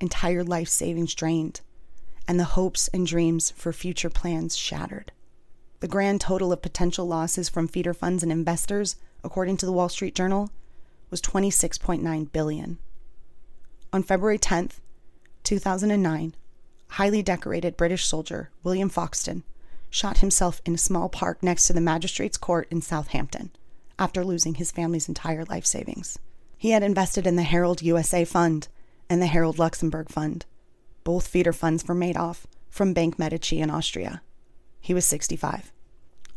Entire 0.00 0.44
life 0.44 0.68
savings 0.68 1.14
drained 1.14 1.60
and 2.28 2.38
the 2.38 2.44
hopes 2.44 2.88
and 2.88 3.06
dreams 3.06 3.50
for 3.56 3.72
future 3.72 4.10
plans 4.10 4.54
shattered. 4.54 5.10
The 5.80 5.88
grand 5.88 6.20
total 6.20 6.52
of 6.52 6.60
potential 6.60 7.06
losses 7.06 7.48
from 7.48 7.66
feeder 7.66 7.94
funds 7.94 8.22
and 8.22 8.30
investors, 8.30 8.96
according 9.24 9.56
to 9.58 9.66
the 9.66 9.72
Wall 9.72 9.88
Street 9.88 10.14
Journal, 10.14 10.50
was 11.10 11.22
26.9 11.22 12.30
billion. 12.30 12.78
On 13.94 14.02
February 14.02 14.38
10th, 14.38 14.80
2009, 15.44 16.34
highly 16.88 17.22
decorated 17.22 17.78
British 17.78 18.04
soldier 18.04 18.50
William 18.62 18.90
Foxton 18.90 19.42
shot 19.90 20.18
himself 20.18 20.60
in 20.64 20.74
a 20.74 20.78
small 20.78 21.08
park 21.08 21.42
next 21.42 21.66
to 21.66 21.72
the 21.72 21.80
magistrate's 21.80 22.36
court 22.36 22.68
in 22.70 22.82
Southampton 22.82 23.50
after 23.98 24.24
losing 24.24 24.54
his 24.54 24.70
family's 24.70 25.08
entire 25.08 25.44
life 25.44 25.66
savings. 25.66 26.18
He 26.56 26.70
had 26.70 26.82
invested 26.82 27.26
in 27.26 27.36
the 27.36 27.42
Herald 27.42 27.82
USA 27.82 28.24
Fund 28.24 28.68
and 29.08 29.22
the 29.22 29.26
Herald 29.26 29.58
Luxembourg 29.58 30.08
Fund, 30.08 30.44
both 31.04 31.26
feeder 31.26 31.52
funds 31.52 31.82
for 31.82 31.94
Madoff 31.94 32.44
from 32.68 32.92
Bank 32.92 33.18
Medici 33.18 33.60
in 33.60 33.70
Austria. 33.70 34.22
He 34.80 34.94
was 34.94 35.04
65. 35.06 35.72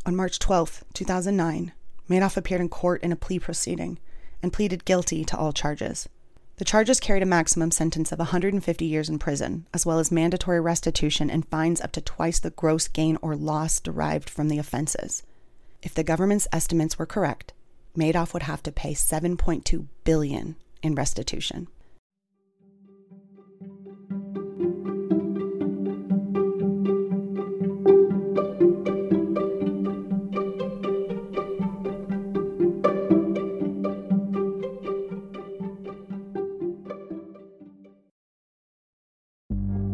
On 0.06 0.16
March 0.16 0.38
12, 0.38 0.84
2009, 0.94 1.72
Madoff 2.08 2.36
appeared 2.36 2.60
in 2.60 2.68
court 2.68 3.02
in 3.02 3.12
a 3.12 3.16
plea 3.16 3.38
proceeding 3.38 3.98
and 4.42 4.52
pleaded 4.52 4.84
guilty 4.84 5.24
to 5.24 5.36
all 5.36 5.52
charges. 5.52 6.08
The 6.56 6.64
charges 6.64 7.00
carried 7.00 7.22
a 7.22 7.26
maximum 7.26 7.70
sentence 7.70 8.12
of 8.12 8.18
150 8.18 8.84
years 8.84 9.08
in 9.08 9.18
prison, 9.18 9.66
as 9.72 9.86
well 9.86 9.98
as 9.98 10.12
mandatory 10.12 10.60
restitution 10.60 11.30
and 11.30 11.48
fines 11.48 11.80
up 11.80 11.92
to 11.92 12.00
twice 12.00 12.38
the 12.38 12.50
gross 12.50 12.88
gain 12.88 13.16
or 13.22 13.34
loss 13.34 13.80
derived 13.80 14.28
from 14.28 14.48
the 14.48 14.58
offenses. 14.58 15.22
If 15.82 15.94
the 15.94 16.04
government's 16.04 16.48
estimates 16.52 16.98
were 16.98 17.06
correct, 17.06 17.52
Madoff 17.96 18.32
would 18.32 18.44
have 18.44 18.62
to 18.64 18.72
pay 18.72 18.92
7.2 18.94 19.86
billion 20.04 20.56
in 20.82 20.94
restitution. 20.94 21.68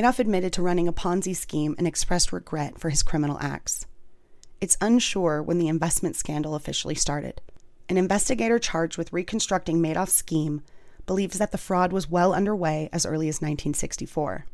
Madoff 0.00 0.18
admitted 0.18 0.50
to 0.54 0.62
running 0.62 0.88
a 0.88 0.94
Ponzi 0.94 1.36
scheme 1.36 1.74
and 1.76 1.86
expressed 1.86 2.32
regret 2.32 2.80
for 2.80 2.88
his 2.88 3.02
criminal 3.02 3.36
acts. 3.38 3.84
It's 4.58 4.78
unsure 4.80 5.42
when 5.42 5.58
the 5.58 5.68
investment 5.68 6.16
scandal 6.16 6.54
officially 6.54 6.94
started. 6.94 7.42
An 7.86 7.98
investigator 7.98 8.58
charged 8.58 8.96
with 8.96 9.12
reconstructing 9.12 9.78
Madoff's 9.78 10.14
scheme 10.14 10.62
believes 11.04 11.36
that 11.36 11.52
the 11.52 11.58
fraud 11.58 11.92
was 11.92 12.08
well 12.08 12.32
underway 12.32 12.88
as 12.94 13.04
early 13.04 13.28
as 13.28 13.42
1964. 13.42 14.46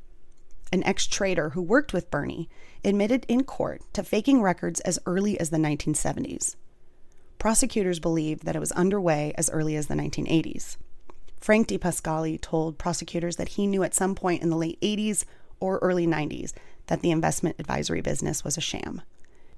An 0.73 0.83
ex 0.83 1.07
trader 1.07 1.51
who 1.51 1.63
worked 1.63 1.93
with 1.93 2.11
Bernie 2.11 2.49
admitted 2.85 3.25
in 3.29 3.45
court 3.45 3.83
to 3.93 4.03
faking 4.03 4.43
records 4.43 4.81
as 4.81 4.99
early 5.07 5.39
as 5.39 5.51
the 5.51 5.59
1970s. 5.59 6.57
Prosecutors 7.39 8.01
believe 8.01 8.41
that 8.41 8.57
it 8.57 8.61
was 8.61 8.73
underway 8.73 9.33
as 9.39 9.49
early 9.51 9.77
as 9.77 9.87
the 9.87 9.95
1980s. 9.95 10.77
Frank 11.41 11.69
DiPascali 11.69 12.41
told 12.41 12.79
prosecutors 12.79 13.37
that 13.37 13.51
he 13.51 13.69
knew 13.69 13.85
at 13.85 13.95
some 13.95 14.17
point 14.17 14.43
in 14.43 14.51
the 14.51 14.57
late 14.57 14.81
80s 14.81 15.25
or 15.61 15.79
early 15.79 16.07
90s 16.07 16.53
that 16.87 17.01
the 17.01 17.11
investment 17.11 17.57
advisory 17.59 18.01
business 18.01 18.45
was 18.45 18.57
a 18.57 18.61
sham. 18.61 19.03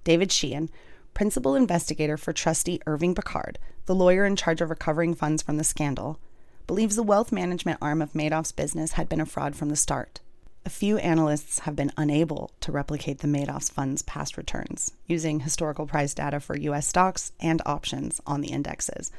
David 0.04 0.32
Sheehan, 0.32 0.70
principal 1.14 1.54
investigator 1.54 2.16
for 2.16 2.32
trustee 2.32 2.80
Irving 2.86 3.14
Picard, 3.14 3.58
the 3.86 3.94
lawyer 3.94 4.24
in 4.24 4.36
charge 4.36 4.60
of 4.60 4.70
recovering 4.70 5.14
funds 5.14 5.42
from 5.42 5.56
the 5.56 5.64
scandal, 5.64 6.18
believes 6.66 6.96
the 6.96 7.02
wealth 7.02 7.32
management 7.32 7.78
arm 7.80 8.00
of 8.02 8.12
Madoff's 8.12 8.52
business 8.52 8.92
had 8.92 9.08
been 9.08 9.20
a 9.20 9.26
fraud 9.26 9.56
from 9.56 9.68
the 9.70 9.76
start. 9.76 10.20
a 10.68 10.70
few 10.70 10.98
analysts 10.98 11.60
have 11.60 11.74
been 11.74 11.90
unable 11.96 12.50
to 12.60 12.70
replicate 12.70 13.20
the 13.20 13.26
Madoff's 13.26 13.70
fund's 13.70 14.02
past 14.02 14.36
returns 14.36 14.92
using 15.06 15.40
historical 15.40 15.86
price 15.86 16.12
data 16.12 16.38
for 16.40 16.58
US 16.58 16.86
stocks 16.86 17.32
and 17.40 17.62
options 17.64 18.20
on 18.26 18.42
the 18.42 18.48
indexes. 18.48 19.10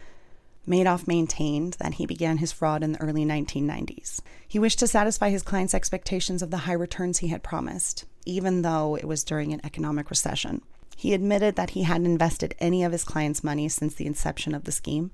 Madoff 0.67 1.07
maintained 1.07 1.73
that 1.79 1.95
he 1.95 2.05
began 2.05 2.37
his 2.37 2.51
fraud 2.51 2.83
in 2.83 2.91
the 2.91 3.01
early 3.01 3.25
1990s. 3.25 4.21
He 4.47 4.59
wished 4.59 4.79
to 4.79 4.87
satisfy 4.87 5.29
his 5.29 5.43
clients' 5.43 5.73
expectations 5.73 6.41
of 6.41 6.51
the 6.51 6.57
high 6.57 6.73
returns 6.73 7.19
he 7.19 7.29
had 7.29 7.43
promised, 7.43 8.05
even 8.25 8.61
though 8.61 8.95
it 8.95 9.05
was 9.05 9.23
during 9.23 9.51
an 9.53 9.61
economic 9.63 10.09
recession. 10.09 10.61
He 10.95 11.13
admitted 11.13 11.55
that 11.55 11.71
he 11.71 11.83
hadn't 11.83 12.07
invested 12.07 12.55
any 12.59 12.83
of 12.83 12.91
his 12.91 13.03
clients' 13.03 13.43
money 13.43 13.69
since 13.69 13.95
the 13.95 14.05
inception 14.05 14.53
of 14.53 14.65
the 14.65 14.71
scheme. 14.71 15.11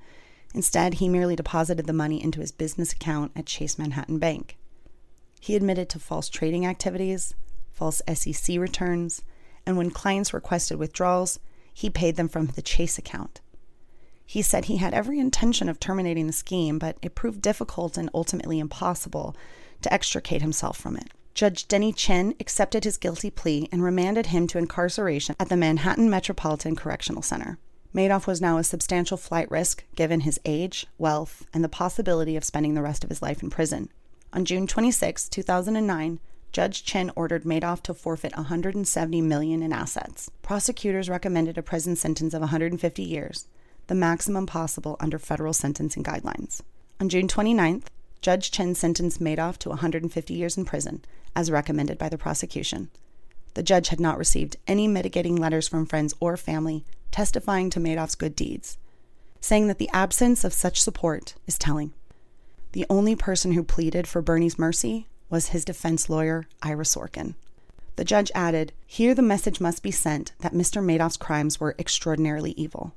Instead, 0.54 0.96
he 0.96 1.08
merely 1.08 1.36
deposited 1.36 1.86
the 1.86 1.94
money 1.94 2.24
into 2.24 2.40
his 2.40 2.52
business 2.52 2.92
account 2.92 3.32
at 3.36 3.46
Chase 3.46 3.78
Manhattan 3.78 4.18
Bank. 4.18 4.58
He 5.40 5.56
admitted 5.56 5.90
to 5.90 6.00
false 6.00 6.28
trading 6.28 6.66
activities, 6.66 7.36
false 7.72 8.02
SEC 8.12 8.58
returns, 8.58 9.22
and 9.66 9.78
when 9.78 9.92
clients 9.92 10.34
requested 10.34 10.80
withdrawals, 10.80 11.40
he 11.74 11.90
paid 11.90 12.16
them 12.16 12.30
from 12.30 12.48
the 12.48 12.62
Chase 12.62 12.98
account. 12.98 13.42
He 14.26 14.42
said 14.42 14.66
he 14.66 14.78
had 14.78 14.94
every 14.94 15.20
intention 15.20 15.70
of 15.70 15.80
terminating 15.80 16.28
the 16.28 16.34
scheme, 16.34 16.80
but 16.80 16.98
it 17.02 17.16
proved 17.16 17.42
difficult 17.42 17.98
and 17.98 18.10
ultimately 18.14 18.60
impossible 18.60 19.36
to 19.82 19.94
extricate 19.94 20.42
himself 20.42 20.78
from 20.78 20.98
it. 20.98 21.10
Judge 21.36 21.68
Denny 21.68 21.92
Chin 21.92 22.34
accepted 22.40 22.86
his 22.86 22.98
guilty 22.98 23.30
plea 23.30 23.68
and 23.72 23.84
remanded 23.84 24.28
him 24.28 24.48
to 24.48 24.58
incarceration 24.58 25.36
at 25.40 25.50
the 25.50 25.58
Manhattan 25.58 26.10
Metropolitan 26.10 26.76
Correctional 26.76 27.22
Center. 27.22 27.60
Madoff 27.94 28.26
was 28.26 28.42
now 28.42 28.58
a 28.58 28.64
substantial 28.64 29.18
flight 29.18 29.50
risk 29.52 29.84
given 29.96 30.22
his 30.22 30.40
age, 30.44 30.88
wealth, 30.98 31.46
and 31.54 31.64
the 31.64 31.70
possibility 31.70 32.36
of 32.36 32.44
spending 32.44 32.74
the 32.74 32.82
rest 32.82 33.04
of 33.04 33.10
his 33.10 33.22
life 33.22 33.44
in 33.44 33.50
prison. 33.50 33.90
On 34.34 34.44
June 34.44 34.66
26, 34.66 35.30
2009, 35.30 36.20
Judge 36.52 36.84
Chin 36.84 37.12
ordered 37.16 37.44
Madoff 37.44 37.82
to 37.84 37.94
forfeit 37.94 38.36
170 38.36 39.22
million 39.22 39.62
in 39.62 39.74
assets. 39.74 40.32
Prosecutors 40.42 41.10
recommended 41.10 41.58
a 41.58 41.62
prison 41.62 41.98
sentence 41.98 42.34
of 42.34 42.42
150 42.42 43.04
years, 43.04 43.48
the 43.88 43.96
maximum 43.96 44.46
possible 44.46 44.96
under 45.00 45.20
federal 45.20 45.54
sentencing 45.54 46.04
guidelines. 46.04 46.62
On 47.00 47.10
June 47.10 47.28
29th, 47.28 47.86
Judge 48.22 48.50
Chin 48.52 48.74
sentenced 48.74 49.22
Madoff 49.22 49.58
to 49.60 49.70
150 49.70 50.34
years 50.34 50.58
in 50.58 50.66
prison, 50.66 51.04
as 51.36 51.52
recommended 51.52 51.98
by 51.98 52.10
the 52.10 52.18
prosecution. 52.18 52.90
The 53.54 53.64
judge 53.64 53.90
had 53.90 54.00
not 54.00 54.18
received 54.18 54.58
any 54.68 54.88
mitigating 54.88 55.36
letters 55.36 55.68
from 55.68 55.86
friends 55.86 56.14
or 56.20 56.36
family 56.38 56.84
testifying 57.12 57.70
to 57.70 57.80
Madoff's 57.80 58.16
good 58.16 58.36
deeds, 58.36 58.78
saying 59.40 59.68
that 59.68 59.78
the 59.78 59.90
absence 59.94 60.44
of 60.44 60.54
such 60.54 60.82
support 60.82 61.36
is 61.48 61.58
telling. 61.58 61.94
The 62.74 62.86
only 62.90 63.16
person 63.16 63.54
who 63.54 63.64
pleaded 63.64 64.08
for 64.08 64.22
Bernie's 64.22 64.60
mercy 64.60 65.08
was 65.30 65.50
his 65.50 65.64
defense 65.64 66.10
lawyer, 66.10 66.48
Ira 66.62 66.84
Sorkin. 66.84 67.36
The 67.96 68.04
judge 68.04 68.32
added, 68.36 68.74
Here 68.86 69.16
the 69.16 69.22
message 69.22 69.62
must 69.62 69.82
be 69.82 69.92
sent 69.92 70.34
that 70.40 70.54
Mr. 70.54 70.84
Madoff's 70.84 71.16
crimes 71.16 71.60
were 71.60 71.76
extraordinarily 71.80 72.52
evil. 72.58 72.94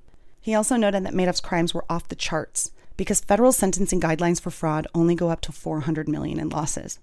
He 0.49 0.55
also 0.55 0.77
noted 0.77 1.05
that 1.05 1.13
Madoff's 1.13 1.43
crimes 1.43 1.75
were 1.75 1.85
off 1.91 2.09
the 2.09 2.17
charts 2.17 2.71
because 2.97 3.21
federal 3.21 3.53
sentencing 3.53 4.01
guidelines 4.01 4.41
for 4.41 4.49
fraud 4.49 4.87
only 4.95 5.15
go 5.15 5.29
up 5.29 5.43
to 5.43 5.53
400 5.53 6.09
million 6.09 6.41
in 6.41 6.49
losses. 6.49 6.99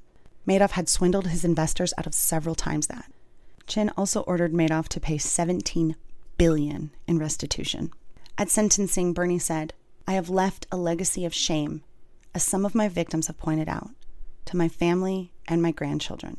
Madoff 0.47 0.71
had 0.71 0.89
swindled 0.89 1.27
his 1.27 1.45
investors 1.45 1.93
out 1.95 2.07
of 2.07 2.15
several 2.15 2.55
times 2.55 2.87
that. 2.87 3.11
Chin 3.67 3.91
also 3.95 4.21
ordered 4.21 4.51
Madoff 4.51 4.87
to 4.87 4.99
pay 4.99 5.19
17 5.19 5.95
billion 6.39 6.89
in 7.05 7.19
restitution. 7.19 7.91
At 8.35 8.49
sentencing, 8.49 9.13
Bernie 9.13 9.37
said, 9.37 9.73
I 10.07 10.13
have 10.13 10.27
left 10.27 10.65
a 10.71 10.75
legacy 10.75 11.23
of 11.23 11.31
shame, 11.31 11.83
as 12.33 12.43
some 12.43 12.65
of 12.65 12.73
my 12.73 12.87
victims 12.87 13.27
have 13.27 13.37
pointed 13.37 13.69
out, 13.69 13.91
to 14.45 14.57
my 14.57 14.67
family 14.67 15.33
and 15.47 15.61
my 15.61 15.69
grandchildren. 15.69 16.37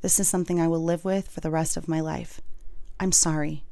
This 0.00 0.18
is 0.18 0.30
something 0.30 0.58
I 0.58 0.68
will 0.68 0.82
live 0.82 1.04
with 1.04 1.28
for 1.28 1.40
the 1.40 1.50
rest 1.50 1.76
of 1.76 1.88
my 1.88 2.00
life. 2.00 2.40
I'm 2.98 3.12
sorry. 3.12 3.64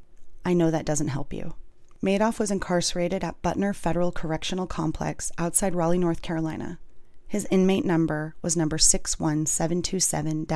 I 0.45 0.53
know 0.53 0.71
that 0.71 0.85
doesn't 0.85 1.09
help 1.09 1.33
you. 1.33 1.55
Madoff 2.03 2.39
was 2.39 2.51
incarcerated 2.51 3.25
at 3.25 3.41
Butner 3.43 3.75
Federal 3.75 4.13
Correctional 4.13 4.67
Complex 4.67 5.33
outside 5.39 5.75
Raleigh, 5.75 5.99
North 5.99 6.21
Carolina. 6.21 6.79
His 7.27 7.49
inmate 7.51 7.87
number 7.87 8.35
was 8.43 8.57
number 8.57 8.77
61727 8.77 10.47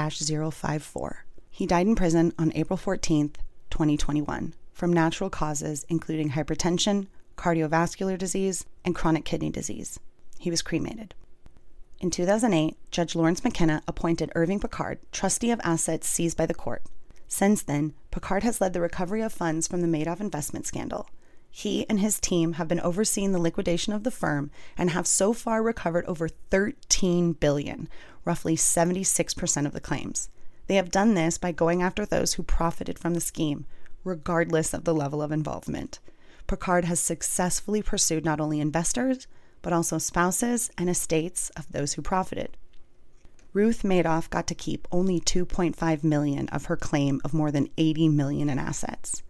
054. 0.51 1.25
He 1.49 1.67
died 1.67 1.87
in 1.87 1.97
prison 1.97 2.35
on 2.39 2.53
April 2.55 2.77
14, 2.77 3.33
2021, 3.71 4.55
from 4.73 4.93
natural 4.93 5.31
causes 5.31 5.87
including 5.89 6.31
hypertension, 6.31 7.07
cardiovascular 7.37 8.19
disease, 8.19 8.67
and 8.85 8.95
chronic 8.95 9.25
kidney 9.25 9.51
disease. 9.51 9.99
He 10.39 10.51
was 10.51 10.61
cremated. 10.63 11.15
In 12.01 12.11
2008, 12.11 12.77
Judge 12.91 13.15
Lawrence 13.15 13.43
McKenna 13.43 13.83
appointed 13.89 14.31
Irving 14.35 14.61
Picard 14.61 14.99
trustee 15.11 15.51
of 15.51 15.61
assets 15.65 16.07
seized 16.07 16.37
by 16.37 16.45
the 16.47 16.55
court. 16.55 16.83
Since 17.29 17.63
then, 17.63 17.95
Picard 18.11 18.43
has 18.43 18.61
led 18.61 18.75
the 18.75 18.81
recovery 18.81 19.23
of 19.23 19.33
funds 19.33 19.67
from 19.67 19.81
the 19.81 19.87
Madoff 19.87 20.21
investment 20.21 20.67
scandal 20.67 21.09
he 21.51 21.85
and 21.89 21.99
his 21.99 22.21
team 22.21 22.55
have 22.55 22.69
been 22.69 22.81
overseeing 22.81 23.33
the 23.33 23.41
liquidation 23.41 23.93
of 23.93 24.05
the 24.05 24.11
firm 24.11 24.51
and 24.79 24.91
have 24.91 25.07
so 25.07 25.33
far 25.33 25.63
recovered 25.63 26.07
over 26.07 26.29
13 26.29 27.33
billion, 27.33 27.89
roughly 28.25 28.57
76% 28.57 29.67
of 29.67 29.73
the 29.73 29.81
claims. 29.81 30.29
They 30.69 30.77
have 30.77 30.93
done 30.93 31.15
this 31.15 31.39
by 31.39 31.51
going 31.51 31.83
after 31.83 32.07
those 32.07 32.35
who 32.35 32.45
profited 32.45 32.99
from 32.99 33.15
the 33.15 33.21
scheme, 33.21 33.67
regardless 34.05 34.73
of 34.73 34.85
the 34.85 34.95
level 34.95 35.21
of 35.21 35.33
involvement. 35.33 35.99
Picard 36.47 36.85
has 36.85 37.01
successfully 37.01 37.83
pursued 37.83 38.25
not 38.25 38.41
only 38.41 38.61
investors, 38.61 39.27
but 39.63 39.73
also 39.73 39.99
spouses 39.99 40.71
and 40.79 40.89
estates 40.89 41.51
of 41.51 41.71
those 41.73 41.95
who 41.95 42.03
profited. 42.03 42.57
Ruth 43.53 43.83
Madoff 43.83 44.31
got 44.31 44.47
to 44.47 44.55
keep 44.55 44.87
only 44.93 45.19
2.5 45.21 46.05
million 46.05 46.49
of 46.51 46.67
her 46.67 46.77
claim 46.77 47.21
of 47.25 47.35
more 47.35 47.51
than 47.51 47.69
80 47.77 48.09
million 48.09 48.49
in 48.49 48.61
assets 48.61 49.25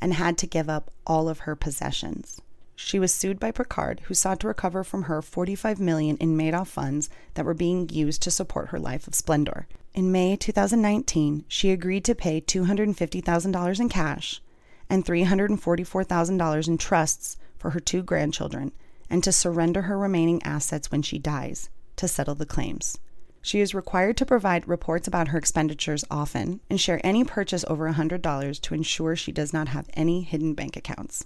and 0.00 0.14
had 0.14 0.38
to 0.38 0.46
give 0.46 0.68
up 0.68 0.90
all 1.06 1.28
of 1.28 1.40
her 1.40 1.56
possessions. 1.56 2.40
She 2.74 2.98
was 2.98 3.14
sued 3.14 3.40
by 3.40 3.52
Picard, 3.52 4.00
who 4.04 4.14
sought 4.14 4.40
to 4.40 4.48
recover 4.48 4.84
from 4.84 5.04
her 5.04 5.22
45 5.22 5.80
million 5.80 6.18
in 6.18 6.36
Madoff 6.36 6.66
funds 6.66 7.08
that 7.34 7.44
were 7.46 7.54
being 7.54 7.88
used 7.88 8.22
to 8.22 8.30
support 8.30 8.68
her 8.68 8.78
life 8.78 9.06
of 9.06 9.14
splendor. 9.14 9.66
In 9.94 10.12
May 10.12 10.36
2019, 10.36 11.46
she 11.48 11.70
agreed 11.70 12.04
to 12.04 12.14
pay 12.14 12.40
$250,000 12.40 13.80
in 13.80 13.88
cash 13.88 14.42
and 14.90 15.04
$344,000 15.04 16.68
in 16.68 16.78
trusts 16.78 17.38
for 17.56 17.70
her 17.70 17.80
two 17.80 18.02
grandchildren 18.02 18.72
and 19.08 19.24
to 19.24 19.32
surrender 19.32 19.82
her 19.82 19.98
remaining 19.98 20.42
assets 20.42 20.90
when 20.90 21.00
she 21.00 21.18
dies 21.18 21.70
to 21.96 22.06
settle 22.06 22.34
the 22.34 22.44
claims. 22.44 22.98
She 23.46 23.60
is 23.60 23.76
required 23.76 24.16
to 24.16 24.26
provide 24.26 24.66
reports 24.66 25.06
about 25.06 25.28
her 25.28 25.38
expenditures 25.38 26.04
often 26.10 26.58
and 26.68 26.80
share 26.80 27.00
any 27.04 27.22
purchase 27.22 27.64
over 27.68 27.88
$100 27.88 28.60
to 28.60 28.74
ensure 28.74 29.14
she 29.14 29.30
does 29.30 29.52
not 29.52 29.68
have 29.68 29.88
any 29.94 30.22
hidden 30.22 30.52
bank 30.52 30.76
accounts. 30.76 31.24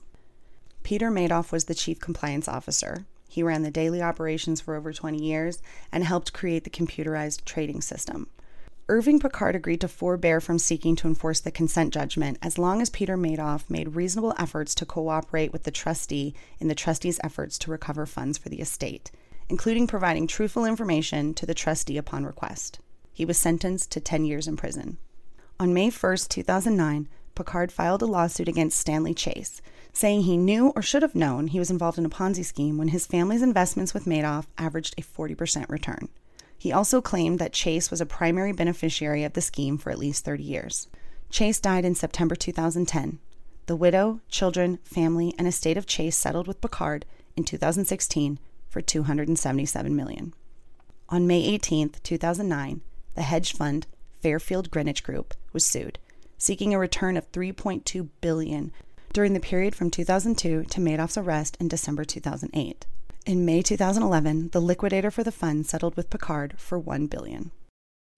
Peter 0.83 1.11
Madoff 1.11 1.51
was 1.51 1.65
the 1.65 1.75
chief 1.75 1.99
compliance 1.99 2.47
officer. 2.47 3.07
He 3.27 3.43
ran 3.43 3.63
the 3.63 3.71
daily 3.71 4.03
operations 4.03 4.61
for 4.61 4.75
over 4.75 4.93
20 4.93 5.17
years 5.17 5.63
and 5.91 6.05
helped 6.05 6.35
create 6.35 6.65
the 6.65 6.69
computerized 6.69 7.47
trading 7.47 7.81
system. 7.81 8.29
Irving 8.91 9.19
Picard 9.19 9.57
agreed 9.57 9.81
to 9.81 9.89
forbear 9.89 10.43
from 10.43 10.59
seeking 10.59 10.97
to 10.97 11.09
enforce 11.09 11.41
the 11.41 11.51
consent 11.51 11.95
judgment 11.95 12.37
as 12.43 12.59
long 12.59 12.83
as 12.83 12.91
Peter 12.91 13.17
Madoff 13.17 13.71
made 13.71 13.95
reasonable 13.95 14.35
efforts 14.39 14.75
to 14.75 14.85
cooperate 14.85 15.55
with 15.55 15.63
the 15.63 15.71
trustee 15.71 16.35
in 16.59 16.69
the 16.69 16.75
trustee's 16.75 17.19
efforts 17.25 17.57
to 17.61 17.71
recover 17.71 18.05
funds 18.05 18.37
for 18.37 18.51
the 18.51 18.61
estate 18.61 19.11
including 19.51 19.87
providing 19.87 20.27
truthful 20.27 20.65
information 20.65 21.35
to 21.35 21.45
the 21.45 21.55
trustee 21.55 21.99
upon 21.99 22.25
request. 22.25 22.79
He 23.13 23.25
was 23.25 23.37
sentenced 23.37 23.91
to 23.93 24.01
10 24.01 24.25
years 24.25 24.47
in 24.47 24.57
prison. 24.57 24.97
On 25.59 25.75
May 25.75 25.91
1, 25.91 26.17
2009, 26.29 27.09
Picard 27.35 27.73
filed 27.73 28.03
a 28.03 28.07
lawsuit 28.07 28.49
against 28.49 28.79
Stanley 28.79 29.13
Chais, 29.13 29.61
saying 29.93 30.23
he 30.23 30.37
knew 30.37 30.69
or 30.77 30.83
should 30.83 31.03
have 31.03 31.15
known 31.15 31.49
he 31.49 31.59
was 31.59 31.71
involved 31.71 31.99
in 31.99 32.07
a 32.07 32.11
Ponzi 32.11 32.45
scheme 32.45 32.79
when 32.79 32.89
his 32.89 33.07
family's 33.07 33.43
investments 33.43 33.93
with 33.93 34.05
Madoff 34.05 34.47
averaged 34.57 34.95
a 34.97 35.03
40% 35.03 35.69
return. 35.69 36.09
He 36.57 36.73
also 36.73 37.01
claimed 37.01 37.39
that 37.39 37.53
Chais 37.53 37.91
was 37.91 38.01
a 38.01 38.07
primary 38.07 38.53
beneficiary 38.53 39.25
of 39.25 39.33
the 39.33 39.41
scheme 39.41 39.79
for 39.79 39.91
at 39.91 39.99
least 39.99 40.25
30 40.25 40.43
years. 40.45 40.89
Chais 41.31 41.61
died 41.61 41.85
in 41.85 41.95
September 41.95 42.37
2010. 42.37 43.19
The 43.67 43.77
widow, 43.77 44.21
children, 44.29 44.79
family, 44.85 45.35
and 45.39 45.49
estate 45.49 45.77
of 45.77 45.87
Chais 45.87 46.13
settled 46.13 46.47
with 46.47 46.61
Picard 46.61 47.05
in 47.37 47.45
2016 47.45 48.39
for 48.71 48.81
277 48.81 49.95
million. 49.95 50.33
On 51.11 51.27
May 51.27 51.43
18, 51.45 51.91
2009, 52.03 52.81
the 53.15 53.23
hedge 53.23 53.53
fund 53.53 53.87
Fairfield 54.23 54.71
Greenwich 54.71 55.03
Group 55.03 55.35
was 55.53 55.67
sued, 55.67 55.99
seeking 56.39 56.73
a 56.73 56.79
return 56.79 57.17
of 57.17 57.31
3.2 57.33 58.09
billion 58.21 58.73
during 59.13 59.35
the 59.35 59.41
period 59.41 59.75
from 59.75 59.91
2002 59.91 60.65
to 60.65 60.81
Madoff's 60.81 61.19
arrest 61.19 61.57
in 61.59 61.69
December 61.69 62.05
2008. 62.05 62.87
In 63.27 63.45
May 63.45 63.61
2011, 63.61 64.51
the 64.53 64.61
liquidator 64.61 65.11
for 65.11 65.25
the 65.25 65.33
fund 65.33 65.67
settled 65.67 65.97
with 65.97 66.09
Picard 66.09 66.55
for 66.57 66.79
1 66.79 67.07
billion. 67.09 67.51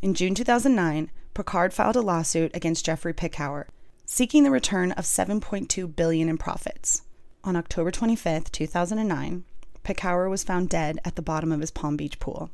In 0.02 0.14
June 0.14 0.34
2009, 0.34 1.10
Picard 1.34 1.72
filed 1.72 1.96
a 1.96 2.02
lawsuit 2.02 2.54
against 2.54 2.84
Jeffrey 2.84 3.14
Picower, 3.14 3.66
seeking 4.04 4.44
the 4.44 4.50
return 4.50 4.92
of 4.92 5.04
7.2 5.04 5.96
billion 5.96 6.28
in 6.28 6.36
profits. 6.36 7.02
On 7.42 7.56
October 7.56 7.90
25, 7.90 8.52
2009, 8.52 9.44
Picower 9.84 10.30
was 10.30 10.44
found 10.44 10.68
dead 10.68 10.98
at 11.04 11.16
the 11.16 11.22
bottom 11.22 11.50
of 11.50 11.60
his 11.60 11.70
Palm 11.70 11.96
Beach 11.96 12.18
pool. 12.18 12.50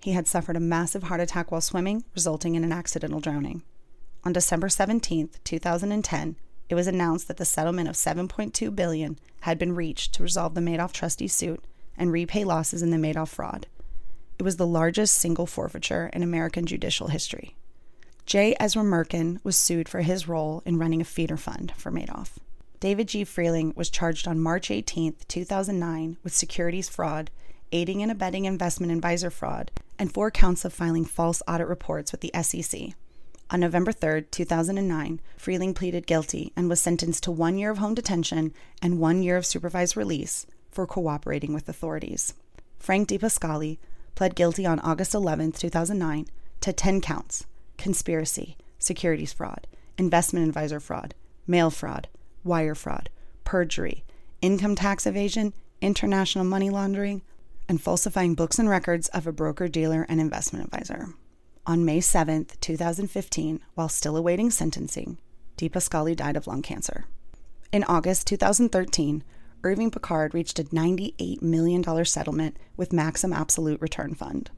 he 0.00 0.12
had 0.12 0.26
suffered 0.26 0.56
a 0.56 0.60
massive 0.60 1.04
heart 1.04 1.20
attack 1.20 1.52
while 1.52 1.60
swimming, 1.60 2.04
resulting 2.14 2.56
in 2.56 2.64
an 2.64 2.72
accidental 2.72 3.20
drowning. 3.20 3.62
On 4.24 4.32
December 4.32 4.68
17, 4.68 5.30
2010, 5.44 6.36
it 6.68 6.74
was 6.74 6.86
announced 6.88 7.28
that 7.28 7.36
the 7.36 7.44
settlement 7.44 7.88
of 7.88 7.94
7.2 7.94 8.74
billion 8.74 9.18
had 9.42 9.58
been 9.58 9.74
reached 9.74 10.12
to 10.14 10.22
resolve 10.22 10.54
the 10.54 10.60
Madoff 10.60 10.92
trustee 10.92 11.28
suit 11.28 11.62
and 11.96 12.10
repay 12.10 12.44
losses 12.44 12.82
in 12.82 12.90
the 12.90 12.96
Madoff 12.96 13.28
fraud. 13.28 13.66
It 14.38 14.42
was 14.42 14.56
the 14.56 14.66
largest 14.66 15.16
single 15.18 15.46
forfeiture 15.46 16.10
in 16.12 16.22
American 16.22 16.66
judicial 16.66 17.08
history. 17.08 17.54
J. 18.26 18.56
Ezra 18.58 18.82
Merkin 18.82 19.38
was 19.44 19.56
sued 19.56 19.88
for 19.88 20.00
his 20.00 20.26
role 20.26 20.62
in 20.64 20.78
running 20.78 21.00
a 21.00 21.04
feeder 21.04 21.36
fund 21.36 21.72
for 21.76 21.92
Madoff. 21.92 22.38
David 22.82 23.06
G. 23.06 23.24
Friehling 23.24 23.76
was 23.76 23.88
charged 23.88 24.26
on 24.26 24.40
March 24.40 24.68
18, 24.68 25.14
2009, 25.28 26.16
with 26.24 26.34
securities 26.34 26.88
fraud, 26.88 27.30
aiding 27.70 28.02
and 28.02 28.10
abetting 28.10 28.44
investment 28.44 28.90
advisor 28.90 29.30
fraud, 29.30 29.70
and 30.00 30.12
four 30.12 30.32
counts 30.32 30.64
of 30.64 30.72
filing 30.72 31.04
false 31.04 31.44
audit 31.46 31.68
reports 31.68 32.10
with 32.10 32.22
the 32.22 32.32
SEC. 32.42 32.88
On 33.50 33.60
November 33.60 33.92
3, 33.92 34.22
2009, 34.22 35.20
Friehling 35.38 35.76
pleaded 35.76 36.08
guilty 36.08 36.52
and 36.56 36.68
was 36.68 36.80
sentenced 36.80 37.22
to 37.22 37.30
one 37.30 37.56
year 37.56 37.70
of 37.70 37.78
home 37.78 37.94
detention 37.94 38.52
and 38.82 38.98
one 38.98 39.22
year 39.22 39.36
of 39.36 39.46
supervised 39.46 39.96
release 39.96 40.44
for 40.72 40.84
cooperating 40.84 41.54
with 41.54 41.68
authorities. 41.68 42.34
Frank 42.80 43.08
DiPascali 43.08 43.78
pled 44.16 44.34
guilty 44.34 44.66
on 44.66 44.80
August 44.80 45.14
11, 45.14 45.52
2009, 45.52 46.26
to 46.60 46.72
10 46.72 47.00
counts 47.00 47.46
conspiracy, 47.78 48.56
securities 48.80 49.32
fraud, 49.32 49.68
investment 49.96 50.48
advisor 50.48 50.80
fraud, 50.80 51.14
mail 51.46 51.70
fraud, 51.70 52.08
wire 52.44 52.74
fraud, 52.74 53.10
perjury, 53.44 54.04
income 54.40 54.74
tax 54.74 55.06
evasion, 55.06 55.52
international 55.80 56.44
money 56.44 56.70
laundering, 56.70 57.22
and 57.68 57.80
falsifying 57.80 58.34
books 58.34 58.58
and 58.58 58.68
records 58.68 59.08
of 59.08 59.26
a 59.26 59.32
broker 59.32 59.68
dealer 59.68 60.06
and 60.08 60.20
investment 60.20 60.64
advisor. 60.64 61.08
On 61.66 61.84
May 61.84 62.00
7, 62.00 62.46
2015, 62.60 63.60
while 63.74 63.88
still 63.88 64.16
awaiting 64.16 64.50
sentencing, 64.50 65.18
DiPascali 65.56 66.16
died 66.16 66.36
of 66.36 66.46
lung 66.46 66.62
cancer. 66.62 67.04
In 67.72 67.84
August 67.84 68.26
2013, 68.26 69.22
Irving 69.64 69.90
Picard 69.90 70.34
reached 70.34 70.58
a 70.58 70.64
$98 70.64 71.40
million 71.40 72.04
settlement 72.04 72.56
with 72.76 72.92
Maxim 72.92 73.32
Absolute 73.32 73.80
Return 73.80 74.14
Fund. 74.14 74.50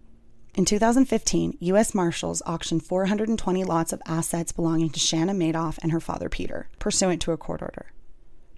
In 0.56 0.64
2015, 0.64 1.56
U.S. 1.58 1.96
Marshals 1.96 2.40
auctioned 2.46 2.84
420 2.84 3.64
lots 3.64 3.92
of 3.92 4.00
assets 4.06 4.52
belonging 4.52 4.90
to 4.90 5.00
Shanna 5.00 5.32
Madoff 5.32 5.80
and 5.82 5.90
her 5.90 5.98
father 5.98 6.28
Peter, 6.28 6.68
pursuant 6.78 7.20
to 7.22 7.32
a 7.32 7.36
court 7.36 7.60
order. 7.60 7.90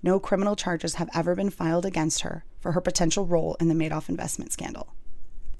No 0.02 0.20
criminal 0.20 0.56
charges 0.56 0.96
have 0.96 1.08
ever 1.14 1.34
been 1.34 1.48
filed 1.48 1.86
against 1.86 2.20
her 2.20 2.44
for 2.60 2.72
her 2.72 2.82
potential 2.82 3.24
role 3.24 3.56
in 3.60 3.68
the 3.68 3.74
Madoff 3.74 4.10
investment 4.10 4.52
scandal. 4.52 4.92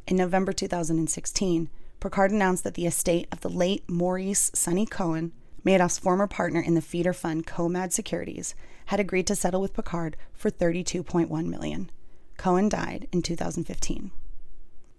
In 0.07 0.17
November 0.17 0.53
2016, 0.53 1.71
Picard 2.01 2.31
announced 2.33 2.65
that 2.65 2.75
the 2.75 2.87
estate 2.87 3.29
of 3.33 3.41
the 3.41 3.49
late 3.49 3.89
Maurice 3.89 4.51
Sonny 4.55 4.85
Cohn, 4.85 5.33
Madoff's 5.65 5.99
former 5.99 6.27
partner 6.27 6.61
in 6.61 6.75
the 6.75 6.83
feeder 6.83 7.15
fund 7.15 7.47
Cohmad 7.47 7.95
Securities, 7.95 8.55
had 8.87 9.01
agreed 9.01 9.27
to 9.29 9.35
settle 9.35 9.63
with 9.63 9.73
Picard 9.73 10.19
for 10.35 10.51
32.1 10.51 11.47
million. 11.47 11.91
Cohn 12.37 12.69
died 12.69 13.09
in 13.11 13.23
2015. 13.23 14.11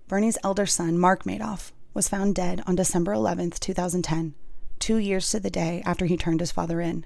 Bernie's 0.08 0.38
elder 0.44 0.66
son, 0.66 0.98
Mark 0.98 1.26
Madoff, 1.26 1.72
was 1.94 2.08
found 2.08 2.34
dead 2.34 2.64
on 2.66 2.76
December 2.76 3.12
11, 3.12 3.52
2010, 3.52 4.36
two 4.80 4.98
years 4.98 5.30
to 5.32 5.40
the 5.40 5.50
day 5.50 5.84
after 5.86 6.06
he 6.06 6.16
turned 6.16 6.40
his 6.40 6.52
father 6.52 6.80
in. 6.80 7.06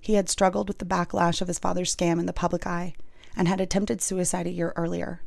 He 0.00 0.14
had 0.14 0.28
struggled 0.28 0.68
with 0.68 0.78
the 0.78 0.84
backlash 0.84 1.40
of 1.40 1.48
his 1.48 1.58
father's 1.58 1.94
scam 1.94 2.20
in 2.20 2.26
the 2.26 2.32
public 2.32 2.64
eye 2.64 2.94
and 3.36 3.48
had 3.48 3.60
attempted 3.60 4.00
suicide 4.00 4.46
a 4.46 4.52
year 4.52 4.72
earlier. 4.76 5.22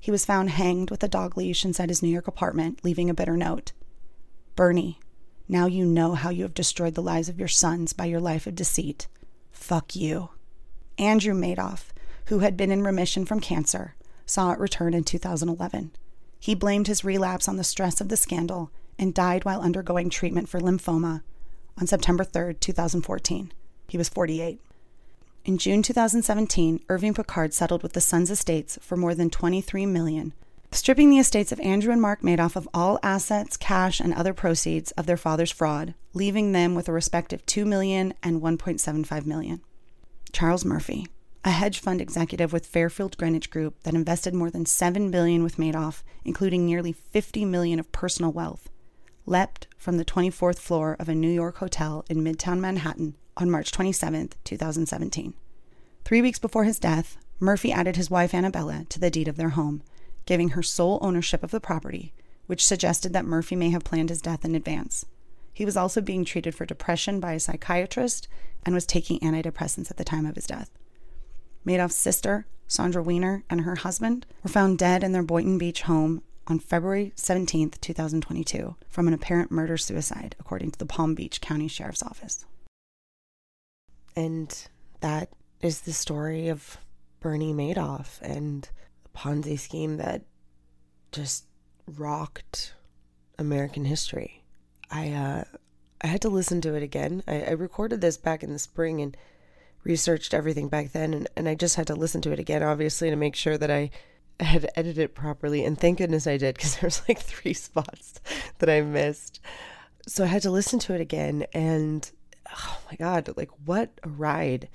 He 0.00 0.10
was 0.10 0.24
found 0.24 0.50
hanged 0.50 0.90
with 0.90 1.02
a 1.04 1.08
dog 1.08 1.36
leash 1.36 1.64
inside 1.64 1.90
his 1.90 2.02
New 2.02 2.08
York 2.08 2.26
apartment, 2.26 2.84
leaving 2.84 3.08
a 3.08 3.14
bitter 3.14 3.36
note 3.36 3.72
Bernie, 4.56 4.98
now 5.48 5.66
you 5.66 5.86
know 5.86 6.14
how 6.14 6.30
you 6.30 6.42
have 6.42 6.54
destroyed 6.54 6.94
the 6.94 7.02
lives 7.02 7.28
of 7.28 7.38
your 7.38 7.48
sons 7.48 7.92
by 7.92 8.06
your 8.06 8.20
life 8.20 8.48
of 8.48 8.56
deceit. 8.56 9.06
Fuck 9.52 9.94
you. 9.94 10.30
Andrew 10.98 11.34
Madoff, 11.34 11.90
who 12.26 12.40
had 12.40 12.56
been 12.56 12.72
in 12.72 12.82
remission 12.82 13.24
from 13.24 13.38
cancer, 13.38 13.94
saw 14.26 14.52
it 14.52 14.58
return 14.58 14.92
in 14.92 15.04
2011. 15.04 15.92
He 16.38 16.54
blamed 16.54 16.86
his 16.86 17.04
relapse 17.04 17.48
on 17.48 17.56
the 17.56 17.64
stress 17.64 18.00
of 18.00 18.08
the 18.08 18.16
scandal 18.16 18.70
and 18.98 19.14
died 19.14 19.44
while 19.44 19.60
undergoing 19.60 20.10
treatment 20.10 20.48
for 20.48 20.60
lymphoma 20.60 21.22
on 21.80 21.86
September 21.86 22.24
3, 22.24 22.54
2014. 22.54 23.52
He 23.88 23.98
was 23.98 24.08
48. 24.08 24.60
In 25.44 25.58
June 25.58 25.82
2017, 25.82 26.80
Irving 26.88 27.14
Picard 27.14 27.54
settled 27.54 27.82
with 27.82 27.92
the 27.94 28.00
Sons 28.00 28.30
estates 28.30 28.78
for 28.82 28.96
more 28.96 29.14
than 29.14 29.30
23 29.30 29.86
million, 29.86 30.34
stripping 30.72 31.08
the 31.08 31.18
estates 31.18 31.52
of 31.52 31.60
Andrew 31.60 31.92
and 31.92 32.02
Mark 32.02 32.20
Madoff 32.20 32.54
of 32.54 32.68
all 32.74 32.98
assets, 33.02 33.56
cash, 33.56 33.98
and 33.98 34.12
other 34.12 34.34
proceeds 34.34 34.90
of 34.92 35.06
their 35.06 35.16
father's 35.16 35.50
fraud, 35.50 35.94
leaving 36.12 36.52
them 36.52 36.74
with 36.74 36.88
a 36.88 36.92
respective 36.92 37.46
2 37.46 37.64
million 37.64 38.12
and 38.22 38.42
1.75 38.42 39.24
million. 39.24 39.62
Charles 40.32 40.64
Murphy, 40.64 41.06
a 41.44 41.50
hedge 41.50 41.78
fund 41.80 42.00
executive 42.00 42.52
with 42.52 42.66
Fairfield 42.66 43.16
Greenwich 43.16 43.50
Group 43.50 43.82
that 43.84 43.94
invested 43.94 44.34
more 44.34 44.50
than 44.50 44.66
7 44.66 45.10
billion 45.10 45.42
with 45.42 45.56
Madoff, 45.56 46.02
including 46.24 46.66
nearly 46.66 46.92
50 46.92 47.44
million 47.44 47.78
of 47.78 47.92
personal 47.92 48.32
wealth, 48.32 48.68
leapt 49.24 49.68
from 49.76 49.96
the 49.96 50.04
24th 50.04 50.58
floor 50.58 50.96
of 50.98 51.08
a 51.08 51.14
New 51.14 51.30
York 51.30 51.58
hotel 51.58 52.04
in 52.08 52.24
Midtown 52.24 52.58
Manhattan 52.58 53.16
on 53.36 53.50
March 53.50 53.70
27, 53.70 54.30
2017. 54.44 55.34
3 56.04 56.22
weeks 56.22 56.38
before 56.38 56.64
his 56.64 56.78
death, 56.78 57.16
Murphy 57.38 57.70
added 57.70 57.96
his 57.96 58.10
wife 58.10 58.34
Annabella 58.34 58.84
to 58.88 58.98
the 58.98 59.10
deed 59.10 59.28
of 59.28 59.36
their 59.36 59.50
home, 59.50 59.82
giving 60.26 60.50
her 60.50 60.62
sole 60.62 60.98
ownership 61.00 61.44
of 61.44 61.52
the 61.52 61.60
property, 61.60 62.12
which 62.46 62.66
suggested 62.66 63.12
that 63.12 63.24
Murphy 63.24 63.54
may 63.54 63.70
have 63.70 63.84
planned 63.84 64.08
his 64.08 64.20
death 64.20 64.44
in 64.44 64.54
advance. 64.54 65.06
He 65.52 65.64
was 65.64 65.76
also 65.76 66.00
being 66.00 66.24
treated 66.24 66.54
for 66.54 66.66
depression 66.66 67.20
by 67.20 67.34
a 67.34 67.40
psychiatrist 67.40 68.26
and 68.64 68.74
was 68.74 68.86
taking 68.86 69.20
antidepressants 69.20 69.90
at 69.90 69.96
the 69.96 70.04
time 70.04 70.26
of 70.26 70.34
his 70.34 70.46
death. 70.46 70.70
Madoff's 71.68 71.94
sister, 71.94 72.46
Sandra 72.66 73.02
Weiner, 73.02 73.44
and 73.50 73.60
her 73.60 73.76
husband 73.76 74.24
were 74.42 74.48
found 74.48 74.78
dead 74.78 75.04
in 75.04 75.12
their 75.12 75.22
Boynton 75.22 75.58
Beach 75.58 75.82
home 75.82 76.22
on 76.46 76.58
February 76.58 77.12
17, 77.14 77.70
2022, 77.80 78.74
from 78.88 79.06
an 79.06 79.12
apparent 79.12 79.50
murder 79.50 79.76
suicide, 79.76 80.34
according 80.40 80.70
to 80.70 80.78
the 80.78 80.86
Palm 80.86 81.14
Beach 81.14 81.42
County 81.42 81.68
Sheriff's 81.68 82.02
Office. 82.02 82.46
And 84.16 84.68
that 85.00 85.28
is 85.60 85.82
the 85.82 85.92
story 85.92 86.48
of 86.48 86.78
Bernie 87.20 87.52
Madoff 87.52 88.18
and 88.22 88.68
the 89.02 89.10
Ponzi 89.10 89.58
scheme 89.58 89.98
that 89.98 90.22
just 91.12 91.44
rocked 91.86 92.72
American 93.38 93.84
history. 93.84 94.42
I 94.90 95.10
uh, 95.10 95.44
I 96.00 96.06
had 96.06 96.22
to 96.22 96.28
listen 96.30 96.60
to 96.62 96.74
it 96.74 96.82
again. 96.82 97.22
I, 97.28 97.42
I 97.42 97.50
recorded 97.50 98.00
this 98.00 98.16
back 98.16 98.42
in 98.42 98.52
the 98.52 98.58
spring 98.58 99.00
and 99.00 99.16
researched 99.84 100.34
everything 100.34 100.68
back 100.68 100.92
then 100.92 101.14
and, 101.14 101.28
and 101.36 101.48
I 101.48 101.54
just 101.54 101.76
had 101.76 101.86
to 101.88 101.94
listen 101.94 102.20
to 102.22 102.32
it 102.32 102.38
again 102.38 102.62
obviously 102.62 103.10
to 103.10 103.16
make 103.16 103.34
sure 103.34 103.56
that 103.56 103.70
I 103.70 103.90
had 104.40 104.70
edited 104.76 104.98
it 104.98 105.14
properly 105.14 105.64
and 105.64 105.78
thank 105.78 105.98
goodness 105.98 106.26
I 106.26 106.36
did 106.36 106.56
because 106.56 106.76
there 106.80 106.86
was 106.86 107.02
like 107.08 107.20
three 107.20 107.54
spots 107.54 108.20
that 108.58 108.70
I 108.70 108.80
missed. 108.82 109.40
So 110.06 110.24
I 110.24 110.28
had 110.28 110.42
to 110.42 110.50
listen 110.50 110.78
to 110.80 110.94
it 110.94 111.00
again 111.00 111.46
and 111.52 112.10
oh 112.50 112.78
my 112.90 112.96
god, 112.96 113.30
like 113.36 113.50
what 113.64 113.90
a 114.02 114.08
ride. 114.08 114.68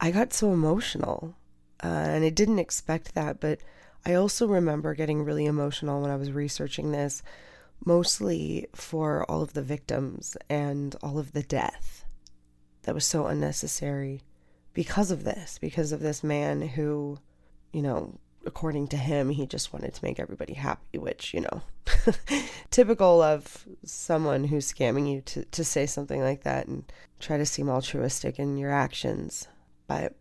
I 0.00 0.10
got 0.10 0.32
so 0.32 0.52
emotional. 0.52 1.34
Uh, 1.82 1.86
and 1.86 2.24
I 2.24 2.30
didn't 2.30 2.58
expect 2.58 3.14
that, 3.14 3.40
but 3.40 3.60
I 4.04 4.14
also 4.14 4.48
remember 4.48 4.94
getting 4.94 5.24
really 5.24 5.46
emotional 5.46 6.02
when 6.02 6.10
I 6.10 6.16
was 6.16 6.32
researching 6.32 6.90
this, 6.90 7.22
mostly 7.84 8.66
for 8.74 9.24
all 9.30 9.42
of 9.42 9.52
the 9.52 9.62
victims 9.62 10.36
and 10.48 10.96
all 11.02 11.18
of 11.18 11.32
the 11.32 11.42
death 11.42 12.04
that 12.82 12.94
was 12.94 13.04
so 13.04 13.26
unnecessary 13.26 14.22
because 14.74 15.10
of 15.10 15.24
this, 15.24 15.58
because 15.58 15.92
of 15.92 16.00
this 16.00 16.22
man 16.22 16.62
who, 16.62 17.18
you 17.72 17.82
know, 17.82 18.18
according 18.46 18.88
to 18.88 18.96
him, 18.96 19.30
he 19.30 19.46
just 19.46 19.72
wanted 19.72 19.94
to 19.94 20.04
make 20.04 20.18
everybody 20.18 20.54
happy, 20.54 20.98
which, 20.98 21.34
you 21.34 21.40
know, 21.40 21.62
typical 22.70 23.20
of 23.20 23.66
someone 23.84 24.44
who's 24.44 24.72
scamming 24.72 25.10
you 25.10 25.20
to, 25.22 25.44
to 25.46 25.64
say 25.64 25.86
something 25.86 26.20
like 26.20 26.44
that 26.44 26.66
and 26.66 26.90
try 27.18 27.36
to 27.36 27.46
seem 27.46 27.68
altruistic 27.68 28.38
in 28.38 28.56
your 28.56 28.70
actions. 28.70 29.48
But 29.86 30.14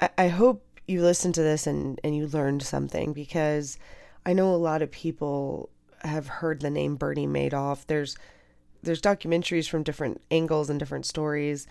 I, 0.00 0.10
I 0.18 0.28
hope 0.28 0.64
you 0.86 1.02
listened 1.02 1.34
to 1.36 1.42
this 1.42 1.66
and, 1.66 2.00
and 2.04 2.16
you 2.16 2.26
learned 2.26 2.62
something 2.62 3.12
because 3.12 3.78
I 4.26 4.32
know 4.32 4.54
a 4.54 4.56
lot 4.56 4.82
of 4.82 4.90
people 4.90 5.70
have 6.02 6.26
heard 6.26 6.60
the 6.60 6.70
name 6.70 6.96
Bernie 6.96 7.26
Madoff. 7.26 7.86
There's 7.86 8.16
there's 8.82 9.00
documentaries 9.00 9.68
from 9.68 9.84
different 9.84 10.20
angles 10.32 10.68
and 10.68 10.78
different 10.78 11.06
stories 11.06 11.68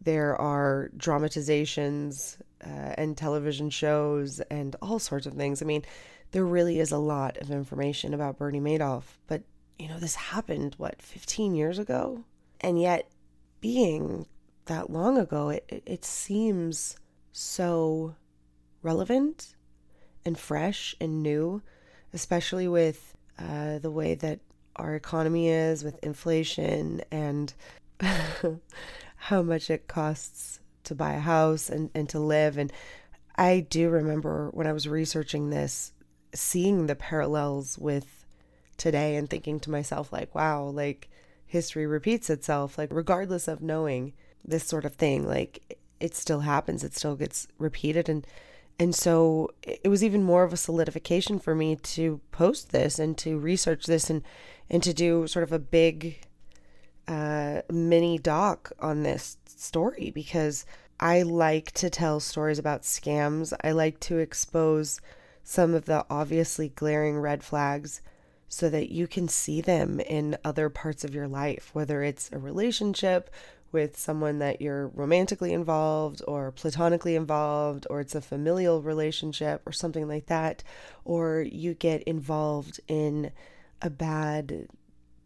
there 0.00 0.36
are 0.40 0.90
dramatizations 0.96 2.38
uh, 2.64 2.94
and 2.96 3.16
television 3.16 3.70
shows 3.70 4.40
and 4.50 4.76
all 4.80 4.98
sorts 4.98 5.26
of 5.26 5.34
things. 5.34 5.62
I 5.62 5.64
mean, 5.64 5.84
there 6.32 6.44
really 6.44 6.80
is 6.80 6.92
a 6.92 6.98
lot 6.98 7.36
of 7.38 7.50
information 7.50 8.14
about 8.14 8.38
Bernie 8.38 8.60
Madoff, 8.60 9.04
but 9.26 9.42
you 9.78 9.88
know, 9.88 9.98
this 9.98 10.14
happened, 10.14 10.74
what, 10.78 11.02
15 11.02 11.54
years 11.54 11.78
ago? 11.78 12.24
And 12.60 12.80
yet, 12.80 13.10
being 13.60 14.26
that 14.66 14.90
long 14.90 15.18
ago, 15.18 15.50
it, 15.50 15.82
it 15.84 16.04
seems 16.04 16.96
so 17.32 18.14
relevant 18.82 19.54
and 20.24 20.38
fresh 20.38 20.94
and 21.00 21.22
new, 21.22 21.62
especially 22.12 22.68
with 22.68 23.14
uh, 23.38 23.78
the 23.78 23.90
way 23.90 24.14
that 24.14 24.40
our 24.76 24.94
economy 24.94 25.48
is 25.48 25.84
with 25.84 26.02
inflation 26.02 27.02
and 27.10 27.54
how 29.26 29.42
much 29.42 29.70
it 29.70 29.88
costs 29.88 30.60
to 30.84 30.94
buy 30.94 31.14
a 31.14 31.18
house 31.18 31.68
and, 31.68 31.90
and 31.94 32.08
to 32.08 32.18
live. 32.20 32.56
And 32.56 32.72
I 33.34 33.66
do 33.68 33.90
remember 33.90 34.50
when 34.52 34.68
I 34.68 34.72
was 34.72 34.86
researching 34.86 35.50
this, 35.50 35.92
seeing 36.32 36.86
the 36.86 36.94
parallels 36.94 37.76
with 37.76 38.24
today 38.76 39.16
and 39.16 39.28
thinking 39.28 39.58
to 39.60 39.70
myself, 39.70 40.12
like, 40.12 40.32
wow, 40.32 40.62
like 40.62 41.10
history 41.44 41.86
repeats 41.86 42.30
itself. 42.30 42.78
Like, 42.78 42.92
regardless 42.92 43.48
of 43.48 43.60
knowing 43.60 44.12
this 44.44 44.64
sort 44.64 44.84
of 44.84 44.94
thing, 44.94 45.26
like 45.26 45.76
it 45.98 46.14
still 46.14 46.40
happens, 46.40 46.84
it 46.84 46.94
still 46.94 47.16
gets 47.16 47.48
repeated. 47.58 48.08
And 48.08 48.24
and 48.78 48.94
so 48.94 49.50
it 49.62 49.88
was 49.88 50.04
even 50.04 50.22
more 50.22 50.44
of 50.44 50.52
a 50.52 50.56
solidification 50.56 51.40
for 51.40 51.54
me 51.54 51.74
to 51.74 52.20
post 52.30 52.70
this 52.70 52.98
and 53.00 53.18
to 53.18 53.38
research 53.38 53.86
this 53.86 54.08
and 54.08 54.22
and 54.70 54.84
to 54.84 54.94
do 54.94 55.26
sort 55.26 55.42
of 55.42 55.50
a 55.50 55.58
big 55.58 56.26
uh, 57.08 57.62
mini 57.70 58.18
doc 58.18 58.72
on 58.80 59.02
this 59.02 59.36
story 59.46 60.10
because 60.14 60.64
I 60.98 61.22
like 61.22 61.72
to 61.72 61.90
tell 61.90 62.20
stories 62.20 62.58
about 62.58 62.82
scams. 62.82 63.52
I 63.62 63.72
like 63.72 64.00
to 64.00 64.18
expose 64.18 65.00
some 65.44 65.74
of 65.74 65.84
the 65.84 66.04
obviously 66.10 66.70
glaring 66.70 67.18
red 67.18 67.44
flags 67.44 68.00
so 68.48 68.70
that 68.70 68.90
you 68.90 69.06
can 69.06 69.28
see 69.28 69.60
them 69.60 70.00
in 70.00 70.36
other 70.44 70.68
parts 70.68 71.04
of 71.04 71.14
your 71.14 71.28
life, 71.28 71.70
whether 71.72 72.02
it's 72.02 72.30
a 72.32 72.38
relationship 72.38 73.30
with 73.72 73.98
someone 73.98 74.38
that 74.38 74.62
you're 74.62 74.88
romantically 74.88 75.52
involved 75.52 76.22
or 76.26 76.52
platonically 76.52 77.16
involved, 77.16 77.86
or 77.90 78.00
it's 78.00 78.14
a 78.14 78.20
familial 78.20 78.80
relationship 78.80 79.60
or 79.66 79.72
something 79.72 80.08
like 80.08 80.26
that, 80.26 80.62
or 81.04 81.40
you 81.42 81.74
get 81.74 82.02
involved 82.04 82.80
in 82.88 83.30
a 83.82 83.90
bad 83.90 84.68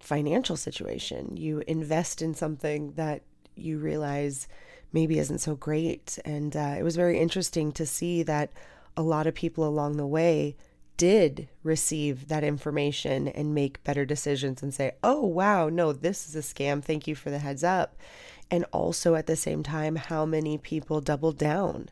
financial 0.01 0.57
situation. 0.57 1.36
You 1.36 1.62
invest 1.66 2.22
in 2.22 2.34
something 2.34 2.92
that 2.92 3.22
you 3.55 3.78
realize 3.78 4.48
maybe 4.92 5.18
isn't 5.18 5.38
so 5.38 5.55
great. 5.55 6.18
And 6.24 6.57
uh, 6.57 6.74
it 6.78 6.82
was 6.82 6.96
very 6.96 7.18
interesting 7.18 7.72
to 7.72 7.86
see 7.86 8.22
that 8.24 8.51
a 8.96 9.03
lot 9.03 9.26
of 9.26 9.34
people 9.34 9.66
along 9.66 9.96
the 9.96 10.07
way 10.07 10.57
did 10.96 11.48
receive 11.62 12.28
that 12.28 12.44
information 12.44 13.28
and 13.28 13.55
make 13.55 13.82
better 13.84 14.05
decisions 14.05 14.62
and 14.62 14.74
say, 14.74 14.92
oh, 15.03 15.24
wow, 15.24 15.68
no, 15.68 15.92
this 15.92 16.28
is 16.28 16.36
a 16.36 16.40
scam. 16.40 16.82
Thank 16.82 17.07
you 17.07 17.14
for 17.14 17.30
the 17.30 17.38
heads 17.38 17.64
up. 17.64 17.96
And 18.51 18.66
also 18.72 19.14
at 19.14 19.26
the 19.26 19.36
same 19.36 19.62
time, 19.62 19.96
how 19.96 20.26
many 20.26 20.59
people 20.59 21.01
doubled 21.01 21.38
down 21.38 21.88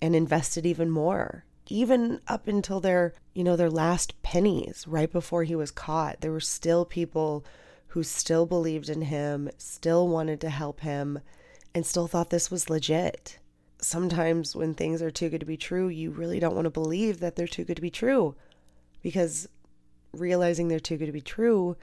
and 0.00 0.16
invested 0.16 0.64
even 0.64 0.90
more 0.90 1.44
even 1.68 2.20
up 2.26 2.48
until 2.48 2.80
their 2.80 3.14
you 3.34 3.44
know 3.44 3.56
their 3.56 3.70
last 3.70 4.20
pennies 4.22 4.84
right 4.88 5.12
before 5.12 5.44
he 5.44 5.54
was 5.54 5.70
caught 5.70 6.20
there 6.20 6.32
were 6.32 6.40
still 6.40 6.84
people 6.84 7.44
who 7.88 8.02
still 8.02 8.46
believed 8.46 8.88
in 8.88 9.02
him 9.02 9.48
still 9.58 10.08
wanted 10.08 10.40
to 10.40 10.50
help 10.50 10.80
him 10.80 11.18
and 11.74 11.86
still 11.86 12.08
thought 12.08 12.30
this 12.30 12.50
was 12.50 12.70
legit. 12.70 13.38
Sometimes 13.80 14.56
when 14.56 14.74
things 14.74 15.00
are 15.00 15.10
too 15.10 15.28
good 15.28 15.40
to 15.40 15.46
be 15.46 15.56
true 15.56 15.88
you 15.88 16.10
really 16.10 16.40
don't 16.40 16.54
want 16.54 16.64
to 16.64 16.70
believe 16.70 17.20
that 17.20 17.36
they're 17.36 17.46
too 17.46 17.64
good 17.64 17.76
to 17.76 17.82
be 17.82 17.90
true 17.90 18.34
because 19.02 19.48
realizing 20.12 20.68
they're 20.68 20.80
too 20.80 20.96
good 20.96 21.06
to 21.06 21.12
be 21.12 21.20
true 21.20 21.76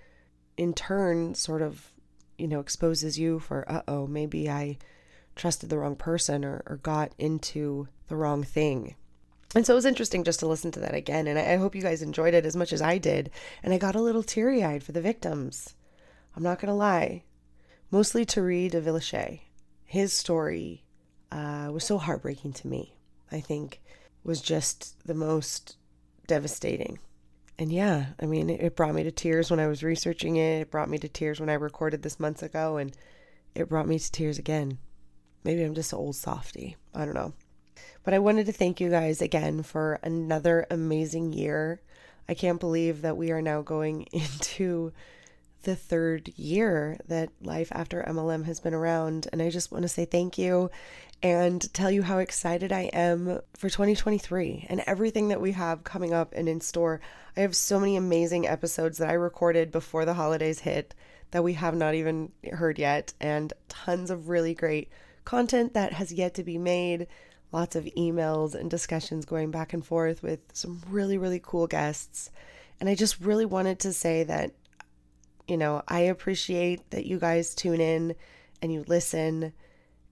in 0.57 0.73
turn 0.73 1.33
sort 1.35 1.61
of 1.61 1.91
you 2.37 2.47
know 2.47 2.59
exposes 2.59 3.17
you 3.17 3.39
for 3.39 3.69
uh-oh 3.71 4.07
maybe 4.07 4.49
i 4.49 4.77
trusted 5.35 5.69
the 5.69 5.77
wrong 5.77 5.95
person 5.95 6.43
or, 6.43 6.63
or 6.65 6.77
got 6.77 7.13
into 7.17 7.87
the 8.07 8.15
wrong 8.15 8.43
thing 8.43 8.95
and 9.55 9.65
so 9.65 9.73
it 9.73 9.75
was 9.75 9.85
interesting 9.85 10.25
just 10.25 10.41
to 10.41 10.47
listen 10.47 10.71
to 10.71 10.79
that 10.81 10.93
again. 10.93 11.27
And 11.27 11.39
I, 11.39 11.53
I 11.53 11.55
hope 11.55 11.75
you 11.75 11.81
guys 11.81 12.01
enjoyed 12.01 12.33
it 12.33 12.45
as 12.45 12.55
much 12.57 12.73
as 12.73 12.81
I 12.81 12.97
did. 12.97 13.31
And 13.63 13.73
I 13.73 13.77
got 13.77 13.95
a 13.95 14.01
little 14.01 14.23
teary 14.23 14.63
eyed 14.63 14.83
for 14.83 14.91
the 14.91 15.01
victims. 15.01 15.75
I'm 16.35 16.43
not 16.43 16.59
going 16.59 16.67
to 16.67 16.75
lie. 16.75 17.23
Mostly 17.89 18.25
Thierry 18.25 18.67
de 18.67 18.81
Villehuchet. 18.81 19.39
His 19.85 20.11
story 20.11 20.83
uh, 21.31 21.69
was 21.71 21.85
so 21.85 21.97
heartbreaking 21.97 22.53
to 22.53 22.67
me. 22.67 22.97
I 23.31 23.39
think 23.39 23.81
was 24.25 24.41
just 24.41 25.07
the 25.07 25.13
most 25.13 25.77
devastating. 26.27 26.99
And 27.57 27.71
yeah, 27.71 28.07
I 28.21 28.25
mean, 28.25 28.49
it, 28.49 28.59
it 28.59 28.75
brought 28.75 28.95
me 28.95 29.03
to 29.03 29.11
tears 29.11 29.49
when 29.49 29.61
I 29.61 29.67
was 29.67 29.83
researching 29.83 30.35
it. 30.35 30.61
It 30.61 30.71
brought 30.71 30.89
me 30.89 30.97
to 30.97 31.07
tears 31.07 31.39
when 31.39 31.49
I 31.49 31.53
recorded 31.53 32.01
this 32.01 32.19
months 32.19 32.43
ago. 32.43 32.75
And 32.75 32.95
it 33.53 33.69
brought 33.69 33.87
me 33.87 33.97
to 33.97 34.11
tears 34.11 34.37
again. 34.37 34.79
Maybe 35.45 35.63
I'm 35.63 35.75
just 35.75 35.93
an 35.93 35.99
old 35.99 36.17
softy. 36.17 36.75
I 36.93 37.05
don't 37.05 37.13
know. 37.13 37.33
But 38.03 38.13
I 38.13 38.19
wanted 38.19 38.45
to 38.47 38.51
thank 38.51 38.79
you 38.79 38.89
guys 38.89 39.21
again 39.21 39.63
for 39.63 39.99
another 40.03 40.65
amazing 40.69 41.33
year. 41.33 41.81
I 42.27 42.33
can't 42.33 42.59
believe 42.59 43.01
that 43.01 43.17
we 43.17 43.31
are 43.31 43.41
now 43.41 43.61
going 43.61 44.03
into 44.11 44.93
the 45.63 45.75
third 45.75 46.31
year 46.37 46.99
that 47.07 47.29
Life 47.41 47.69
After 47.71 48.03
MLM 48.03 48.45
has 48.45 48.59
been 48.59 48.73
around. 48.73 49.27
And 49.31 49.41
I 49.41 49.49
just 49.49 49.71
want 49.71 49.81
to 49.81 49.89
say 49.89 50.05
thank 50.05 50.37
you 50.37 50.69
and 51.23 51.73
tell 51.73 51.89
you 51.89 52.03
how 52.03 52.19
excited 52.19 52.71
I 52.71 52.83
am 52.93 53.39
for 53.57 53.69
2023 53.69 54.67
and 54.69 54.83
everything 54.85 55.29
that 55.29 55.41
we 55.41 55.53
have 55.53 55.83
coming 55.83 56.13
up 56.13 56.33
and 56.35 56.47
in 56.47 56.61
store. 56.61 57.01
I 57.35 57.39
have 57.41 57.55
so 57.55 57.79
many 57.79 57.95
amazing 57.95 58.47
episodes 58.47 58.99
that 58.99 59.09
I 59.09 59.13
recorded 59.13 59.71
before 59.71 60.05
the 60.05 60.13
holidays 60.13 60.59
hit 60.59 60.93
that 61.31 61.43
we 61.43 61.53
have 61.53 61.75
not 61.75 61.95
even 61.95 62.31
heard 62.53 62.79
yet, 62.79 63.13
and 63.19 63.51
tons 63.67 64.09
of 64.09 64.29
really 64.29 64.53
great 64.53 64.89
content 65.25 65.73
that 65.73 65.93
has 65.93 66.13
yet 66.13 66.35
to 66.35 66.43
be 66.43 66.57
made 66.57 67.07
lots 67.55 67.77
of 67.77 67.85
emails 67.97 68.53
and 68.53 68.69
discussions 68.69 69.23
going 69.23 69.49
back 69.49 69.71
and 69.71 69.85
forth 69.85 70.21
with 70.21 70.41
some 70.51 70.81
really, 70.89 71.17
really 71.17 71.39
cool 71.41 71.67
guests. 71.67 72.29
And 72.81 72.89
I 72.89 72.95
just 72.95 73.21
really 73.21 73.45
wanted 73.45 73.79
to 73.79 73.93
say 73.93 74.23
that, 74.25 74.51
you 75.47 75.55
know, 75.55 75.81
I 75.87 76.01
appreciate 76.01 76.91
that 76.91 77.05
you 77.05 77.17
guys 77.17 77.55
tune 77.55 77.79
in 77.79 78.13
and 78.61 78.73
you 78.73 78.83
listen 78.89 79.53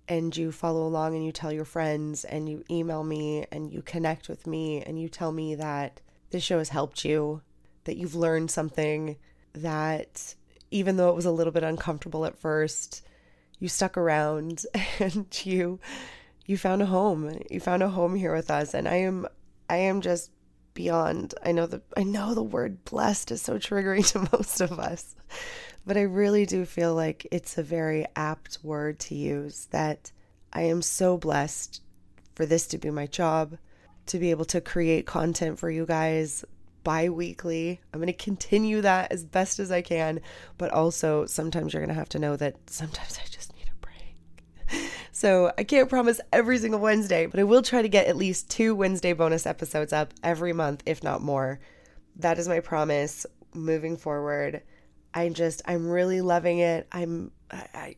and 0.08 0.36
you 0.38 0.54
follow 0.54 0.88
along 0.88 1.16
and 1.16 1.26
you 1.26 1.34
tell 1.34 1.52
your 1.52 1.66
friends 1.66 2.24
and 2.24 2.48
you 2.48 2.64
email 2.72 3.04
me 3.04 3.46
and 3.52 3.74
you 3.74 3.82
connect 3.82 4.30
with 4.30 4.48
me 4.48 4.82
and 4.82 4.98
you 4.98 5.10
tell 5.10 5.34
me 5.34 5.56
that 5.56 6.00
this 6.30 6.44
show 6.44 6.60
has 6.60 6.70
helped 6.70 7.04
you, 7.04 7.42
that 7.84 7.98
you've 7.98 8.16
learned 8.16 8.52
something, 8.52 9.18
that 9.52 10.34
even 10.72 10.96
though 10.96 11.10
it 11.10 11.16
was 11.16 11.26
a 11.26 11.32
little 11.32 11.52
bit 11.52 11.64
uncomfortable 11.64 12.26
at 12.26 12.40
first, 12.40 13.06
you 13.60 13.68
stuck 13.68 13.98
around 13.98 14.66
and 15.00 15.46
you 15.46 15.82
you 16.46 16.58
found 16.58 16.82
a 16.82 16.86
home. 16.86 17.40
You 17.50 17.60
found 17.60 17.84
a 17.84 17.90
home 17.90 18.16
here 18.16 18.36
with 18.36 18.52
us 18.52 18.74
and 18.74 18.88
I 18.88 18.96
am 18.96 19.28
I 19.70 19.78
am 19.78 20.02
just 20.02 20.32
beyond 20.74 21.36
I 21.44 21.52
know 21.52 21.68
the 21.68 21.82
I 21.96 22.04
know 22.04 22.34
the 22.34 22.44
word 22.44 22.84
blessed 22.86 23.32
is 23.32 23.42
so 23.42 23.58
triggering 23.58 24.08
to 24.12 24.28
most 24.36 24.62
of 24.62 24.80
us. 24.80 25.16
But 25.86 25.98
I 25.98 26.04
really 26.04 26.46
do 26.46 26.66
feel 26.66 26.96
like 26.96 27.28
it's 27.32 27.58
a 27.58 27.64
very 27.64 28.06
apt 28.16 28.60
word 28.64 29.00
to 29.02 29.16
use 29.16 29.68
that 29.72 30.12
I 30.54 30.64
am 30.64 30.82
so 30.82 31.18
blessed 31.18 31.82
for 32.36 32.46
this 32.46 32.68
to 32.68 32.78
be 32.78 32.90
my 32.90 33.06
job, 33.06 33.58
to 34.08 34.20
be 34.20 34.32
able 34.32 34.46
to 34.46 34.62
create 34.62 35.06
content 35.06 35.60
for 35.60 35.70
you 35.70 35.86
guys 35.86 36.46
bi 36.84 37.10
weekly. 37.10 37.82
I'm 37.94 38.00
going 38.00 38.08
to 38.08 38.14
continue 38.14 38.82
that 38.82 39.12
as 39.12 39.26
best 39.26 39.60
as 39.60 39.72
I 39.72 39.82
can, 39.82 40.22
but 40.58 40.72
also 40.72 41.26
sometimes 41.26 41.74
you're 41.74 41.82
going 41.82 41.90
to 41.90 41.96
have 41.96 42.10
to 42.10 42.20
know 42.20 42.36
that 42.38 42.56
sometimes 42.68 43.20
I 43.24 43.28
just 43.30 43.43
so 45.24 45.54
I 45.58 45.64
can't 45.64 45.88
promise 45.88 46.20
every 46.34 46.58
single 46.58 46.82
Wednesday, 46.82 47.28
but 47.28 47.40
I 47.40 47.46
will 47.46 47.62
try 47.62 47.82
to 47.82 47.88
get 47.88 48.08
at 48.08 48.18
least 48.18 48.52
two 48.52 48.76
Wednesday 48.76 49.14
bonus 49.14 49.46
episodes 49.46 49.94
up 49.94 50.14
every 50.22 50.52
month, 50.52 50.84
if 50.86 51.02
not 51.02 51.22
more. 51.22 51.62
That 52.18 52.40
is 52.40 52.50
my 52.50 52.60
promise 52.60 53.26
moving 53.54 53.96
forward. 53.96 54.64
I 55.14 55.30
just, 55.30 55.62
I'm 55.66 55.88
really 55.88 56.20
loving 56.20 56.60
it. 56.60 56.90
I'm, 56.92 57.32
I, 57.50 57.68
I 57.74 57.96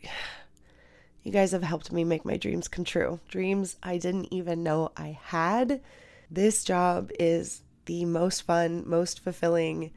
you 1.24 1.32
guys 1.32 1.52
have 1.54 1.64
helped 1.64 1.92
me 1.92 2.04
make 2.04 2.26
my 2.26 2.38
dreams 2.38 2.68
come 2.68 2.86
true. 2.86 3.20
Dreams 3.28 3.76
I 3.82 3.98
didn't 3.98 4.32
even 4.32 4.62
know 4.62 4.92
I 4.96 5.18
had. 5.24 5.82
This 6.30 6.64
job 6.64 7.10
is 7.20 7.64
the 7.86 8.06
most 8.06 8.44
fun, 8.44 8.84
most 8.86 9.22
fulfilling, 9.22 9.94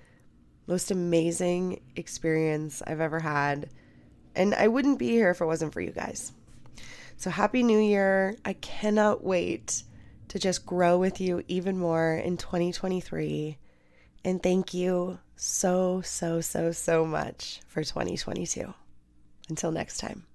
most 0.66 0.90
amazing 0.90 1.82
experience 1.94 2.80
I've 2.86 3.02
ever 3.02 3.20
had. 3.20 3.68
And 4.34 4.54
I 4.54 4.68
wouldn't 4.68 4.98
be 4.98 5.08
here 5.08 5.28
if 5.28 5.42
it 5.42 5.44
wasn't 5.44 5.74
for 5.74 5.82
you 5.82 5.90
guys. 5.90 6.32
So, 7.18 7.30
Happy 7.30 7.64
New 7.64 7.80
Year. 7.80 8.36
I 8.44 8.52
cannot 8.52 9.24
wait 9.24 9.82
to 10.28 10.38
just 10.38 10.64
grow 10.64 10.98
with 10.98 11.20
you 11.20 11.42
even 11.48 11.76
more 11.76 12.14
in 12.14 12.36
2023. 12.36 13.58
And 14.24 14.40
thank 14.40 14.72
you 14.72 15.18
so, 15.34 16.00
so, 16.00 16.40
so, 16.40 16.70
so 16.70 17.04
much 17.04 17.60
for 17.66 17.82
2022. 17.82 18.72
Until 19.48 19.72
next 19.72 19.98
time. 19.98 20.26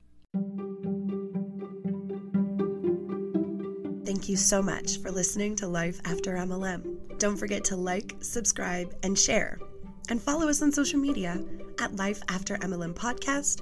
Thank 4.05 4.27
you 4.27 4.36
so 4.36 4.61
much 4.61 4.97
for 4.97 5.09
listening 5.09 5.55
to 5.57 5.67
Life 5.67 6.01
After 6.03 6.36
MLM. 6.36 7.17
Don't 7.17 7.38
forget 7.38 7.63
to 7.65 7.77
like, 7.77 8.13
subscribe, 8.19 8.93
and 9.03 9.17
share. 9.17 9.57
And 10.09 10.21
follow 10.21 10.49
us 10.49 10.61
on 10.61 10.73
social 10.73 10.99
media 10.99 11.41
at 11.79 11.95
Life 11.95 12.21
After 12.27 12.57
MLM 12.57 12.93
Podcast 12.93 13.61